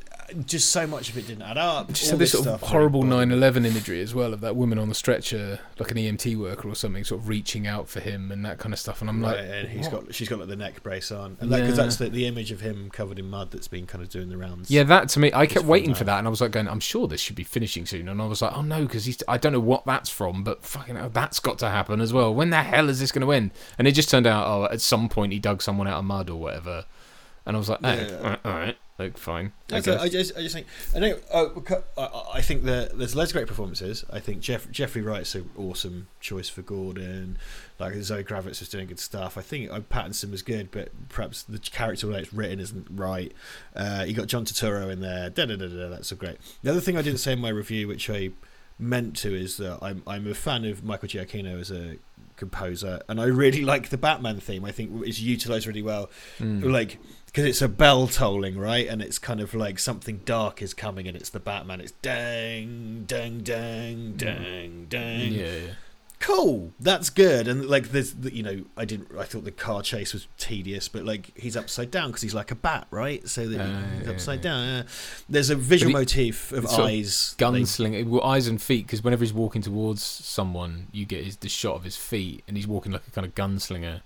just 0.48 0.72
so 0.72 0.88
much 0.88 1.10
of 1.10 1.18
it 1.20 1.28
didn't 1.28 1.44
add 1.44 1.58
up. 1.58 1.88
Just 1.90 2.10
had 2.10 2.18
this 2.20 2.32
this 2.32 2.44
sort 2.44 2.56
of 2.62 2.68
horrible 2.68 3.04
really 3.04 3.28
bothered 3.28 3.54
9/11 3.64 3.66
imagery 3.68 4.02
as 4.02 4.16
well 4.16 4.34
of 4.34 4.42
that 4.42 4.56
woman 4.56 4.80
on 4.80 4.90
the 4.90 4.96
stretcher, 4.96 5.60
like 5.78 5.92
an 5.92 5.98
EMT 5.98 6.36
worker 6.36 6.68
or 6.68 6.74
something, 6.76 7.04
sort 7.04 7.22
of 7.22 7.28
reaching 7.30 7.68
out 7.68 7.88
for 7.88 8.00
him 8.00 8.32
and 8.32 8.44
that 8.44 8.58
kind 8.58 8.74
of 8.74 8.80
stuff. 8.80 9.02
And 9.02 9.10
I'm 9.10 9.24
Right, 9.24 9.38
like, 9.38 9.46
and 9.48 9.68
he's 9.70 9.88
what? 9.88 10.06
got 10.08 10.16
she's 10.16 10.28
got 10.28 10.40
like 10.40 10.48
the 10.48 10.56
neck 10.56 10.82
brace 10.82 11.12
on, 11.12 11.38
and 11.40 11.50
because 11.52 11.70
Yeah. 11.78 11.84
that's 11.84 11.98
the, 11.98 12.10
the 12.10 12.26
image 12.26 12.52
of 12.52 12.62
him 12.62 12.90
covered 12.90 13.20
in 13.20 13.30
mud 13.30 13.52
that's 13.52 13.68
been 13.68 13.86
kind 13.86 14.04
of 14.04 14.10
doing 14.10 14.30
the 14.30 14.38
rounds. 14.38 14.72
Yeah, 14.72 14.82
that 14.84 15.10
to 15.10 15.20
me, 15.20 15.32
I 15.34 15.46
kept 15.46 15.66
waiting 15.66 15.92
that. 15.92 15.98
for 15.98 16.04
that, 16.06 16.18
and 16.18 16.26
I 16.28 16.32
was 16.32 16.42
like, 16.42 16.52
going, 16.52 16.68
I'm 16.68 16.80
sure 16.80 17.08
this 17.08 17.22
should 17.22 17.36
be 17.36 17.44
finishing 17.44 17.86
soon, 17.86 18.10
and 18.10 18.20
I 18.20 18.26
was 18.26 18.42
like, 18.42 18.58
oh 18.58 18.62
no, 18.64 18.82
because 18.82 19.06
he's, 19.06 19.22
I 19.28 19.38
don't 19.38 19.54
know 19.54 19.60
what 19.60 19.86
that's 19.86 20.10
from, 20.10 20.44
but 20.44 20.64
fucking 20.64 20.96
hell, 20.96 21.10
that's 21.10 21.40
got 21.40 21.60
to 21.60 21.70
happen 21.70 22.02
as 22.02 22.12
well. 22.14 22.34
When 22.34 22.50
the 22.50 22.64
hell 22.64 22.90
is 22.90 23.00
this 23.00 23.12
going 23.12 23.26
to 23.26 23.32
end? 23.32 23.52
And 23.78 23.88
it 23.88 23.92
just 23.92 24.10
turned 24.10 24.26
out, 24.26 24.48
oh, 24.48 24.66
at 24.74 24.82
some 24.82 25.08
point 25.08 25.34
he 25.34 25.40
dug 25.40 25.62
someone 25.62 25.88
out 25.88 26.00
of 26.00 26.06
mud 26.06 26.32
or 26.32 26.40
whatever, 26.40 26.86
and 27.46 27.56
I 27.56 27.60
was 27.60 27.70
like, 27.70 27.80
oh, 27.84 27.94
Yeah. 27.94 28.18
all 28.18 28.24
right, 28.24 28.40
all 28.46 28.52
right, 28.54 28.78
like 28.98 29.18
fine. 29.18 29.52
I 29.72 29.82
guess. 29.82 30.02
I 30.02 30.08
just, 30.08 30.38
I 30.38 30.42
just 30.42 30.56
think, 30.56 30.68
I 30.96 31.00
know, 31.00 31.18
uh, 31.32 31.82
I, 31.98 32.38
I 32.38 32.42
think 32.42 32.64
that 32.64 32.98
there's 32.98 33.16
loads 33.16 33.32
of 33.32 33.36
great 33.36 33.48
performances. 33.48 34.06
I 34.12 34.20
think 34.20 34.40
Jeff, 34.40 34.72
Jeffrey 34.72 35.02
Wright's 35.02 35.36
an 35.36 35.50
awesome 35.58 36.08
choice 36.22 36.48
for 36.48 36.62
Gordon. 36.62 37.38
Like 37.78 37.94
Zoe 37.96 38.24
Kravitz 38.24 38.62
was 38.62 38.70
doing 38.70 38.88
good 38.88 39.00
stuff. 39.00 39.38
I 39.38 39.42
think 39.42 39.70
uh, 39.70 39.82
Pattinson 39.82 40.32
was 40.32 40.42
good, 40.42 40.72
but 40.72 40.90
perhaps 41.10 41.44
the 41.44 41.60
character 41.60 42.08
that 42.08 42.20
it's 42.24 42.34
written 42.34 42.62
isn't 42.62 42.88
right. 42.90 43.34
Uh, 43.76 44.06
you 44.08 44.14
got 44.14 44.28
John 44.28 44.46
Turturro 44.46 44.90
in 44.90 45.02
there. 45.02 45.30
Da, 45.30 45.46
da, 45.46 45.58
da, 45.58 45.68
da, 45.68 45.90
that's 45.90 46.08
so 46.08 46.16
great. 46.16 46.38
The 46.64 46.72
other 46.72 46.80
thing 46.80 46.96
I 46.98 47.02
didn't 47.02 47.20
say 47.20 47.34
in 47.34 47.40
my 47.40 47.50
review, 47.50 47.90
which 47.90 48.10
I 48.10 48.30
meant 48.80 49.18
to, 49.18 49.34
is 49.36 49.58
that 49.58 49.80
I'm 49.82 50.04
I'm 50.08 50.26
a 50.26 50.34
fan 50.34 50.64
of 50.64 50.86
Michael 50.86 51.10
Giacchino 51.10 51.60
as 51.60 51.70
a 51.70 51.98
composer, 52.38 53.02
and 53.10 53.20
I 53.20 53.26
really 53.26 53.62
like 53.66 53.90
the 53.90 53.98
Batman 53.98 54.40
theme. 54.40 54.64
I 54.64 54.72
think 54.72 54.92
it's 55.06 55.20
utilized 55.20 55.68
really 55.68 55.82
well 55.82 56.10
Mm. 56.40 56.72
like 56.72 56.98
because 57.36 57.50
it's 57.50 57.62
a 57.62 57.68
bell 57.68 58.08
tolling 58.08 58.58
right 58.58 58.88
and 58.88 59.02
it's 59.02 59.20
kind 59.20 59.42
of 59.42 59.54
like 59.54 59.78
something 59.78 60.22
dark 60.24 60.62
is 60.62 60.74
coming 60.74 61.06
and 61.06 61.18
it's 61.18 61.30
the 61.32 61.40
batman 61.40 61.82
it's 61.82 61.92
dang 62.02 63.04
dang 63.06 63.40
dang 63.42 64.14
dang 64.16 64.86
dang 64.88 65.34
yeah, 65.34 65.44
yeah. 65.46 65.74
cool 66.22 66.72
that's 66.80 67.10
good 67.10 67.46
and 67.50 67.66
like 67.66 67.90
there's 67.90 68.14
the, 68.14 68.34
you 68.34 68.42
know 68.42 68.64
i 68.78 68.86
didn't 68.86 69.10
i 69.20 69.24
thought 69.24 69.44
the 69.44 69.52
car 69.52 69.82
chase 69.82 70.14
was 70.14 70.30
tedious 70.38 70.88
but 70.88 71.04
like 71.04 71.38
he's 71.38 71.58
upside 71.58 71.92
down 71.92 72.08
because 72.08 72.22
he's 72.22 72.34
like 72.34 72.52
a 72.52 72.56
bat 72.56 72.88
right 72.90 73.28
so 73.28 73.46
that 73.50 73.60
Uh, 73.60 73.82
he's 74.00 74.08
upside 74.08 74.40
yeah. 74.40 74.52
down 74.52 74.68
yeah. 74.68 74.84
there's 75.28 75.50
a 75.50 75.58
visual 75.58 75.90
he- 75.90 75.94
motif 75.94 76.54
of 76.54 76.64
it's 76.64 76.72
sort 76.74 76.84
of 76.86 76.90
eyes 76.90 77.36
gunslinger, 77.38 78.08
well, 78.08 78.24
eyes 78.24 78.48
and 78.48 78.62
feet, 78.62 78.86
because 78.88 79.04
whenever 79.04 79.26
he's 79.26 79.34
walking 79.34 79.62
towards 79.62 80.02
someone, 80.02 80.88
you 80.94 81.06
get 81.06 81.26
his 81.26 81.36
the 81.36 81.50
shot 81.50 81.76
of 81.76 81.84
his 81.84 81.98
feet, 81.98 82.46
and 82.48 82.56
he's 82.56 82.66
walking 82.66 82.94
like 82.94 83.06
a 83.06 83.12
kind 83.12 83.28
of 83.28 83.36
gunslinger. 83.36 84.00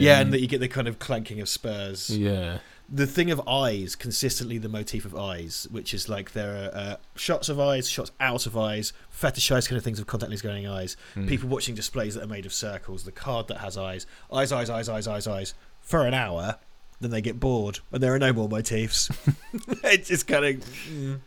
Yeah 0.00 0.20
and 0.20 0.32
that 0.32 0.40
you 0.40 0.46
get 0.46 0.60
the 0.60 0.68
kind 0.68 0.88
of 0.88 0.98
clanking 0.98 1.40
of 1.40 1.48
spurs 1.48 2.16
yeah, 2.16 2.58
the 2.88 3.06
thing 3.06 3.30
of 3.30 3.46
eyes 3.48 3.94
consistently 3.94 4.58
the 4.58 4.68
motif 4.68 5.04
of 5.04 5.14
eyes 5.14 5.66
which 5.70 5.92
is 5.94 6.08
like 6.08 6.32
there 6.32 6.54
are 6.56 6.74
uh, 6.76 6.96
shots 7.14 7.48
of 7.48 7.58
eyes 7.60 7.88
shots 7.88 8.10
out 8.20 8.46
of 8.46 8.56
eyes 8.56 8.92
fetishized 9.14 9.68
kind 9.68 9.76
of 9.78 9.84
things 9.84 9.98
of 9.98 10.06
contact 10.06 10.30
lens 10.30 10.42
going 10.42 10.66
eyes 10.66 10.96
Mm. 11.14 11.28
people 11.28 11.48
watching 11.48 11.74
displays 11.74 12.14
that 12.14 12.22
are 12.24 12.26
made 12.28 12.46
of 12.46 12.52
circles 12.52 13.04
the 13.04 13.12
card 13.12 13.48
that 13.48 13.58
has 13.58 13.76
eyes 13.76 14.06
eyes 14.32 14.50
eyes 14.52 14.70
eyes 14.70 14.88
eyes 14.88 15.06
eyes 15.08 15.26
eyes 15.26 15.54
for 15.80 16.06
an 16.06 16.14
hour 16.14 16.58
then 17.02 17.10
they 17.10 17.20
get 17.20 17.38
bored 17.40 17.80
and 17.92 18.02
there 18.02 18.14
are 18.14 18.18
no 18.18 18.32
more 18.32 18.48
motifs 18.48 19.10
it's 19.84 20.08
just 20.08 20.26
kind 20.26 20.44
of 20.44 20.54
mm. 20.88 21.18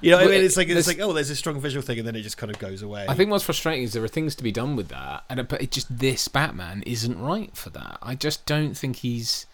you 0.00 0.10
know 0.10 0.18
what 0.18 0.26
i 0.26 0.30
mean 0.30 0.44
it's 0.44 0.56
like 0.56 0.68
it's 0.68 0.86
like 0.86 1.00
oh 1.00 1.12
there's 1.12 1.30
a 1.30 1.36
strong 1.36 1.60
visual 1.60 1.82
thing 1.82 1.98
and 1.98 2.06
then 2.06 2.14
it 2.16 2.22
just 2.22 2.36
kind 2.36 2.50
of 2.52 2.58
goes 2.58 2.82
away 2.82 3.06
I 3.08 3.14
think 3.14 3.30
what's 3.30 3.44
frustrating 3.44 3.84
is 3.84 3.92
there 3.92 4.02
are 4.02 4.08
things 4.08 4.34
to 4.36 4.42
be 4.42 4.52
done 4.52 4.76
with 4.76 4.88
that, 4.88 5.24
and 5.28 5.40
it- 5.40 5.48
but 5.48 5.60
it 5.60 5.70
just 5.70 5.98
this 5.98 6.28
Batman 6.28 6.82
isn't 6.86 7.18
right 7.20 7.54
for 7.56 7.70
that. 7.70 7.98
I 8.02 8.14
just 8.14 8.46
don't 8.46 8.74
think 8.74 8.96
he's. 8.96 9.46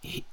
He, 0.00 0.24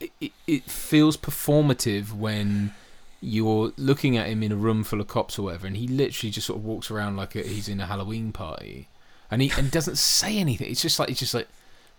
it, 0.00 0.10
it, 0.20 0.32
it 0.46 0.64
feels 0.64 1.16
performative 1.16 2.12
when 2.12 2.72
you're 3.20 3.72
looking 3.76 4.16
at 4.16 4.28
him 4.28 4.42
in 4.42 4.52
a 4.52 4.56
room 4.56 4.84
full 4.84 5.00
of 5.00 5.08
cops 5.08 5.38
or 5.38 5.42
whatever, 5.42 5.66
and 5.66 5.76
he 5.76 5.88
literally 5.88 6.30
just 6.30 6.46
sort 6.46 6.58
of 6.58 6.64
walks 6.64 6.90
around 6.90 7.16
like 7.16 7.34
a, 7.34 7.42
he's 7.42 7.68
in 7.68 7.80
a 7.80 7.86
Halloween 7.86 8.32
party, 8.32 8.88
and 9.30 9.42
he 9.42 9.52
and 9.58 9.70
doesn't 9.70 9.98
say 9.98 10.38
anything. 10.38 10.70
It's 10.70 10.82
just 10.82 10.98
like 10.98 11.10
it's 11.10 11.20
just 11.20 11.34
like 11.34 11.48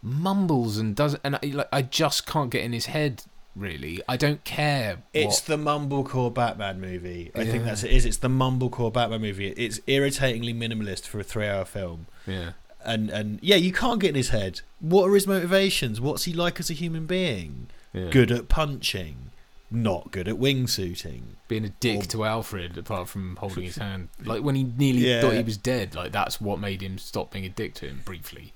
mumbles 0.01 0.77
and 0.77 0.95
does 0.95 1.15
and 1.23 1.35
I, 1.35 1.39
like 1.53 1.67
I 1.71 1.81
just 1.81 2.25
can't 2.25 2.49
get 2.49 2.63
in 2.63 2.73
his 2.73 2.87
head. 2.87 3.23
Really, 3.55 4.01
I 4.07 4.17
don't 4.17 4.43
care. 4.43 4.99
It's 5.13 5.41
what- 5.41 5.57
the 5.57 5.63
mumblecore 5.63 6.31
Batman 6.33 6.79
movie. 6.79 7.31
I 7.33 7.43
think 7.45 7.63
that's 7.63 7.83
it. 7.83 7.91
Is 7.91 8.05
it's 8.05 8.17
the 8.17 8.27
mumblecore 8.27 8.93
Batman 8.93 9.21
movie. 9.21 9.47
It's 9.49 9.79
irritatingly 9.87 10.53
minimalist 10.53 11.07
for 11.07 11.19
a 11.19 11.23
three-hour 11.23 11.65
film. 11.65 12.05
yeah. 12.27 12.51
and 12.85 13.09
and 13.09 13.39
yeah, 13.41 13.55
you 13.55 13.73
can't 13.73 13.99
get 13.99 14.09
in 14.09 14.15
his 14.15 14.29
head. 14.29 14.61
What 14.79 15.07
are 15.09 15.13
his 15.15 15.25
motivations? 15.25 15.99
What's 15.99 16.25
he 16.25 16.33
like 16.33 16.59
as 16.59 16.69
a 16.69 16.73
human 16.73 17.07
being? 17.07 17.67
yeah. 17.93 18.09
Good 18.11 18.31
at 18.31 18.47
punching, 18.47 19.31
not 19.71 20.11
good 20.11 20.27
at 20.27 20.35
wingsuiting. 20.35 21.21
being 21.47 21.65
a 21.65 21.69
dick 21.69 22.01
Or- 22.01 22.05
to 22.09 22.25
Alfred, 22.25 22.77
apart 22.77 23.09
from 23.09 23.37
holding 23.37 23.63
his 23.63 23.77
hand. 23.87 24.09
Like 24.23 24.43
when 24.43 24.53
he 24.53 24.63
nearly 24.77 24.99
Yeah. 25.09 25.21
thought 25.21 25.33
he 25.33 25.41
was 25.41 25.57
dead. 25.57 25.95
Like 25.95 26.11
that's 26.11 26.39
what 26.39 26.59
made 26.59 26.83
him 26.83 26.99
stop 26.99 27.31
being 27.31 27.45
a 27.45 27.49
dick 27.49 27.73
to 27.75 27.87
him 27.87 28.01
briefly. 28.05 28.53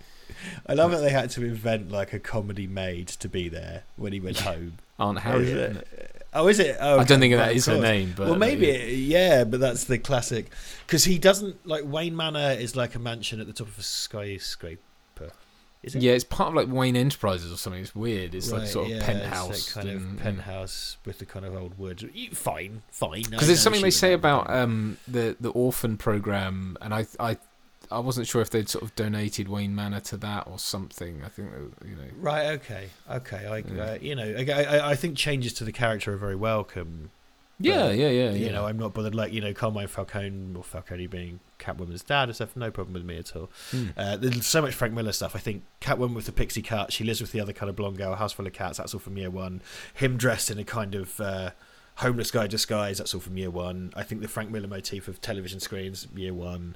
I 0.67 0.73
love 0.73 0.91
that 0.91 1.01
they 1.01 1.12
had 1.12 1.30
to 1.32 1.43
invent 1.45 1.91
like 1.91 2.13
a 2.13 2.19
comedy 2.19 2.67
maid 2.67 3.08
to 3.10 3.27
be 3.30 3.49
there 3.49 3.84
when 3.95 4.13
he 4.13 4.19
went 4.19 4.39
home. 4.39 4.77
Aunt 4.99 5.17
Oh, 5.17 5.21
Harriet. 5.21 5.47
is 5.47 5.54
isn't 5.54 5.77
it? 5.77 5.88
it? 5.93 6.25
Oh, 6.34 6.47
is 6.47 6.60
it? 6.60 6.77
Oh, 6.80 6.99
I 6.99 7.04
don't 7.04 7.19
think 7.19 7.34
okay, 7.34 7.43
that 7.47 7.56
is 7.56 7.65
her 7.65 7.80
name, 7.82 8.13
but 8.15 8.27
well, 8.27 8.38
maybe 8.38 8.67
like, 8.71 8.82
it, 8.82 8.93
yeah, 8.93 9.43
but 9.43 9.60
that's 9.60 9.84
the 9.84 9.97
classic 9.97 10.49
because 10.88 11.04
he 11.04 11.17
doesn't 11.19 11.67
like 11.67 11.84
Wayne 11.86 12.15
Manor 12.15 12.51
is 12.58 12.75
like 12.75 12.95
a 12.95 12.99
mansion 12.99 13.41
at 13.41 13.47
the 13.47 13.54
top 13.54 13.67
of 13.67 13.77
a 13.77 13.84
skyscraper. 13.84 14.80
Is 15.84 15.95
it? 15.95 16.04
yeah, 16.04 16.12
it's 16.12 16.23
part 16.23 16.49
of 16.49 16.54
like 16.54 16.67
Wayne 16.67 16.95
Enterprises 16.95 17.51
or 17.51 17.58
something. 17.58 17.82
It's 17.82 17.95
weird. 17.95 18.36
It's 18.36 18.51
like 18.51 18.67
sort 18.67 18.86
of 18.86 18.97
yeah, 18.97 19.06
penthouse 19.06 19.73
kind 19.73 19.89
and- 19.89 20.19
of 20.19 20.23
penthouse 20.23 20.97
with 21.06 21.17
the 21.17 21.25
kind 21.25 21.43
of 21.43 21.56
old 21.56 21.77
wood. 21.80 22.10
Fine, 22.34 22.84
fine. 22.91 23.23
Because 23.23 23.47
there's 23.47 23.62
something 23.62 23.82
they 23.82 23.89
say 23.89 24.13
about 24.13 24.49
um, 24.49 24.97
the 25.08 25.36
the 25.39 25.49
orphan 25.49 25.97
program, 25.97 26.77
and 26.82 26.93
I 26.93 27.08
I 27.19 27.38
I 27.91 27.99
wasn't 27.99 28.27
sure 28.27 28.41
if 28.41 28.49
they'd 28.49 28.69
sort 28.69 28.84
of 28.84 28.95
donated 28.95 29.47
Wayne 29.49 29.75
Manor 29.75 29.99
to 30.01 30.17
that 30.17 30.47
or 30.47 30.58
something. 30.60 31.21
I 31.25 31.30
think 31.30 31.49
you 31.86 31.95
know. 31.95 32.04
Right. 32.19 32.47
Okay. 32.54 32.89
Okay. 33.10 33.45
I, 33.47 33.58
Yeah. 33.73 33.84
uh, 33.84 33.97
you 34.01 34.15
know, 34.15 34.23
I, 34.38 34.63
I, 34.63 34.89
I 34.91 34.95
think 34.95 35.17
changes 35.17 35.54
to 35.54 35.63
the 35.63 35.71
character 35.71 36.13
are 36.13 36.17
very 36.17 36.36
welcome. 36.36 37.12
Yeah, 37.60 37.89
But, 37.89 37.97
yeah, 37.97 38.08
yeah, 38.10 38.30
yeah. 38.32 38.45
You 38.47 38.51
know, 38.51 38.65
I'm 38.65 38.77
not 38.80 38.93
bothered. 38.95 39.13
Like 39.13 39.34
you 39.34 39.41
know, 39.41 39.54
Carmine 39.54 39.88
Falcone 39.88 40.56
or 40.56 40.63
Falcone 40.63 41.06
being 41.08 41.39
Catwoman's 41.60 42.01
dad 42.01 42.23
and 42.30 42.36
stuff. 42.36 42.56
No 42.56 42.71
problem 42.71 42.93
with 42.95 43.06
me 43.06 43.17
at 43.17 43.36
all. 43.36 43.51
Hmm. 43.69 43.88
Uh, 43.95 44.17
there's 44.17 44.45
so 44.47 44.63
much 44.63 44.73
Frank 44.73 44.95
Miller 44.95 45.12
stuff. 45.12 45.36
I 45.36 45.39
think 45.39 45.63
Catwoman 45.80 46.15
with 46.15 46.25
the 46.25 46.32
pixie 46.32 46.63
cut. 46.63 46.91
She 46.91 47.04
lives 47.04 47.21
with 47.21 47.32
the 47.34 47.39
other 47.39 47.54
kind 47.54 47.69
of 47.69 47.75
blonde 47.75 47.97
girl. 47.97 48.15
House 48.15 48.34
full 48.34 48.47
of 48.47 48.54
cats. 48.54 48.80
That's 48.80 48.95
all 48.95 48.99
from 48.99 49.15
year 49.17 49.30
one. 49.30 49.62
Him 49.93 50.17
dressed 50.17 50.49
in 50.49 50.58
a 50.58 50.63
kind 50.63 50.95
of. 50.95 51.19
Uh, 51.19 51.51
Homeless 51.95 52.32
guy 52.32 52.47
disguise, 52.47 52.97
that's 52.97 53.13
all 53.13 53.19
from 53.19 53.38
year 53.38 53.51
one. 53.51 53.93
I 53.95 54.04
think 54.04 54.21
the 54.21 54.27
Frank 54.27 54.49
Miller 54.49 54.67
motif 54.67 55.08
of 55.08 55.21
television 55.21 55.60
screens, 55.60 56.08
year 56.15 56.34
one. 56.34 56.75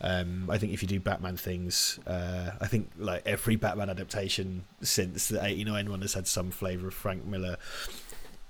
Um, 0.00 0.50
I 0.50 0.58
think 0.58 0.72
if 0.72 0.82
you 0.82 0.88
do 0.88 1.00
Batman 1.00 1.36
things, 1.36 1.98
uh, 2.06 2.50
I 2.60 2.66
think 2.66 2.90
like 2.98 3.22
every 3.24 3.56
Batman 3.56 3.88
adaptation 3.88 4.64
since 4.82 5.28
the 5.28 5.42
'89 5.42 5.88
one 5.90 6.02
has 6.02 6.14
had 6.14 6.26
some 6.26 6.50
flavour 6.50 6.88
of 6.88 6.94
Frank 6.94 7.24
Miller. 7.24 7.56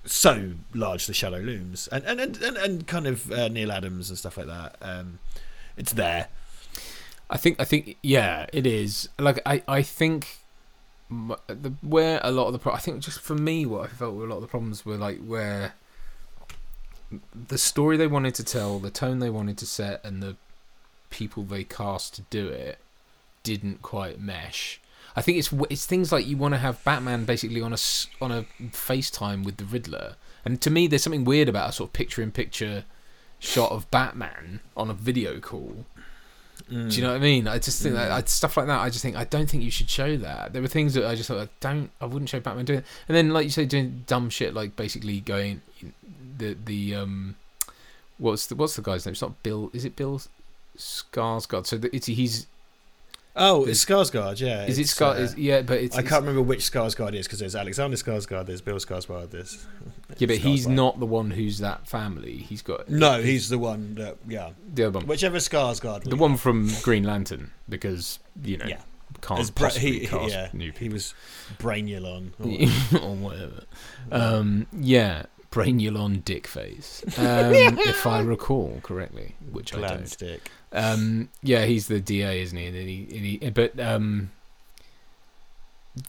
So 0.05 0.53
large 0.73 1.05
the 1.05 1.13
shadow 1.13 1.37
looms, 1.37 1.87
and 1.91 2.03
and 2.05 2.19
and, 2.19 2.41
and, 2.41 2.57
and 2.57 2.87
kind 2.87 3.07
of 3.07 3.31
uh, 3.31 3.47
Neal 3.47 3.71
Adams 3.71 4.09
and 4.09 4.17
stuff 4.17 4.37
like 4.37 4.47
that. 4.47 4.75
Um, 4.81 5.19
it's 5.77 5.93
there. 5.93 6.27
I 7.29 7.37
think 7.37 7.59
I 7.59 7.63
think 7.63 7.97
yeah, 8.01 8.47
it 8.51 8.65
is. 8.65 9.09
Like 9.19 9.39
I 9.45 9.63
I 9.67 9.81
think 9.81 10.39
m- 11.11 11.35
the 11.47 11.73
where 11.81 12.19
a 12.23 12.31
lot 12.31 12.47
of 12.47 12.53
the 12.53 12.59
pro- 12.59 12.73
I 12.73 12.79
think 12.79 13.01
just 13.01 13.19
for 13.19 13.35
me 13.35 13.65
what 13.65 13.83
I 13.83 13.87
felt 13.87 14.15
were 14.15 14.25
a 14.25 14.29
lot 14.29 14.37
of 14.37 14.41
the 14.41 14.47
problems 14.47 14.85
were 14.85 14.97
like 14.97 15.19
where 15.19 15.73
the 17.47 17.57
story 17.57 17.97
they 17.97 18.07
wanted 18.07 18.35
to 18.35 18.43
tell, 18.43 18.79
the 18.79 18.89
tone 18.89 19.19
they 19.19 19.29
wanted 19.29 19.57
to 19.59 19.65
set, 19.65 20.03
and 20.03 20.21
the 20.21 20.35
people 21.09 21.43
they 21.43 21.63
cast 21.63 22.15
to 22.15 22.21
do 22.29 22.47
it 22.47 22.79
didn't 23.43 23.81
quite 23.81 24.19
mesh. 24.19 24.79
I 25.15 25.21
think 25.21 25.37
it's 25.37 25.51
it's 25.69 25.85
things 25.85 26.11
like 26.11 26.27
you 26.27 26.37
want 26.37 26.53
to 26.53 26.59
have 26.59 26.83
Batman 26.83 27.25
basically 27.25 27.61
on 27.61 27.73
a 27.73 27.77
on 28.21 28.31
a 28.31 28.45
FaceTime 28.61 29.43
with 29.43 29.57
the 29.57 29.65
Riddler, 29.65 30.15
and 30.45 30.61
to 30.61 30.69
me 30.69 30.87
there's 30.87 31.03
something 31.03 31.25
weird 31.25 31.49
about 31.49 31.69
a 31.69 31.73
sort 31.73 31.89
of 31.89 31.93
picture-in-picture 31.93 32.83
shot 33.39 33.71
of 33.71 33.89
Batman 33.89 34.59
on 34.75 34.89
a 34.89 34.93
video 34.93 35.39
call. 35.39 35.85
Mm. 36.69 36.89
Do 36.89 36.97
you 36.97 37.03
know 37.03 37.09
what 37.09 37.17
I 37.17 37.19
mean? 37.19 37.47
I 37.47 37.59
just 37.59 37.81
think 37.81 37.95
that 37.95 38.11
Mm. 38.11 38.15
I, 38.15 38.21
stuff 38.25 38.57
like 38.57 38.67
that. 38.67 38.81
I 38.81 38.89
just 38.89 39.01
think 39.01 39.15
I 39.15 39.23
don't 39.23 39.49
think 39.49 39.63
you 39.63 39.71
should 39.71 39.89
show 39.89 40.17
that. 40.17 40.53
There 40.53 40.61
were 40.61 40.67
things 40.67 40.93
that 40.95 41.05
I 41.05 41.15
just 41.15 41.29
thought 41.29 41.39
I 41.39 41.49
don't. 41.61 41.89
I 42.01 42.05
wouldn't 42.05 42.29
show 42.29 42.39
Batman 42.39 42.65
doing. 42.65 42.79
It. 42.79 42.85
And 43.07 43.15
then 43.15 43.29
like 43.29 43.45
you 43.45 43.51
say, 43.51 43.65
doing 43.65 44.03
dumb 44.05 44.29
shit 44.29 44.53
like 44.53 44.75
basically 44.75 45.21
going 45.21 45.61
the 46.37 46.55
the 46.65 46.95
um 46.95 47.35
what's 48.17 48.47
the 48.47 48.55
what's 48.55 48.75
the 48.75 48.81
guy's 48.81 49.05
name? 49.05 49.13
It's 49.13 49.21
not 49.21 49.41
Bill. 49.43 49.69
Is 49.73 49.85
it 49.85 49.95
Bill 49.95 50.21
Skarsgård? 50.77 51.65
So 51.65 51.77
the, 51.77 51.95
it's 51.95 52.07
he's 52.07 52.47
Oh, 53.39 53.65
it's 53.65 53.85
Skarsgård. 53.85 54.39
Yeah. 54.39 54.65
is 54.65 54.79
it 54.79 54.87
Scar? 54.87 55.11
uh, 55.11 55.19
is, 55.19 55.37
yeah, 55.37 55.61
but 55.61 55.77
it's 55.79 55.95
I 55.95 55.99
it's- 55.99 56.09
can't 56.11 56.23
remember 56.23 56.41
which 56.41 56.61
Skarsgård 56.61 57.13
is 57.13 57.27
because 57.27 57.37
there's 57.37 57.55
Alexander 57.55 57.95
Skarsgård, 57.95 58.47
there's 58.47 58.61
Bill 58.61 58.77
Skarsgård, 58.77 59.29
there's 59.29 59.63
Yeah, 60.17 60.25
but 60.25 60.37
he's 60.37 60.67
not 60.67 60.99
the 60.99 61.05
one 61.05 61.29
who's 61.29 61.59
that 61.59 61.87
family. 61.87 62.37
He's 62.37 62.63
got 62.63 62.89
No, 62.89 63.21
he's 63.21 63.49
the 63.49 63.59
one 63.59 63.93
that 63.95 64.17
yeah. 64.27 64.51
the 64.73 64.85
other 64.85 64.97
one, 64.99 65.07
Whichever 65.07 65.37
Skarsgård. 65.37 66.05
the 66.09 66.15
one 66.15 66.35
from 66.35 66.71
Green 66.81 67.03
Lantern, 67.03 67.51
because 67.69 68.17
you 68.43 68.57
know 68.57 68.65
Yeah. 68.65 68.81
can't 69.21 69.53
Bra- 69.53 69.69
he, 69.69 70.07
cast 70.07 70.31
yeah, 70.31 70.49
new 70.53 70.71
he 70.71 70.89
was 70.89 71.13
Brainulon. 71.59 72.31
or- 72.93 72.99
or 73.07 73.15
whatever. 73.15 73.63
Um, 74.11 74.65
yeah, 74.73 75.27
Brainulon 75.51 76.23
dick 76.25 76.45
face, 76.47 77.03
um, 77.17 77.53
if 77.79 78.05
I 78.05 78.19
recall 78.19 78.79
correctly, 78.83 79.35
which 79.51 79.73
I 79.73 79.87
don't. 79.87 80.07
stick. 80.07 80.51
Um, 80.73 81.29
yeah, 81.41 81.65
he's 81.65 81.87
the 81.87 81.99
DA, 82.01 82.41
isn't 82.41 82.57
he? 82.57 82.65
And 82.67 82.75
he, 82.75 83.07
and 83.11 83.25
he 83.25 83.49
but 83.49 83.79
um, 83.79 84.31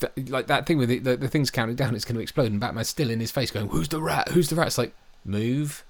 th- 0.01 0.28
like 0.28 0.47
that 0.49 0.66
thing 0.66 0.78
with 0.78 0.89
the, 0.89 0.99
the, 0.99 1.16
the 1.16 1.28
thing's 1.28 1.51
counting 1.51 1.76
down, 1.76 1.95
it's 1.95 2.05
going 2.05 2.16
to 2.16 2.22
explode, 2.22 2.51
and 2.51 2.61
Batman's 2.61 2.89
still 2.89 3.11
in 3.11 3.20
his 3.20 3.30
face, 3.30 3.51
going, 3.51 3.68
"Who's 3.68 3.89
the 3.89 4.03
rat? 4.03 4.28
Who's 4.30 4.49
the 4.49 4.57
rat?" 4.57 4.66
It's 4.68 4.78
like 4.78 4.93
move. 5.24 5.84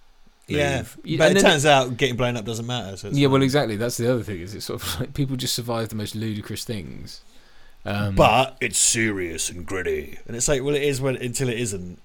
Yeah, 0.46 0.78
move. 0.78 0.96
But 1.02 1.08
and 1.08 1.20
it 1.38 1.42
then- 1.42 1.50
turns 1.50 1.66
out 1.66 1.96
getting 1.96 2.16
blown 2.16 2.36
up 2.36 2.44
doesn't 2.44 2.66
matter. 2.66 2.96
So 2.96 3.08
yeah, 3.10 3.28
well, 3.28 3.42
exactly. 3.42 3.76
That's 3.76 3.96
the 3.96 4.12
other 4.12 4.22
thing. 4.22 4.40
Is 4.40 4.54
it's 4.54 4.66
sort 4.66 4.82
of 4.82 5.00
like 5.00 5.14
people 5.14 5.36
just 5.36 5.54
survive 5.54 5.88
the 5.88 5.96
most 5.96 6.14
ludicrous 6.14 6.64
things. 6.64 7.22
Um, 7.84 8.14
but 8.16 8.56
it's 8.60 8.78
serious 8.78 9.48
and 9.48 9.64
gritty, 9.64 10.18
and 10.26 10.36
it's 10.36 10.48
like, 10.48 10.62
well, 10.62 10.74
it 10.74 10.82
is 10.82 11.00
when 11.00 11.16
until 11.16 11.48
it 11.48 11.58
isn't, 11.58 12.00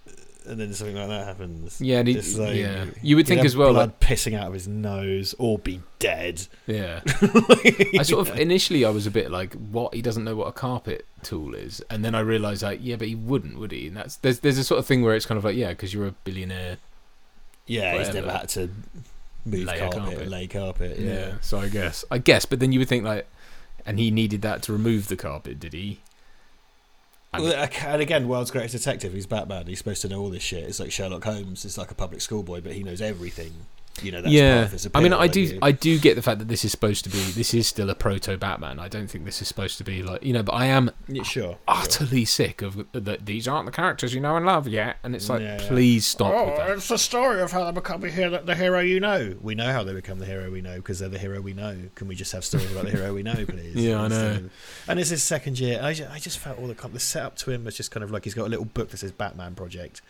and 0.46 0.60
then 0.60 0.74
something 0.74 0.96
like 0.96 1.08
that 1.10 1.26
happens. 1.26 1.80
yeah, 1.82 2.00
and 2.00 2.08
he- 2.08 2.16
It's 2.16 2.38
like, 2.38 2.56
yeah, 2.56 2.86
you 3.02 3.16
would 3.16 3.28
think 3.28 3.44
as 3.46 3.56
well. 3.56 3.72
blood 3.74 3.89
Like, 3.89 4.00
pissing 4.00 4.38
out 4.38 4.48
of 4.48 4.54
his 4.54 4.68
nose 4.68 5.34
or 5.39 5.58
be 5.60 5.82
dead. 6.00 6.48
yeah, 6.68 7.02
I 7.98 8.04
sort 8.04 8.28
of 8.30 8.39
initially 8.39 8.86
I 8.86 8.89
was 8.89 9.08
a 9.08 9.12
bit 9.12 9.32
like, 9.32 9.54
what? 9.54 9.94
He 9.94 10.02
doesn't 10.02 10.24
know 10.24 10.36
what 10.36 10.48
a 10.48 10.52
carpet 10.52 11.06
tool 11.22 11.56
is, 11.56 11.82
and 11.89 12.04
then 12.04 12.16
I 12.16 12.20
realised 12.20 12.64
like, 12.64 12.80
yeah, 12.82 12.96
but 12.96 13.08
he 13.08 13.16
wouldn't, 13.16 13.58
would 13.60 13.72
he? 13.72 13.88
And 13.88 13.98
that's 13.98 14.18
there's 14.18 14.39
there's 14.39 14.58
a 14.58 14.64
sort 14.64 14.80
of 14.80 14.86
thing 14.86 15.02
where 15.04 15.16
it's 15.16 15.26
kind 15.26 15.38
of 15.38 15.44
like, 15.44 15.56
yeah, 15.56 15.70
because 15.70 15.94
you're 15.94 16.08
a 16.08 16.12
billionaire. 16.24 16.78
Yeah, 17.66 17.98
he's 17.98 18.14
never 18.14 18.30
had 18.32 18.50
to 18.50 18.70
move 19.46 19.66
Lay 19.66 19.80
carpet, 19.80 20.00
carpet. 20.00 20.28
lay 20.28 20.48
carpet. 20.48 21.00
Yeah. 21.00 21.14
Yeah. 21.14 21.34
So 21.41 21.60
I 21.60 21.70
guess 21.70 22.04
I 22.12 22.18
guess, 22.18 22.46
but 22.46 22.60
then 22.60 22.72
you 22.72 22.80
would 22.80 22.89
think 22.89 23.04
like, 23.06 23.28
and 23.86 24.00
he 24.00 24.12
needed 24.12 24.41
that 24.41 24.62
to 24.64 24.74
remove 24.74 25.08
the 25.08 25.16
carpet, 25.16 25.60
did 25.60 25.74
he? 25.74 26.00
And 27.34 28.02
again, 28.02 28.28
world's 28.28 28.52
greatest 28.52 28.74
detective. 28.74 29.14
He's 29.14 29.26
Batman. 29.26 29.68
He's 29.68 29.80
supposed 29.80 30.02
to 30.04 30.10
know 30.10 30.22
all 30.22 30.30
this 30.30 30.44
shit. 30.44 30.64
It's 30.64 30.80
like 30.80 30.92
Sherlock 30.92 31.24
Holmes. 31.24 31.66
It's 31.66 31.78
like 31.78 31.92
a 31.92 31.96
public 31.96 32.22
schoolboy, 32.22 32.62
but 32.62 32.74
he 32.74 32.84
knows 32.84 33.02
everything. 33.02 33.54
You 34.02 34.12
know, 34.12 34.22
that's 34.24 34.32
part 34.32 34.34
yeah, 34.34 34.62
of 34.64 34.72
his 34.72 34.89
I 34.96 35.02
mean, 35.02 35.14
I 35.14 35.28
do, 35.28 35.41
you- 35.41 35.60
I 35.62 35.72
do 35.72 36.00
get 36.00 36.16
the 36.16 36.24
fact 36.24 36.39
that 36.39 36.48
this 36.48 36.66
is 36.66 36.72
supposed 36.72 37.04
to 37.04 37.12
be, 37.12 37.20
this 37.20 37.54
is 37.54 37.68
still 37.68 37.89
a 37.91 37.96
proto 37.96 38.36
Batman. 38.38 38.80
I 38.80 38.88
don't 38.88 39.06
think 39.08 39.24
this 39.24 39.39
is 39.39 39.48
supposed 39.48 39.78
to 39.78 39.84
be 39.84 40.02
like, 40.02 40.24
you 40.24 40.34
know, 40.34 40.41
but 40.41 40.54
I 40.54 40.66
am 40.66 40.89
Yeah, 41.08 41.22
sure. 41.22 41.44
sure. 41.44 41.58
utterly 41.68 42.26
sick 42.26 42.64
of 42.64 42.88
that. 42.94 43.28
These 43.28 43.48
aren't 43.48 43.68
the 43.68 43.72
characters 43.72 44.16
you 44.16 44.20
know 44.20 44.36
and 44.36 44.48
love 44.48 44.68
yet, 44.68 44.98
and 45.04 45.16
it's 45.16 45.30
like, 45.30 45.41
Yeah, 45.41 45.62
yeah. 45.62 45.68
please 45.68 46.08
stop 46.08 46.34
oh, 46.34 46.46
with 46.48 46.58
that. 46.58 46.70
it's 46.72 46.88
the 46.88 46.98
story 46.98 47.39
of 47.41 47.52
how 47.52 47.66
they 47.66 47.72
become 47.72 48.02
the 48.02 48.10
hero, 48.10 48.41
the 48.44 48.56
hero 48.56 48.80
you 48.80 49.00
know. 49.00 49.36
We 49.41 49.54
know 49.54 49.72
how 49.72 49.84
they 49.84 49.94
become 49.94 50.18
the 50.18 50.26
hero 50.26 50.50
we 50.50 50.62
know 50.62 50.78
because 50.78 50.98
they're 50.98 51.08
the 51.10 51.20
hero 51.20 51.39
we 51.39 51.54
know. 51.54 51.78
Can 51.94 52.08
we 52.08 52.16
just 52.16 52.32
have 52.32 52.44
stories 52.44 52.72
about 52.72 52.86
the 52.86 52.91
hero 52.91 53.14
we 53.14 53.22
know, 53.22 53.46
please? 53.46 53.76
Yeah, 53.76 54.02
I 54.02 54.08
know. 54.08 54.16
Instead 54.16 54.36
of- 54.46 54.52
And 54.88 55.00
it's 55.00 55.10
his 55.12 55.22
second 55.22 55.60
year. 55.60 55.80
I 55.84 55.94
just, 55.94 56.12
I 56.12 56.18
just 56.18 56.39
felt 56.39 56.58
all 56.58 56.66
the 56.68 56.74
com- 56.76 56.94
the 56.94 57.00
setup 57.00 57.36
to 57.38 57.52
him 57.52 57.64
was 57.66 57.78
just 57.78 57.91
kind 57.91 58.04
of 58.04 58.10
like 58.10 58.24
he's 58.24 58.34
got 58.34 58.48
a 58.48 58.50
little 58.50 58.66
book 58.66 58.89
that 58.89 58.98
says 58.98 59.12
Batman 59.12 59.54
Project. 59.54 60.02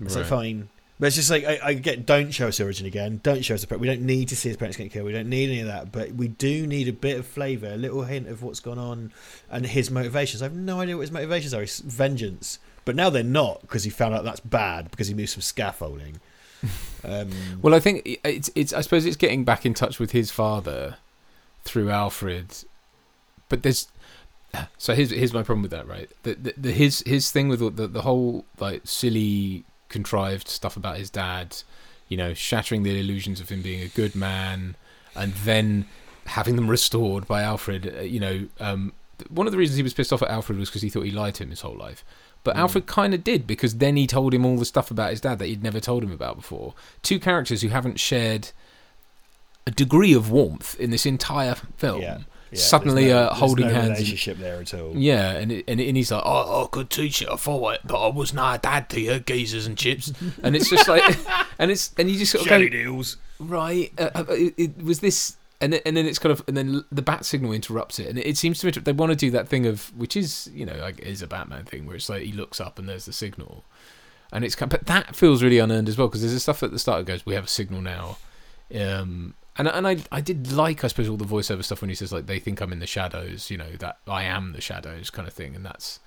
It's 0.00 0.14
like 0.14 0.26
fine. 0.26 0.68
But 1.00 1.06
it's 1.06 1.16
just 1.16 1.30
like 1.30 1.44
I, 1.44 1.60
I 1.62 1.74
get. 1.74 2.06
Don't 2.06 2.32
show 2.32 2.48
us 2.48 2.60
origin 2.60 2.86
again. 2.86 3.20
Don't 3.22 3.44
show 3.44 3.54
us 3.54 3.64
the. 3.64 3.78
We 3.78 3.86
don't 3.86 4.02
need 4.02 4.28
to 4.28 4.36
see 4.36 4.48
his 4.48 4.56
parents 4.56 4.76
getting 4.76 4.90
killed. 4.90 5.06
We 5.06 5.12
don't 5.12 5.28
need 5.28 5.48
any 5.48 5.60
of 5.60 5.68
that. 5.68 5.92
But 5.92 6.12
we 6.12 6.26
do 6.28 6.66
need 6.66 6.88
a 6.88 6.92
bit 6.92 7.18
of 7.18 7.26
flavour, 7.26 7.68
a 7.68 7.76
little 7.76 8.02
hint 8.02 8.26
of 8.28 8.42
what's 8.42 8.58
gone 8.58 8.78
on, 8.78 9.12
and 9.48 9.64
his 9.64 9.90
motivations. 9.90 10.42
I 10.42 10.46
have 10.46 10.56
no 10.56 10.80
idea 10.80 10.96
what 10.96 11.02
his 11.02 11.12
motivations 11.12 11.54
are. 11.54 11.62
It's 11.62 11.78
vengeance. 11.78 12.58
But 12.84 12.96
now 12.96 13.10
they're 13.10 13.22
not 13.22 13.60
because 13.60 13.84
he 13.84 13.90
found 13.90 14.14
out 14.14 14.24
that's 14.24 14.40
bad 14.40 14.90
because 14.90 15.08
he 15.08 15.14
moved 15.14 15.30
some 15.30 15.42
scaffolding. 15.42 16.20
Um, 17.04 17.30
Well, 17.62 17.76
I 17.76 17.78
think 17.78 18.02
it's 18.24 18.50
it's. 18.56 18.72
I 18.72 18.80
suppose 18.80 19.06
it's 19.06 19.16
getting 19.16 19.44
back 19.44 19.64
in 19.64 19.72
touch 19.72 20.00
with 20.00 20.10
his 20.10 20.32
father 20.32 20.96
through 21.62 21.90
Alfred, 21.90 22.64
but 23.48 23.62
there's. 23.62 23.86
So 24.78 24.94
here's 24.94 25.10
here's 25.10 25.32
my 25.32 25.44
problem 25.44 25.62
with 25.62 25.70
that, 25.70 25.86
right? 25.86 26.10
The, 26.24 26.34
the, 26.34 26.54
the 26.56 26.72
his 26.72 27.04
his 27.06 27.30
thing 27.30 27.48
with 27.48 27.60
the 27.76 27.86
the 27.86 28.02
whole 28.02 28.46
like 28.58 28.82
silly 28.84 29.64
contrived 29.88 30.48
stuff 30.48 30.76
about 30.76 30.96
his 30.98 31.10
dad, 31.10 31.56
you 32.08 32.16
know, 32.16 32.34
shattering 32.34 32.82
the 32.82 32.98
illusions 32.98 33.40
of 33.40 33.48
him 33.48 33.62
being 33.62 33.82
a 33.82 33.88
good 33.88 34.14
man, 34.14 34.74
and 35.14 35.32
then 35.34 35.86
having 36.26 36.56
them 36.56 36.68
restored 36.68 37.26
by 37.26 37.42
Alfred. 37.42 37.94
uh, 37.98 38.02
You 38.02 38.20
know, 38.20 38.46
um, 38.60 38.92
one 39.28 39.46
of 39.46 39.52
the 39.52 39.58
reasons 39.58 39.76
he 39.76 39.82
was 39.82 39.94
pissed 39.94 40.12
off 40.12 40.22
at 40.22 40.28
Alfred 40.30 40.58
was 40.58 40.68
because 40.68 40.82
he 40.82 40.90
thought 40.90 41.02
he 41.04 41.10
lied 41.10 41.34
to 41.36 41.42
him 41.42 41.50
his 41.50 41.62
whole 41.62 41.74
life. 41.76 42.04
But 42.44 42.54
Mm. 42.54 42.60
Alfred 42.60 42.86
kind 42.86 43.14
of 43.14 43.24
did 43.24 43.46
because 43.46 43.76
then 43.78 43.96
he 43.96 44.06
told 44.06 44.32
him 44.32 44.46
all 44.46 44.56
the 44.56 44.64
stuff 44.64 44.90
about 44.90 45.10
his 45.10 45.20
dad 45.20 45.38
that 45.40 45.46
he'd 45.46 45.62
never 45.62 45.80
told 45.80 46.04
him 46.04 46.12
about 46.12 46.36
before. 46.36 46.74
Two 47.02 47.18
characters 47.18 47.62
who 47.62 47.68
haven't 47.68 47.98
shared 47.98 48.50
a 49.66 49.70
degree 49.70 50.14
of 50.14 50.30
warmth 50.30 50.78
in 50.78 50.90
this 50.90 51.04
entire 51.04 51.56
film. 51.76 52.00
Yeah, 52.00 52.18
yeah, 52.50 52.58
suddenly, 52.58 53.06
no- 53.06 53.18
uh, 53.18 53.34
holding 53.34 53.66
no 53.66 53.72
hands 53.74 53.86
and- 53.88 53.96
relationship 53.98 54.38
there 54.38 54.60
at 54.60 54.72
all. 54.74 54.96
Yeah, 54.96 55.32
and 55.32 55.52
it, 55.52 55.64
and, 55.68 55.80
it, 55.80 55.88
and 55.88 55.96
he's 55.96 56.10
like, 56.10 56.22
oh, 56.24 56.64
I 56.64 56.68
could 56.68 56.90
teach 56.90 57.20
you 57.20 57.36
thought 57.36 57.74
it, 57.74 57.80
but 57.84 58.00
I 58.00 58.08
was 58.08 58.32
not 58.32 58.56
a 58.56 58.58
dad 58.60 58.88
to 58.90 59.00
you, 59.00 59.18
geezers 59.20 59.66
and 59.66 59.76
chips. 59.76 60.12
and 60.42 60.56
it's 60.56 60.70
just 60.70 60.88
like, 60.88 61.18
and 61.58 61.70
it's 61.70 61.92
and 61.98 62.10
you 62.10 62.18
just 62.18 62.32
sort 62.32 62.42
of 62.42 62.48
Jelly 62.48 62.68
go, 62.68 62.76
deals. 62.78 63.16
right. 63.38 63.92
Uh, 63.98 64.10
uh, 64.14 64.24
it, 64.30 64.54
it 64.56 64.82
was 64.82 65.00
this, 65.00 65.36
and 65.60 65.72
then, 65.72 65.80
and 65.84 65.96
then 65.96 66.06
it's 66.06 66.18
kind 66.18 66.32
of, 66.32 66.42
and 66.48 66.56
then 66.56 66.84
the 66.90 67.02
bat 67.02 67.24
signal 67.24 67.52
interrupts 67.52 67.98
it, 67.98 68.08
and 68.08 68.18
it, 68.18 68.36
seems 68.36 68.60
to 68.60 68.66
me 68.66 68.72
they 68.72 68.92
want 68.92 69.10
to 69.10 69.16
do 69.16 69.30
that 69.32 69.48
thing 69.48 69.66
of, 69.66 69.96
which 69.96 70.16
is, 70.16 70.48
you 70.54 70.64
know, 70.64 70.76
like, 70.76 71.00
is 71.00 71.20
a 71.22 71.26
Batman 71.26 71.64
thing 71.64 71.86
where 71.86 71.96
it's 71.96 72.08
like 72.08 72.22
he 72.22 72.32
looks 72.32 72.60
up 72.60 72.78
and 72.78 72.88
there's 72.88 73.06
the 73.06 73.12
signal, 73.12 73.64
and 74.32 74.44
it's 74.44 74.54
but 74.56 74.86
that 74.86 75.16
feels 75.16 75.42
really 75.42 75.58
unearned 75.58 75.88
as 75.88 75.98
well 75.98 76.06
because 76.08 76.20
there's 76.20 76.32
this 76.32 76.42
stuff 76.42 76.62
at 76.62 76.70
the 76.70 76.78
start 76.78 77.04
that 77.04 77.12
goes, 77.12 77.26
we 77.26 77.34
have 77.34 77.44
a 77.44 77.48
signal 77.48 77.82
now, 77.82 78.16
um. 78.74 79.34
And, 79.58 79.66
and 79.68 79.86
I 79.88 79.96
I 80.12 80.20
did 80.20 80.52
like 80.52 80.84
I 80.84 80.86
suppose 80.88 81.08
all 81.08 81.16
the 81.16 81.24
voiceover 81.24 81.64
stuff 81.64 81.80
when 81.80 81.88
he 81.90 81.94
says 81.96 82.12
like 82.12 82.26
they 82.26 82.38
think 82.38 82.60
I'm 82.60 82.72
in 82.72 82.78
the 82.78 82.86
shadows 82.86 83.50
you 83.50 83.56
know 83.58 83.72
that 83.80 83.98
I 84.06 84.22
am 84.22 84.52
the 84.52 84.60
shadows 84.60 85.10
kind 85.10 85.26
of 85.26 85.34
thing 85.34 85.56
and 85.56 85.66
that's 85.66 85.98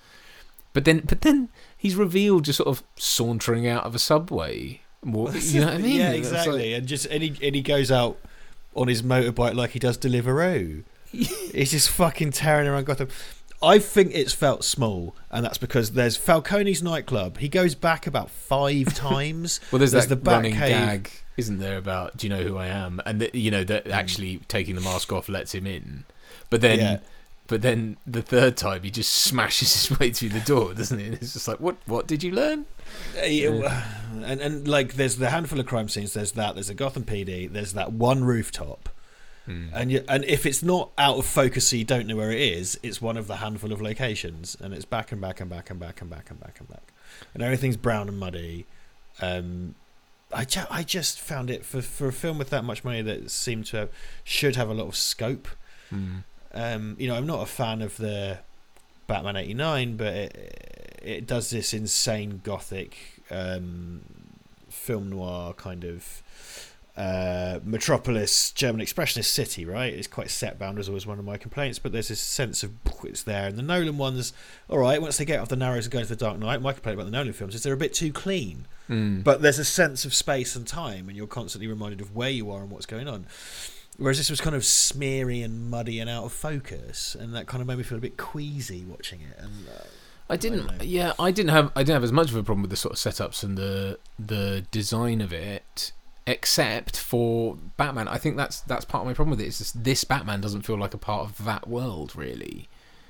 but 0.72 0.84
then 0.86 1.00
but 1.00 1.20
then 1.20 1.50
he's 1.76 1.94
revealed 1.94 2.44
just 2.46 2.56
sort 2.56 2.68
of 2.68 2.82
sauntering 2.96 3.66
out 3.66 3.84
of 3.84 3.94
a 3.94 3.98
subway 3.98 4.80
More- 5.04 5.30
you 5.32 5.60
know 5.60 5.66
what 5.66 5.74
I 5.74 5.78
mean 5.82 5.96
Yeah, 5.96 6.12
It's 6.12 6.30
like- 6.30 6.38
exactly. 6.38 6.74
and 6.74 6.86
just 6.86 7.06
and 7.06 7.22
he, 7.22 7.46
and 7.46 7.54
he 7.54 7.60
goes 7.62 7.90
out 7.90 8.16
on 8.74 8.88
his 8.88 9.02
motorbike 9.02 9.54
like 9.54 9.72
he 9.72 9.78
does 9.78 9.98
Deliveroo. 9.98 10.84
He's 11.12 11.72
just 11.72 11.90
fucking 11.90 12.30
tearing 12.32 12.66
around 12.66 12.86
Gotham. 12.86 13.08
I 13.62 13.78
think 13.78 14.10
it's 14.14 14.32
felt 14.32 14.64
small, 14.64 15.14
and 15.30 15.44
that's 15.44 15.58
because 15.58 15.92
there's 15.92 16.16
Falcone's 16.16 16.82
nightclub. 16.82 17.38
He 17.38 17.48
goes 17.48 17.74
back 17.74 18.06
about 18.06 18.30
five 18.30 18.94
times. 18.94 19.60
Well, 19.70 19.78
there's, 19.78 19.92
There's 19.92 20.06
that 20.08 20.24
the 20.24 20.30
running 20.30 20.54
Batcave. 20.54 20.68
gag, 20.68 21.10
isn't 21.36 21.58
there, 21.58 21.76
about 21.78 22.16
do 22.16 22.26
you 22.26 22.34
know 22.34 22.42
who 22.42 22.56
I 22.58 22.66
am? 22.66 23.00
And 23.06 23.20
that 23.20 23.34
you 23.34 23.50
know 23.50 23.62
Mm. 23.64 23.68
that 23.68 23.86
actually 23.88 24.38
taking 24.48 24.74
the 24.74 24.80
mask 24.80 25.12
off 25.12 25.28
lets 25.28 25.54
him 25.54 25.66
in, 25.66 26.04
but 26.50 26.60
then, 26.60 26.78
Yeah. 26.78 26.98
but 27.46 27.62
then 27.62 27.96
the 28.06 28.22
third 28.22 28.56
time 28.56 28.82
he 28.82 28.90
just 28.90 29.12
smashes 29.12 29.86
his 29.88 29.98
way 29.98 30.10
through 30.10 30.30
the 30.30 30.40
door, 30.40 30.74
doesn't 30.74 30.98
he? 30.98 31.06
And 31.06 31.14
it's 31.14 31.32
just 31.34 31.46
like, 31.48 31.60
what? 31.60 31.76
What 31.86 32.06
did 32.06 32.22
you 32.22 32.32
learn? 32.32 32.66
Uh, 33.16 33.22
and 34.24 34.40
and 34.40 34.68
like 34.68 34.94
there's 34.94 35.16
the 35.16 35.30
handful 35.30 35.58
of 35.60 35.66
crime 35.66 35.88
scenes. 35.88 36.12
There's 36.14 36.32
that. 36.32 36.54
There's 36.54 36.68
a 36.70 36.74
Gotham 36.74 37.04
PD. 37.04 37.50
There's 37.50 37.72
that 37.74 37.92
one 37.92 38.24
rooftop. 38.24 38.88
Hmm. 39.46 39.68
And 39.74 39.90
you, 39.90 40.04
and 40.08 40.24
if 40.24 40.46
it's 40.46 40.62
not 40.62 40.90
out 40.96 41.18
of 41.18 41.26
focus, 41.26 41.68
so 41.68 41.76
you 41.76 41.84
don't 41.84 42.06
know 42.06 42.16
where 42.16 42.30
it 42.30 42.40
is. 42.40 42.78
It's 42.82 43.02
one 43.02 43.16
of 43.16 43.26
the 43.26 43.36
handful 43.36 43.72
of 43.72 43.80
locations, 43.80 44.56
and 44.60 44.72
it's 44.72 44.84
back 44.84 45.10
and 45.10 45.20
back 45.20 45.40
and 45.40 45.50
back 45.50 45.70
and 45.70 45.80
back 45.80 46.00
and 46.00 46.08
back 46.08 46.30
and 46.30 46.38
back 46.38 46.60
and 46.60 46.68
back, 46.68 46.92
and 47.34 47.42
everything's 47.42 47.76
brown 47.76 48.08
and 48.08 48.18
muddy. 48.18 48.66
Um, 49.20 49.74
I 50.32 50.44
ju- 50.44 50.66
I 50.70 50.82
just 50.82 51.20
found 51.20 51.50
it 51.50 51.64
for 51.64 51.82
for 51.82 52.08
a 52.08 52.12
film 52.12 52.38
with 52.38 52.50
that 52.50 52.64
much 52.64 52.84
money 52.84 53.02
that 53.02 53.30
seemed 53.30 53.66
to 53.66 53.76
have, 53.78 53.88
should 54.24 54.56
have 54.56 54.68
a 54.68 54.74
lot 54.74 54.86
of 54.86 54.96
scope. 54.96 55.48
Hmm. 55.90 56.18
Um, 56.54 56.96
you 56.98 57.08
know, 57.08 57.14
I'm 57.16 57.26
not 57.26 57.42
a 57.42 57.46
fan 57.46 57.82
of 57.82 57.96
the 57.96 58.38
Batman 59.06 59.36
'89, 59.36 59.96
but 59.96 60.14
it, 60.14 61.00
it 61.02 61.26
does 61.26 61.50
this 61.50 61.74
insane 61.74 62.40
gothic 62.44 62.96
um, 63.30 64.02
film 64.68 65.10
noir 65.10 65.52
kind 65.54 65.84
of 65.84 66.21
uh, 66.96 67.58
metropolis 67.64 68.52
German 68.52 68.80
expressionist 68.80 69.24
city, 69.26 69.64
right? 69.64 69.92
It's 69.92 70.06
quite 70.06 70.30
set 70.30 70.58
bound, 70.58 70.78
as 70.78 70.88
always 70.88 71.06
one 71.06 71.18
of 71.18 71.24
my 71.24 71.36
complaints, 71.36 71.78
but 71.78 71.92
there's 71.92 72.08
this 72.08 72.20
sense 72.20 72.62
of 72.62 72.72
it's 73.04 73.22
there. 73.22 73.48
And 73.48 73.56
the 73.56 73.62
Nolan 73.62 73.98
ones, 73.98 74.32
all 74.68 74.78
right, 74.78 75.00
once 75.00 75.16
they 75.16 75.24
get 75.24 75.40
off 75.40 75.48
the 75.48 75.56
narrows 75.56 75.86
and 75.86 75.92
go 75.92 76.00
to 76.00 76.06
the 76.06 76.16
Dark 76.16 76.38
Knight, 76.38 76.62
my 76.62 76.72
complaint 76.72 76.94
about 76.94 77.04
the 77.06 77.10
Nolan 77.10 77.32
films 77.32 77.54
is 77.54 77.62
they're 77.62 77.72
a 77.72 77.78
bit 77.78 77.94
too 77.94 78.12
clean. 78.12 78.66
Hmm. 78.88 79.20
But 79.20 79.42
there's 79.42 79.58
a 79.58 79.64
sense 79.64 80.04
of 80.04 80.14
space 80.14 80.54
and 80.56 80.66
time, 80.66 81.08
and 81.08 81.16
you're 81.16 81.26
constantly 81.26 81.66
reminded 81.66 82.00
of 82.00 82.14
where 82.14 82.30
you 82.30 82.50
are 82.50 82.60
and 82.62 82.70
what's 82.70 82.86
going 82.86 83.08
on. 83.08 83.26
Whereas 83.98 84.18
this 84.18 84.30
was 84.30 84.40
kind 84.40 84.56
of 84.56 84.64
smeary 84.64 85.42
and 85.42 85.70
muddy 85.70 86.00
and 86.00 86.08
out 86.08 86.24
of 86.24 86.32
focus, 86.32 87.14
and 87.14 87.34
that 87.34 87.46
kind 87.46 87.60
of 87.60 87.66
made 87.68 87.78
me 87.78 87.84
feel 87.84 87.98
a 87.98 88.00
bit 88.00 88.16
queasy 88.16 88.84
watching 88.84 89.20
it. 89.20 89.36
And 89.38 89.68
uh, 89.68 89.84
I 90.30 90.34
I 90.34 90.36
didn't. 90.36 90.66
don't 90.66 90.82
yeah, 90.82 91.12
I 91.18 91.30
didn't 91.30 91.50
have. 91.50 91.70
I 91.76 91.80
didn't 91.80 91.94
have 91.94 92.04
as 92.04 92.12
much 92.12 92.30
of 92.30 92.36
a 92.36 92.42
problem 92.42 92.62
with 92.62 92.70
the 92.70 92.76
sort 92.76 92.92
of 92.94 92.98
setups 92.98 93.42
and 93.44 93.56
the 93.58 93.98
the 94.18 94.64
design 94.70 95.20
of 95.20 95.32
it, 95.32 95.92
except 96.26 96.96
for 96.98 97.56
Batman. 97.76 98.08
I 98.08 98.18
think 98.18 98.36
that's 98.36 98.60
that's 98.60 98.84
part 98.84 99.02
of 99.02 99.06
my 99.06 99.14
problem 99.14 99.30
with 99.30 99.40
it. 99.40 99.48
Is 99.48 99.58
just 99.58 99.84
this 99.84 100.04
Batman 100.04 100.40
doesn't 100.40 100.62
feel 100.62 100.78
like 100.78 100.94
a 100.94 100.98
part 100.98 101.28
of 101.28 101.44
that 101.44 101.68
world 101.68 102.14
really. 102.14 102.68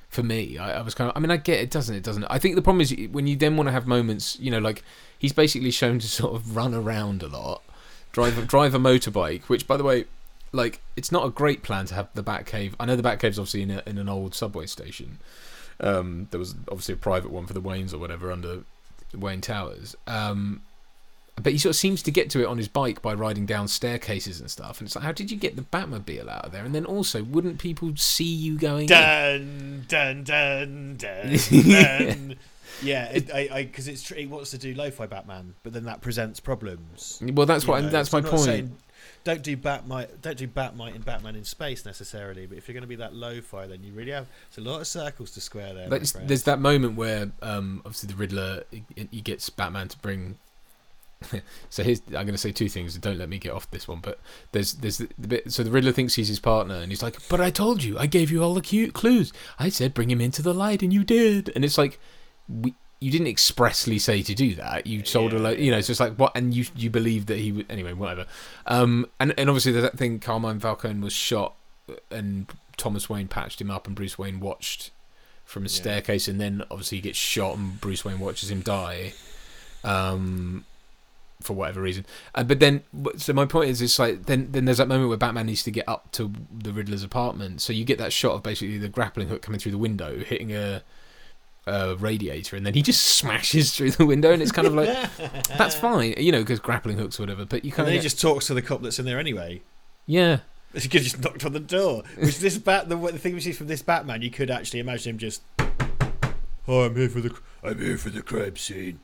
For 0.09 0.23
me, 0.23 0.59
I, 0.59 0.79
I 0.79 0.83
was 0.83 0.95
kind 0.95 1.09
of. 1.09 1.17
I 1.17 1.21
mean, 1.21 1.31
I 1.31 1.39
get 1.39 1.61
it 1.61 1.71
doesn't. 1.71 1.95
It 1.95 2.03
doesn't. 2.03 2.25
I 2.25 2.39
think 2.39 2.55
the 2.55 2.63
problem 2.63 2.83
is 2.83 2.95
when 3.11 3.27
you 3.27 3.35
then 3.35 3.57
want 3.57 3.69
to 3.69 3.73
have 3.73 3.87
moments. 3.87 4.39
You 4.39 4.51
know, 4.51 4.59
like 4.59 4.83
he's 5.19 5.33
basically 5.33 5.71
shown 5.71 5.99
to 6.01 6.07
sort 6.07 6.35
of 6.35 6.55
run 6.55 6.75
around 6.75 7.23
a 7.23 7.29
lot, 7.29 7.63
drive 8.13 8.47
drive 8.47 8.75
a 8.75 8.79
motorbike. 8.79 9.45
Which, 9.45 9.67
by 9.67 9.79
the 9.79 9.85
way, 9.85 10.05
like 10.53 10.83
it's 10.97 11.11
not 11.11 11.25
a 11.27 11.31
great 11.31 11.63
plan 11.63 11.87
to 11.87 11.95
have 11.95 12.09
the 12.15 12.23
Batcave. 12.23 12.75
I 12.79 12.85
know 12.85 12.95
the 12.95 13.03
Batcave's 13.03 13.39
obviously 13.39 13.63
in 13.63 13.71
a, 13.71 13.83
in 13.87 13.97
an 13.97 14.09
old 14.09 14.35
subway 14.35 14.67
station. 14.67 15.19
Um, 15.81 16.29
there 16.31 16.39
was 16.39 16.55
obviously 16.69 16.93
a 16.93 16.99
private 16.99 17.31
one 17.31 17.47
for 17.47 17.55
the 17.55 17.63
Waynes 17.63 17.95
or 17.95 17.99
whatever 17.99 18.31
under 18.31 18.65
Wayne 19.15 19.41
Towers. 19.41 19.97
Um, 20.07 20.63
but 21.37 21.53
he 21.53 21.59
sort 21.59 21.71
of 21.71 21.77
seems 21.77 22.03
to 22.03 22.11
get 22.11 22.31
to 22.31 22.43
it 22.43 22.47
on 22.47 22.59
his 22.59 22.69
bike 22.69 23.01
by 23.01 23.15
riding 23.15 23.47
down 23.47 23.69
staircases 23.69 24.41
and 24.41 24.51
stuff. 24.51 24.81
And 24.81 24.87
it's 24.87 24.95
like, 24.95 25.05
how 25.05 25.13
did 25.13 25.31
you 25.31 25.37
get 25.37 25.57
the 25.57 25.63
Batmobile 25.63 26.29
out 26.29 26.47
of 26.47 26.53
there? 26.53 26.65
And 26.65 26.75
then 26.75 26.85
also, 26.85 27.23
wouldn't 27.23 27.59
people 27.59 27.93
see 27.97 28.25
you 28.25 28.59
going? 28.59 28.83
in? 28.83 28.89
Dun 28.89 29.85
dun 29.89 30.25
dun 30.25 30.97
dun. 30.99 32.37
yeah, 32.83 33.11
it, 33.11 33.33
I 33.33 33.65
because 33.65 33.89
it's 33.89 34.03
tr- 34.03 34.17
he 34.17 34.27
wants 34.27 34.51
to 34.51 34.59
do 34.59 34.75
lo-fi 34.75 35.07
Batman, 35.07 35.55
but 35.63 35.73
then 35.73 35.85
that 35.85 36.01
presents 36.01 36.41
problems. 36.41 37.23
Well, 37.23 37.47
that's 37.47 37.67
what. 37.67 37.83
know, 37.83 37.89
that's 37.89 38.11
so 38.11 38.21
my 38.21 38.29
point. 38.29 38.43
saying 38.43 38.77
Don't 39.25 39.43
do 39.43 39.57
Bat-Mite. 39.57 40.21
Don't 40.21 40.37
do 40.37 40.47
Bat-Mite 40.47 40.95
in 40.97 41.03
Batman 41.03 41.37
in 41.37 41.45
space 41.45 41.85
necessarily. 41.85 42.47
But 42.47 42.59
if 42.59 42.69
you're 42.69 42.75
going 42.75 42.83
to 42.83 42.89
be 42.89 42.97
that 42.97 43.15
lo-fi, 43.15 43.67
then 43.67 43.83
you 43.83 43.93
really 43.93 44.11
have. 44.13 44.27
It's 44.49 44.59
a 44.59 44.63
lot 44.63 44.81
of 44.81 44.87
circles 44.87 45.31
to 45.33 45.41
square 45.41 45.73
there. 45.75 45.89
But 45.89 46.13
there's 46.27 46.43
that 46.45 46.59
moment 46.59 46.97
where 46.97 47.31
um, 47.41 47.83
obviously 47.85 48.09
the 48.09 48.17
Riddler 48.17 48.65
he, 48.71 48.85
he 49.11 49.21
gets 49.21 49.49
Batman 49.49 49.89
to 49.89 49.99
bring. 49.99 50.39
so 51.71 51.83
here's 51.83 52.01
I'm 52.09 52.13
going 52.13 52.29
to 52.29 52.39
say 52.39 52.53
two 52.53 52.69
things. 52.69 52.97
Don't 52.99 53.19
let 53.19 53.29
me 53.29 53.39
get 53.39 53.53
off 53.53 53.71
this 53.71 53.87
one. 53.89 54.01
But 54.01 54.19
there's 54.53 54.75
there's 54.75 54.99
the, 54.99 55.09
the 55.19 55.29
bit. 55.29 55.53
So 55.53 55.63
the 55.63 55.71
Riddler 55.71 55.93
thinks 55.93 56.15
he's 56.15 56.29
his 56.29 56.41
partner, 56.41 56.75
and 56.77 56.91
he's 56.91 57.03
like, 57.03 57.17
"But 57.29 57.41
I 57.41 57.51
told 57.51 57.83
you, 57.83 57.99
I 57.99 58.07
gave 58.07 58.31
you 58.31 58.43
all 58.43 58.55
the 58.55 58.61
cute 58.61 58.93
clues. 58.95 59.33
I 59.59 59.69
said 59.69 59.95
bring 59.95 60.11
him 60.11 60.21
into 60.21 60.43
the 60.43 60.55
light, 60.55 60.83
and 60.83 60.93
you 60.93 61.05
did." 61.05 61.51
And 61.55 61.65
it's 61.65 61.79
like, 61.79 61.99
we 62.49 62.75
you 63.01 63.11
didn't 63.11 63.27
expressly 63.27 63.99
say 63.99 64.23
to 64.23 64.33
do 64.35 64.55
that. 64.55 64.87
You 64.87 65.03
told 65.03 65.33
a 65.33 65.37
Yeah, 65.37 65.43
lo- 65.43 65.51
you 65.51 65.71
know. 65.73 65.77
So 65.77 65.79
It's 65.79 65.87
just 65.89 66.01
like 66.01 66.15
what, 66.17 66.33
and 66.37 66.55
you 66.55 66.67
you 66.77 66.89
believe 66.91 67.27
that 67.27 67.39
he 67.39 67.51
would 67.53 67.67
anyway. 67.71 67.93
Whatever. 67.95 68.27
Um, 68.67 69.07
and 69.19 69.35
and 69.37 69.49
obviously 69.51 69.73
there's 69.73 69.83
that 69.85 69.99
thing. 69.99 70.21
Carmine 70.21 70.61
Falcone 70.61 71.01
was 71.01 71.13
shot, 71.13 71.55
and 72.11 72.47
Thomas 72.77 73.11
Wayne 73.11 73.27
patched 73.29 73.61
him 73.61 73.71
up, 73.71 73.87
and 73.87 73.97
Bruce 73.97 74.19
Wayne 74.19 74.39
watched 74.41 74.91
from 75.45 75.65
a 75.65 75.67
Yeah. 75.67 75.71
staircase, 75.75 76.29
and 76.29 76.41
then 76.41 76.63
obviously 76.71 76.99
he 76.99 77.03
gets 77.03 77.19
shot, 77.19 77.57
and 77.59 77.81
Bruce 77.81 78.05
Wayne 78.05 78.21
watches 78.21 78.51
him 78.51 78.61
die, 78.61 79.13
um, 79.85 80.65
for 81.43 81.55
whatever 81.55 81.81
reason. 81.81 82.07
Uh, 82.35 82.45
but 82.45 82.61
then, 82.61 82.83
so 83.17 83.33
my 83.33 83.45
point 83.45 83.71
is, 83.71 83.83
it's 83.83 83.99
like 83.99 84.27
then 84.27 84.49
then 84.53 84.65
there's 84.65 84.79
that 84.79 84.89
moment 84.89 85.09
where 85.09 85.19
Batman 85.19 85.47
needs 85.47 85.63
to 85.65 85.71
get 85.71 85.89
up 85.89 86.11
to 86.13 86.33
the 86.53 86.73
Riddler's 86.73 87.03
apartment, 87.03 87.61
so 87.61 87.73
you 87.73 87.85
get 87.85 87.99
that 87.99 88.13
shot 88.13 88.35
of 88.35 88.43
basically 88.43 88.79
the 88.79 88.89
grappling 88.89 89.29
hook 89.29 89.43
coming 89.43 89.61
through 89.61 89.73
the 89.73 89.79
window, 89.79 90.19
hitting 90.19 90.53
a. 90.55 90.83
A 91.65 91.95
radiator, 91.95 92.57
and 92.57 92.67
then 92.67 92.75
he 92.75 92.83
just 92.83 93.05
smashes 93.19 93.73
through 93.73 93.93
the 93.93 94.05
window, 94.05 94.33
and 94.33 94.43
it's 94.43 94.51
kind 94.51 94.67
of 94.67 94.75
like 94.75 94.89
that's 95.57 95.77
fine, 95.77 96.13
you 96.17 96.33
know, 96.33 96.41
because 96.41 96.59
grappling 96.59 96.99
hooks, 96.99 97.21
or 97.21 97.23
whatever. 97.23 97.45
But 97.45 97.65
you 97.65 97.71
kind 97.71 97.87
then 97.87 97.93
he 97.93 97.99
of 97.99 98.03
just 98.03 98.21
talks 98.21 98.49
to 98.49 98.55
the 98.55 98.63
cop 98.63 98.83
that's 98.83 98.99
in 98.99 99.05
there 99.05 99.21
anyway. 99.21 99.63
yeah, 100.05 100.39
He 100.75 100.89
could 100.89 101.03
just 101.03 101.23
knocked 101.23 101.45
on 101.45 101.53
the 101.53 101.61
door. 101.61 102.03
Which 102.19 102.39
this 102.39 102.57
bat, 102.59 102.89
the, 102.89 102.97
the 102.97 103.19
thing 103.19 103.35
which 103.35 103.47
is 103.47 103.59
from 103.59 103.67
this 103.67 103.83
Batman, 103.83 104.23
you 104.23 104.31
could 104.31 104.51
actually 104.51 104.81
imagine 104.81 105.11
him 105.11 105.19
just. 105.19 105.43
Oh, 106.67 106.83
I'm 106.83 106.97
here 106.97 107.09
for 107.09 107.21
the. 107.21 107.37
I'm 107.63 107.79
here 107.79 107.99
for 107.99 108.11
the 108.11 108.23
crime 108.23 108.57
scene. 108.57 109.01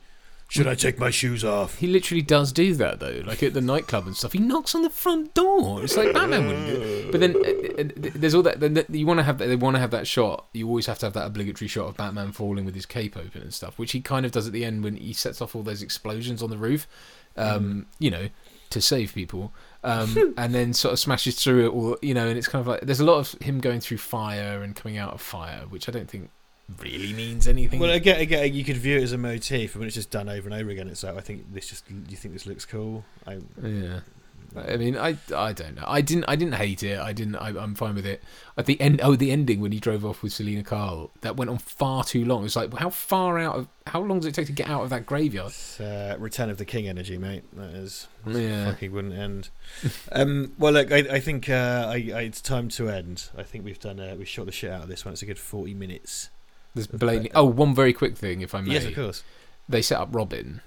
Should 0.49 0.67
I 0.67 0.73
take 0.75 0.97
my 0.97 1.11
shoes 1.11 1.45
off? 1.45 1.75
He 1.77 1.85
literally 1.87 2.23
does 2.23 2.51
do 2.51 2.73
that 2.75 2.99
though, 2.99 3.21
like 3.25 3.43
at 3.43 3.53
the 3.53 3.61
nightclub 3.61 4.07
and 4.07 4.17
stuff. 4.17 4.33
He 4.33 4.39
knocks 4.39 4.73
on 4.73 4.81
the 4.81 4.89
front 4.89 5.35
door. 5.35 5.83
It's 5.83 5.95
like 5.95 6.11
Batman 6.11 6.47
wouldn't 6.47 6.65
do. 6.65 6.81
it. 6.81 7.11
But 7.11 7.19
then 7.21 7.35
uh, 7.35 7.81
uh, 7.81 8.09
there's 8.15 8.33
all 8.33 8.41
that. 8.41 8.59
Then 8.59 8.83
you 8.89 9.05
want 9.05 9.19
to 9.19 9.23
have 9.23 9.37
that. 9.37 9.45
They 9.45 9.55
want 9.55 9.75
to 9.75 9.79
have 9.79 9.91
that 9.91 10.07
shot. 10.07 10.47
You 10.53 10.67
always 10.67 10.87
have 10.87 10.97
to 10.99 11.05
have 11.05 11.13
that 11.13 11.27
obligatory 11.27 11.67
shot 11.67 11.87
of 11.87 11.97
Batman 11.97 12.31
falling 12.31 12.65
with 12.65 12.73
his 12.73 12.87
cape 12.87 13.15
open 13.15 13.41
and 13.43 13.53
stuff, 13.53 13.77
which 13.77 13.91
he 13.91 14.01
kind 14.01 14.25
of 14.25 14.31
does 14.31 14.47
at 14.47 14.53
the 14.53 14.65
end 14.65 14.83
when 14.83 14.95
he 14.95 15.13
sets 15.13 15.39
off 15.39 15.55
all 15.55 15.61
those 15.63 15.83
explosions 15.83 16.41
on 16.41 16.49
the 16.49 16.57
roof. 16.57 16.87
Um, 17.37 17.85
You 17.99 18.09
know, 18.09 18.29
to 18.71 18.81
save 18.81 19.13
people. 19.13 19.53
Um, 19.83 20.33
and 20.37 20.53
then 20.53 20.73
sort 20.73 20.93
of 20.93 20.99
smashes 20.99 21.35
through 21.41 21.67
it 21.67 21.69
all. 21.69 21.97
You 22.01 22.15
know, 22.15 22.27
and 22.27 22.37
it's 22.39 22.47
kind 22.47 22.59
of 22.61 22.67
like 22.67 22.81
there's 22.81 22.99
a 22.99 23.05
lot 23.05 23.19
of 23.19 23.39
him 23.41 23.59
going 23.59 23.81
through 23.81 23.97
fire 23.99 24.63
and 24.63 24.75
coming 24.75 24.97
out 24.97 25.13
of 25.13 25.21
fire, 25.21 25.61
which 25.69 25.87
I 25.87 25.91
don't 25.91 26.09
think 26.09 26.31
really 26.81 27.13
means 27.13 27.47
anything. 27.47 27.79
Well, 27.79 27.91
again, 27.91 28.19
again, 28.19 28.53
you 28.53 28.63
could 28.63 28.77
view 28.77 28.97
it 28.97 29.03
as 29.03 29.11
a 29.13 29.17
motif, 29.17 29.73
but 29.73 29.79
when 29.79 29.87
it's 29.87 29.95
just 29.95 30.11
done 30.11 30.29
over 30.29 30.47
and 30.49 30.59
over 30.59 30.69
again, 30.69 30.87
it's 30.87 31.03
like 31.03 31.17
I 31.17 31.21
think 31.21 31.53
this 31.53 31.67
just. 31.67 31.87
Do 31.87 31.95
You 32.09 32.17
think 32.17 32.33
this 32.33 32.45
looks 32.45 32.65
cool? 32.65 33.03
I, 33.25 33.39
Yeah. 33.63 34.01
I 34.57 34.77
mean, 34.77 34.97
I, 34.97 35.15
I 35.35 35.53
don't 35.53 35.75
know. 35.75 35.83
I 35.85 36.01
didn't 36.01 36.25
I 36.27 36.35
didn't 36.35 36.55
hate 36.55 36.81
it. 36.81 36.97
I 36.97 37.13
didn't. 37.13 37.35
I, 37.35 37.49
I'm 37.49 37.75
fine 37.75 37.93
with 37.93 38.05
it. 38.07 38.23
At 38.57 38.65
the 38.65 38.81
end, 38.81 38.99
oh, 39.03 39.15
the 39.15 39.29
ending 39.31 39.61
when 39.61 39.71
he 39.71 39.79
drove 39.79 40.03
off 40.03 40.23
with 40.23 40.33
Selina 40.33 40.63
Kyle, 40.63 41.11
that 41.21 41.35
went 41.37 41.51
on 41.51 41.59
far 41.59 42.03
too 42.03 42.25
long. 42.25 42.43
It's 42.45 42.55
like 42.55 42.73
how 42.73 42.89
far 42.89 43.37
out 43.37 43.55
of 43.57 43.67
how 43.85 44.01
long 44.01 44.19
does 44.21 44.25
it 44.25 44.33
take 44.33 44.47
to 44.47 44.51
get 44.51 44.67
out 44.67 44.81
of 44.81 44.89
that 44.89 45.05
graveyard? 45.05 45.49
It's 45.51 45.79
uh, 45.79 46.15
Return 46.17 46.49
of 46.49 46.57
the 46.57 46.65
King 46.65 46.87
energy, 46.87 47.15
mate. 47.15 47.43
That 47.57 47.69
is 47.75 48.07
Yeah. 48.25 48.71
fucking 48.71 48.91
wouldn't 48.91 49.13
end. 49.13 49.49
um, 50.13 50.53
well, 50.57 50.73
look, 50.73 50.91
I, 50.91 50.97
I 50.97 51.19
think 51.19 51.47
uh, 51.47 51.85
I, 51.87 51.93
I, 52.15 52.21
it's 52.21 52.41
time 52.41 52.69
to 52.69 52.89
end. 52.89 53.29
I 53.37 53.43
think 53.43 53.65
we've 53.65 53.79
done. 53.79 53.99
Uh, 53.99 54.15
we 54.17 54.25
shot 54.25 54.47
the 54.47 54.51
shit 54.51 54.71
out 54.71 54.81
of 54.81 54.89
this 54.89 55.05
one. 55.05 55.11
It's 55.13 55.21
a 55.21 55.27
good 55.27 55.37
forty 55.37 55.75
minutes. 55.75 56.31
There's 56.75 56.87
blatantly. 56.87 57.31
Oh, 57.33 57.45
one 57.45 57.73
very 57.75 57.93
quick 57.93 58.15
thing, 58.17 58.41
if 58.41 58.53
I 58.55 58.61
may. 58.61 58.73
Yes, 58.73 58.85
of 58.85 58.95
course. 58.95 59.23
They 59.67 59.81
set 59.81 59.99
up 59.99 60.09
Robin, 60.11 60.61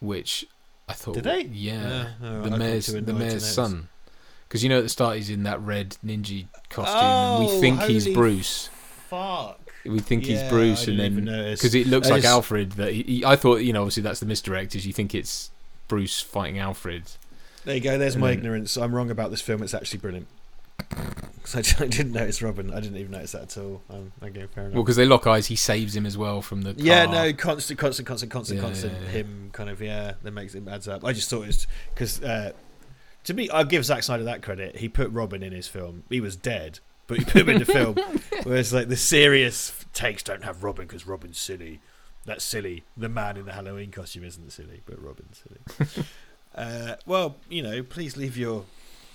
which 0.00 0.46
I 0.88 0.92
thought. 0.94 1.14
Did 1.14 1.24
they? 1.24 1.42
Yeah. 1.42 2.10
Oh, 2.22 2.42
the 2.42 2.52
I've 2.52 2.58
mayor's 2.58 2.86
the 2.86 3.00
mayor's 3.12 3.46
son. 3.46 3.88
Because 4.48 4.62
you 4.62 4.68
know 4.70 4.78
at 4.78 4.84
the 4.84 4.88
start 4.88 5.16
he's 5.16 5.28
in 5.30 5.42
that 5.42 5.60
red 5.60 5.96
ninja 6.04 6.46
costume, 6.70 6.96
and 6.96 7.44
we 7.46 7.52
Oh, 7.52 7.60
think 7.60 7.82
he's 7.82 8.08
Bruce. 8.08 8.70
Fuck. 9.08 9.60
We 9.84 10.00
think 10.00 10.24
he's 10.24 10.42
Bruce, 10.44 10.86
I 10.88 10.92
and 10.92 11.00
then 11.00 11.24
because 11.52 11.74
it 11.74 11.86
looks 11.86 12.08
I 12.08 12.12
like 12.12 12.22
just- 12.22 12.32
Alfred. 12.32 12.72
That 12.72 12.92
he, 12.92 13.02
he- 13.02 13.24
I 13.24 13.36
thought, 13.36 13.56
you 13.58 13.72
know, 13.72 13.82
obviously 13.82 14.02
that's 14.02 14.20
the 14.20 14.26
misdirect. 14.26 14.74
Is 14.74 14.86
you 14.86 14.92
think 14.92 15.14
it's 15.14 15.50
Bruce 15.86 16.20
fighting 16.20 16.58
Alfred? 16.58 17.04
There 17.64 17.74
you 17.74 17.80
go. 17.80 17.98
There's 17.98 18.14
And 18.14 18.20
my 18.22 18.28
then- 18.28 18.38
ignorance. 18.38 18.76
I'm 18.76 18.94
wrong 18.94 19.10
about 19.10 19.30
this 19.30 19.40
film. 19.40 19.62
It's 19.62 19.74
actually 19.74 19.98
brilliant. 20.00 20.26
'Cause 20.90 21.54
I, 21.54 21.58
I 21.84 21.86
didn't 21.88 22.12
notice 22.12 22.42
Robin. 22.42 22.72
I 22.72 22.80
didn't 22.80 22.96
even 22.98 23.12
notice 23.12 23.32
that 23.32 23.42
at 23.42 23.58
all. 23.58 23.82
Um, 23.90 24.12
okay, 24.22 24.46
fair 24.54 24.64
enough. 24.64 24.74
Well, 24.74 24.82
because 24.82 24.96
they 24.96 25.06
lock 25.06 25.26
eyes, 25.26 25.46
he 25.46 25.56
saves 25.56 25.94
him 25.96 26.06
as 26.06 26.16
well 26.18 26.42
from 26.42 26.62
the. 26.62 26.74
yeah, 26.76 27.06
no, 27.06 27.32
constant, 27.32 27.78
constant, 27.78 28.06
constant, 28.06 28.30
constant, 28.32 28.58
Yeah, 28.60 28.64
constant. 28.66 28.92
yeah, 28.94 29.00
yeah. 29.00 29.08
Him 29.10 29.50
kind 29.52 29.70
of 29.70 29.80
yeah, 29.80 30.14
that 30.22 30.30
makes 30.32 30.54
it 30.54 30.66
adds 30.68 30.88
up. 30.88 31.04
I 31.04 31.12
just 31.12 31.30
thought 31.30 31.46
it's 31.48 31.66
because 31.94 32.22
uh, 32.22 32.52
to 33.24 33.34
me, 33.34 33.48
I'll 33.50 33.64
give 33.64 33.84
Zack 33.84 34.02
Snyder 34.02 34.24
that 34.24 34.42
credit. 34.42 34.76
He 34.76 34.88
put 34.88 35.10
Robin 35.10 35.42
in 35.42 35.52
his 35.52 35.68
film. 35.68 36.04
He 36.08 36.20
was 36.20 36.36
dead, 36.36 36.80
but 37.06 37.18
he 37.18 37.24
put 37.24 37.42
him 37.42 37.48
in 37.50 37.58
the 37.58 37.64
film. 37.66 37.96
Whereas 38.44 38.72
like 38.72 38.88
the 38.88 38.96
serious 38.96 39.84
takes 39.92 40.22
don't 40.22 40.44
have 40.44 40.62
Robin 40.64 40.86
because 40.86 41.06
Robin's 41.06 41.38
silly. 41.38 41.80
That's 42.24 42.44
silly. 42.44 42.84
The 42.96 43.08
man 43.08 43.38
in 43.38 43.46
the 43.46 43.52
Halloween 43.52 43.90
costume 43.90 44.24
isn't 44.24 44.50
silly, 44.52 44.82
but 44.84 45.02
Robin's 45.02 45.42
silly. 45.42 46.06
uh, 46.54 46.96
well, 47.06 47.36
you 47.48 47.62
know, 47.62 47.82
please 47.82 48.16
leave 48.18 48.36
your 48.36 48.64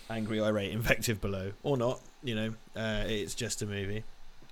angry, 0.09 0.41
irate 0.41 0.71
invective 0.71 1.19
below, 1.21 1.51
or 1.63 1.77
not. 1.77 1.99
You 2.23 2.35
know, 2.35 2.53
uh, 2.75 3.03
it's 3.07 3.35
just 3.35 3.61
a 3.61 3.65
movie 3.65 4.03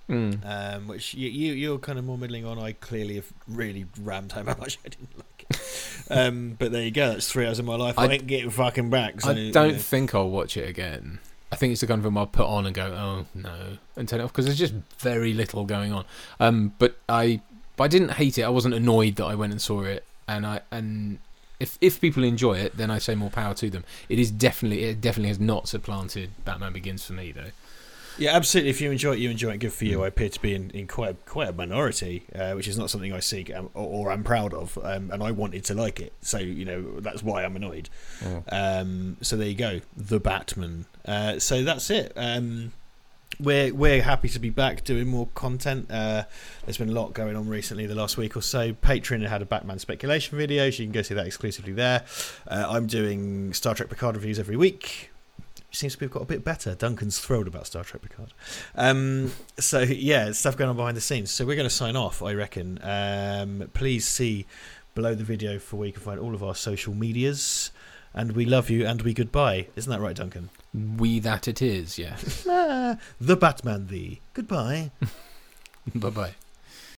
Mm. 0.09 0.39
um, 0.75 0.87
which 0.89 1.13
you, 1.13 1.29
you 1.29 1.53
you're 1.53 1.77
kind 1.77 1.97
of 1.97 2.03
more 2.03 2.17
middling 2.17 2.45
on. 2.45 2.59
I 2.59 2.73
clearly 2.73 3.15
have 3.15 3.31
really 3.47 3.85
rammed 4.01 4.33
home 4.33 4.47
how 4.47 4.55
much 4.57 4.77
I 4.85 4.89
didn't 4.89 5.15
like 5.17 5.45
it. 5.49 5.57
um, 6.09 6.55
but 6.59 6.71
there 6.73 6.81
you 6.83 6.91
go. 6.91 7.09
That's 7.13 7.31
three 7.31 7.45
hours 7.47 7.59
of 7.59 7.65
my 7.65 7.75
life. 7.75 7.97
I, 7.97 8.05
I- 8.05 8.09
ain't 8.13 8.27
getting 8.27 8.49
fucking 8.49 8.89
back. 8.89 9.21
So, 9.21 9.29
I 9.31 9.51
don't 9.51 9.73
know. 9.73 9.77
think 9.77 10.13
I'll 10.13 10.29
watch 10.29 10.57
it 10.57 10.67
again. 10.67 11.19
I 11.49 11.55
think 11.55 11.71
it's 11.71 11.81
the 11.81 11.87
kind 11.87 11.99
of 11.99 12.03
film 12.03 12.17
I'll 12.17 12.27
put 12.27 12.45
on 12.45 12.65
and 12.65 12.73
go, 12.75 12.85
oh 12.87 13.25
no, 13.35 13.77
and 13.95 14.07
turn 14.09 14.19
it 14.19 14.23
off 14.23 14.31
because 14.33 14.45
there's 14.45 14.57
just 14.57 14.73
very 14.99 15.33
little 15.33 15.63
going 15.65 15.93
on. 15.93 16.03
Um, 16.41 16.73
but 16.79 16.97
I, 17.07 17.39
but 17.77 17.85
I 17.85 17.87
didn't 17.87 18.11
hate 18.11 18.37
it. 18.37 18.43
I 18.43 18.49
wasn't 18.49 18.73
annoyed 18.73 19.15
that 19.17 19.25
I 19.25 19.35
went 19.35 19.51
and 19.53 19.61
saw 19.61 19.81
it, 19.83 20.03
and 20.27 20.45
I 20.45 20.61
and 20.71 21.19
if 21.61 21.77
if 21.79 22.01
people 22.01 22.23
enjoy 22.23 22.57
it, 22.57 22.75
then 22.75 22.89
I 22.89 22.97
say 22.97 23.15
more 23.15 23.29
power 23.29 23.53
to 23.55 23.69
them. 23.69 23.83
It 24.09 24.19
is 24.19 24.31
definitely 24.31 24.83
it 24.83 24.99
definitely 24.99 25.29
has 25.29 25.39
not 25.39 25.67
supplanted 25.67 26.31
Batman 26.43 26.73
Begins 26.73 27.05
for 27.05 27.13
me 27.13 27.31
though. 27.31 27.51
Yeah, 28.17 28.35
absolutely. 28.35 28.69
If 28.71 28.81
you 28.81 28.91
enjoy 28.91 29.13
it, 29.13 29.19
you 29.19 29.29
enjoy 29.29 29.51
it. 29.53 29.59
Good 29.59 29.71
for 29.71 29.85
you. 29.85 30.03
I 30.03 30.07
appear 30.07 30.29
to 30.29 30.41
be 30.41 30.53
in, 30.53 30.69
in 30.71 30.87
quite 30.87 31.25
quite 31.25 31.49
a 31.49 31.53
minority, 31.53 32.25
uh, 32.35 32.53
which 32.53 32.67
is 32.67 32.77
not 32.77 32.89
something 32.89 33.13
I 33.13 33.19
seek 33.19 33.55
um, 33.55 33.69
or, 33.73 34.07
or 34.07 34.11
I'm 34.11 34.23
proud 34.23 34.53
of. 34.53 34.77
Um, 34.83 35.11
and 35.11 35.23
I 35.23 35.31
wanted 35.31 35.63
to 35.65 35.73
like 35.73 35.99
it, 35.99 36.13
so 36.21 36.37
you 36.37 36.65
know 36.65 36.99
that's 36.99 37.23
why 37.23 37.43
I'm 37.43 37.55
annoyed. 37.55 37.89
Um, 38.51 39.17
so 39.21 39.37
there 39.37 39.47
you 39.47 39.55
go, 39.55 39.81
the 39.95 40.19
Batman. 40.19 40.85
Uh, 41.05 41.39
so 41.39 41.63
that's 41.63 41.89
it. 41.89 42.11
Um, 42.15 42.73
we're 43.39 43.73
we're 43.73 44.01
happy 44.01 44.29
to 44.29 44.39
be 44.39 44.49
back 44.49 44.83
doing 44.83 45.07
more 45.07 45.27
content. 45.33 45.89
Uh, 45.89 46.23
there's 46.65 46.77
been 46.77 46.89
a 46.89 46.93
lot 46.93 47.13
going 47.13 47.35
on 47.35 47.47
recently, 47.47 47.85
the 47.85 47.95
last 47.95 48.17
week 48.17 48.35
or 48.35 48.41
so. 48.41 48.73
Patreon 48.73 49.27
had 49.27 49.41
a 49.41 49.45
Batman 49.45 49.79
speculation 49.79 50.37
video, 50.37 50.69
so 50.69 50.83
you 50.83 50.87
can 50.87 50.93
go 50.93 51.01
see 51.01 51.13
that 51.13 51.25
exclusively 51.25 51.73
there. 51.73 52.03
Uh, 52.47 52.65
I'm 52.69 52.87
doing 52.87 53.53
Star 53.53 53.75
Trek 53.75 53.89
Picard 53.89 54.15
reviews 54.15 54.39
every 54.39 54.57
week. 54.57 55.09
Seems 55.73 55.95
to 55.95 56.03
have 56.03 56.11
got 56.11 56.23
a 56.23 56.25
bit 56.25 56.43
better. 56.43 56.75
Duncan's 56.75 57.19
thrilled 57.19 57.47
about 57.47 57.65
Star 57.65 57.83
Trek 57.83 58.01
Picard. 58.01 58.33
Um, 58.75 59.31
so 59.59 59.79
yeah, 59.79 60.31
stuff 60.33 60.57
going 60.57 60.69
on 60.69 60.75
behind 60.75 60.97
the 60.97 61.01
scenes. 61.01 61.31
So 61.31 61.45
we're 61.45 61.55
going 61.55 61.69
to 61.69 61.73
sign 61.73 61.95
off, 61.95 62.21
I 62.21 62.33
reckon. 62.33 62.79
Um, 62.83 63.69
please 63.73 64.05
see 64.05 64.45
below 64.93 65.15
the 65.15 65.23
video 65.23 65.57
for 65.59 65.77
where 65.77 65.87
you 65.87 65.93
can 65.93 66.01
find 66.01 66.19
all 66.19 66.35
of 66.35 66.43
our 66.43 66.55
social 66.55 66.93
medias. 66.93 67.71
And 68.13 68.33
we 68.33 68.45
love 68.45 68.69
you 68.69 68.85
and 68.85 69.01
we 69.01 69.13
goodbye. 69.13 69.67
Isn't 69.75 69.91
that 69.91 70.01
right, 70.01 70.15
Duncan? 70.15 70.49
We 70.73 71.19
that 71.19 71.47
it 71.47 71.61
is, 71.61 71.97
yeah. 71.97 72.17
Ah, 72.47 72.97
the 73.19 73.35
Batman, 73.37 73.87
the 73.87 74.19
goodbye. 74.33 74.91
bye 75.95 76.09
bye. 76.09 76.33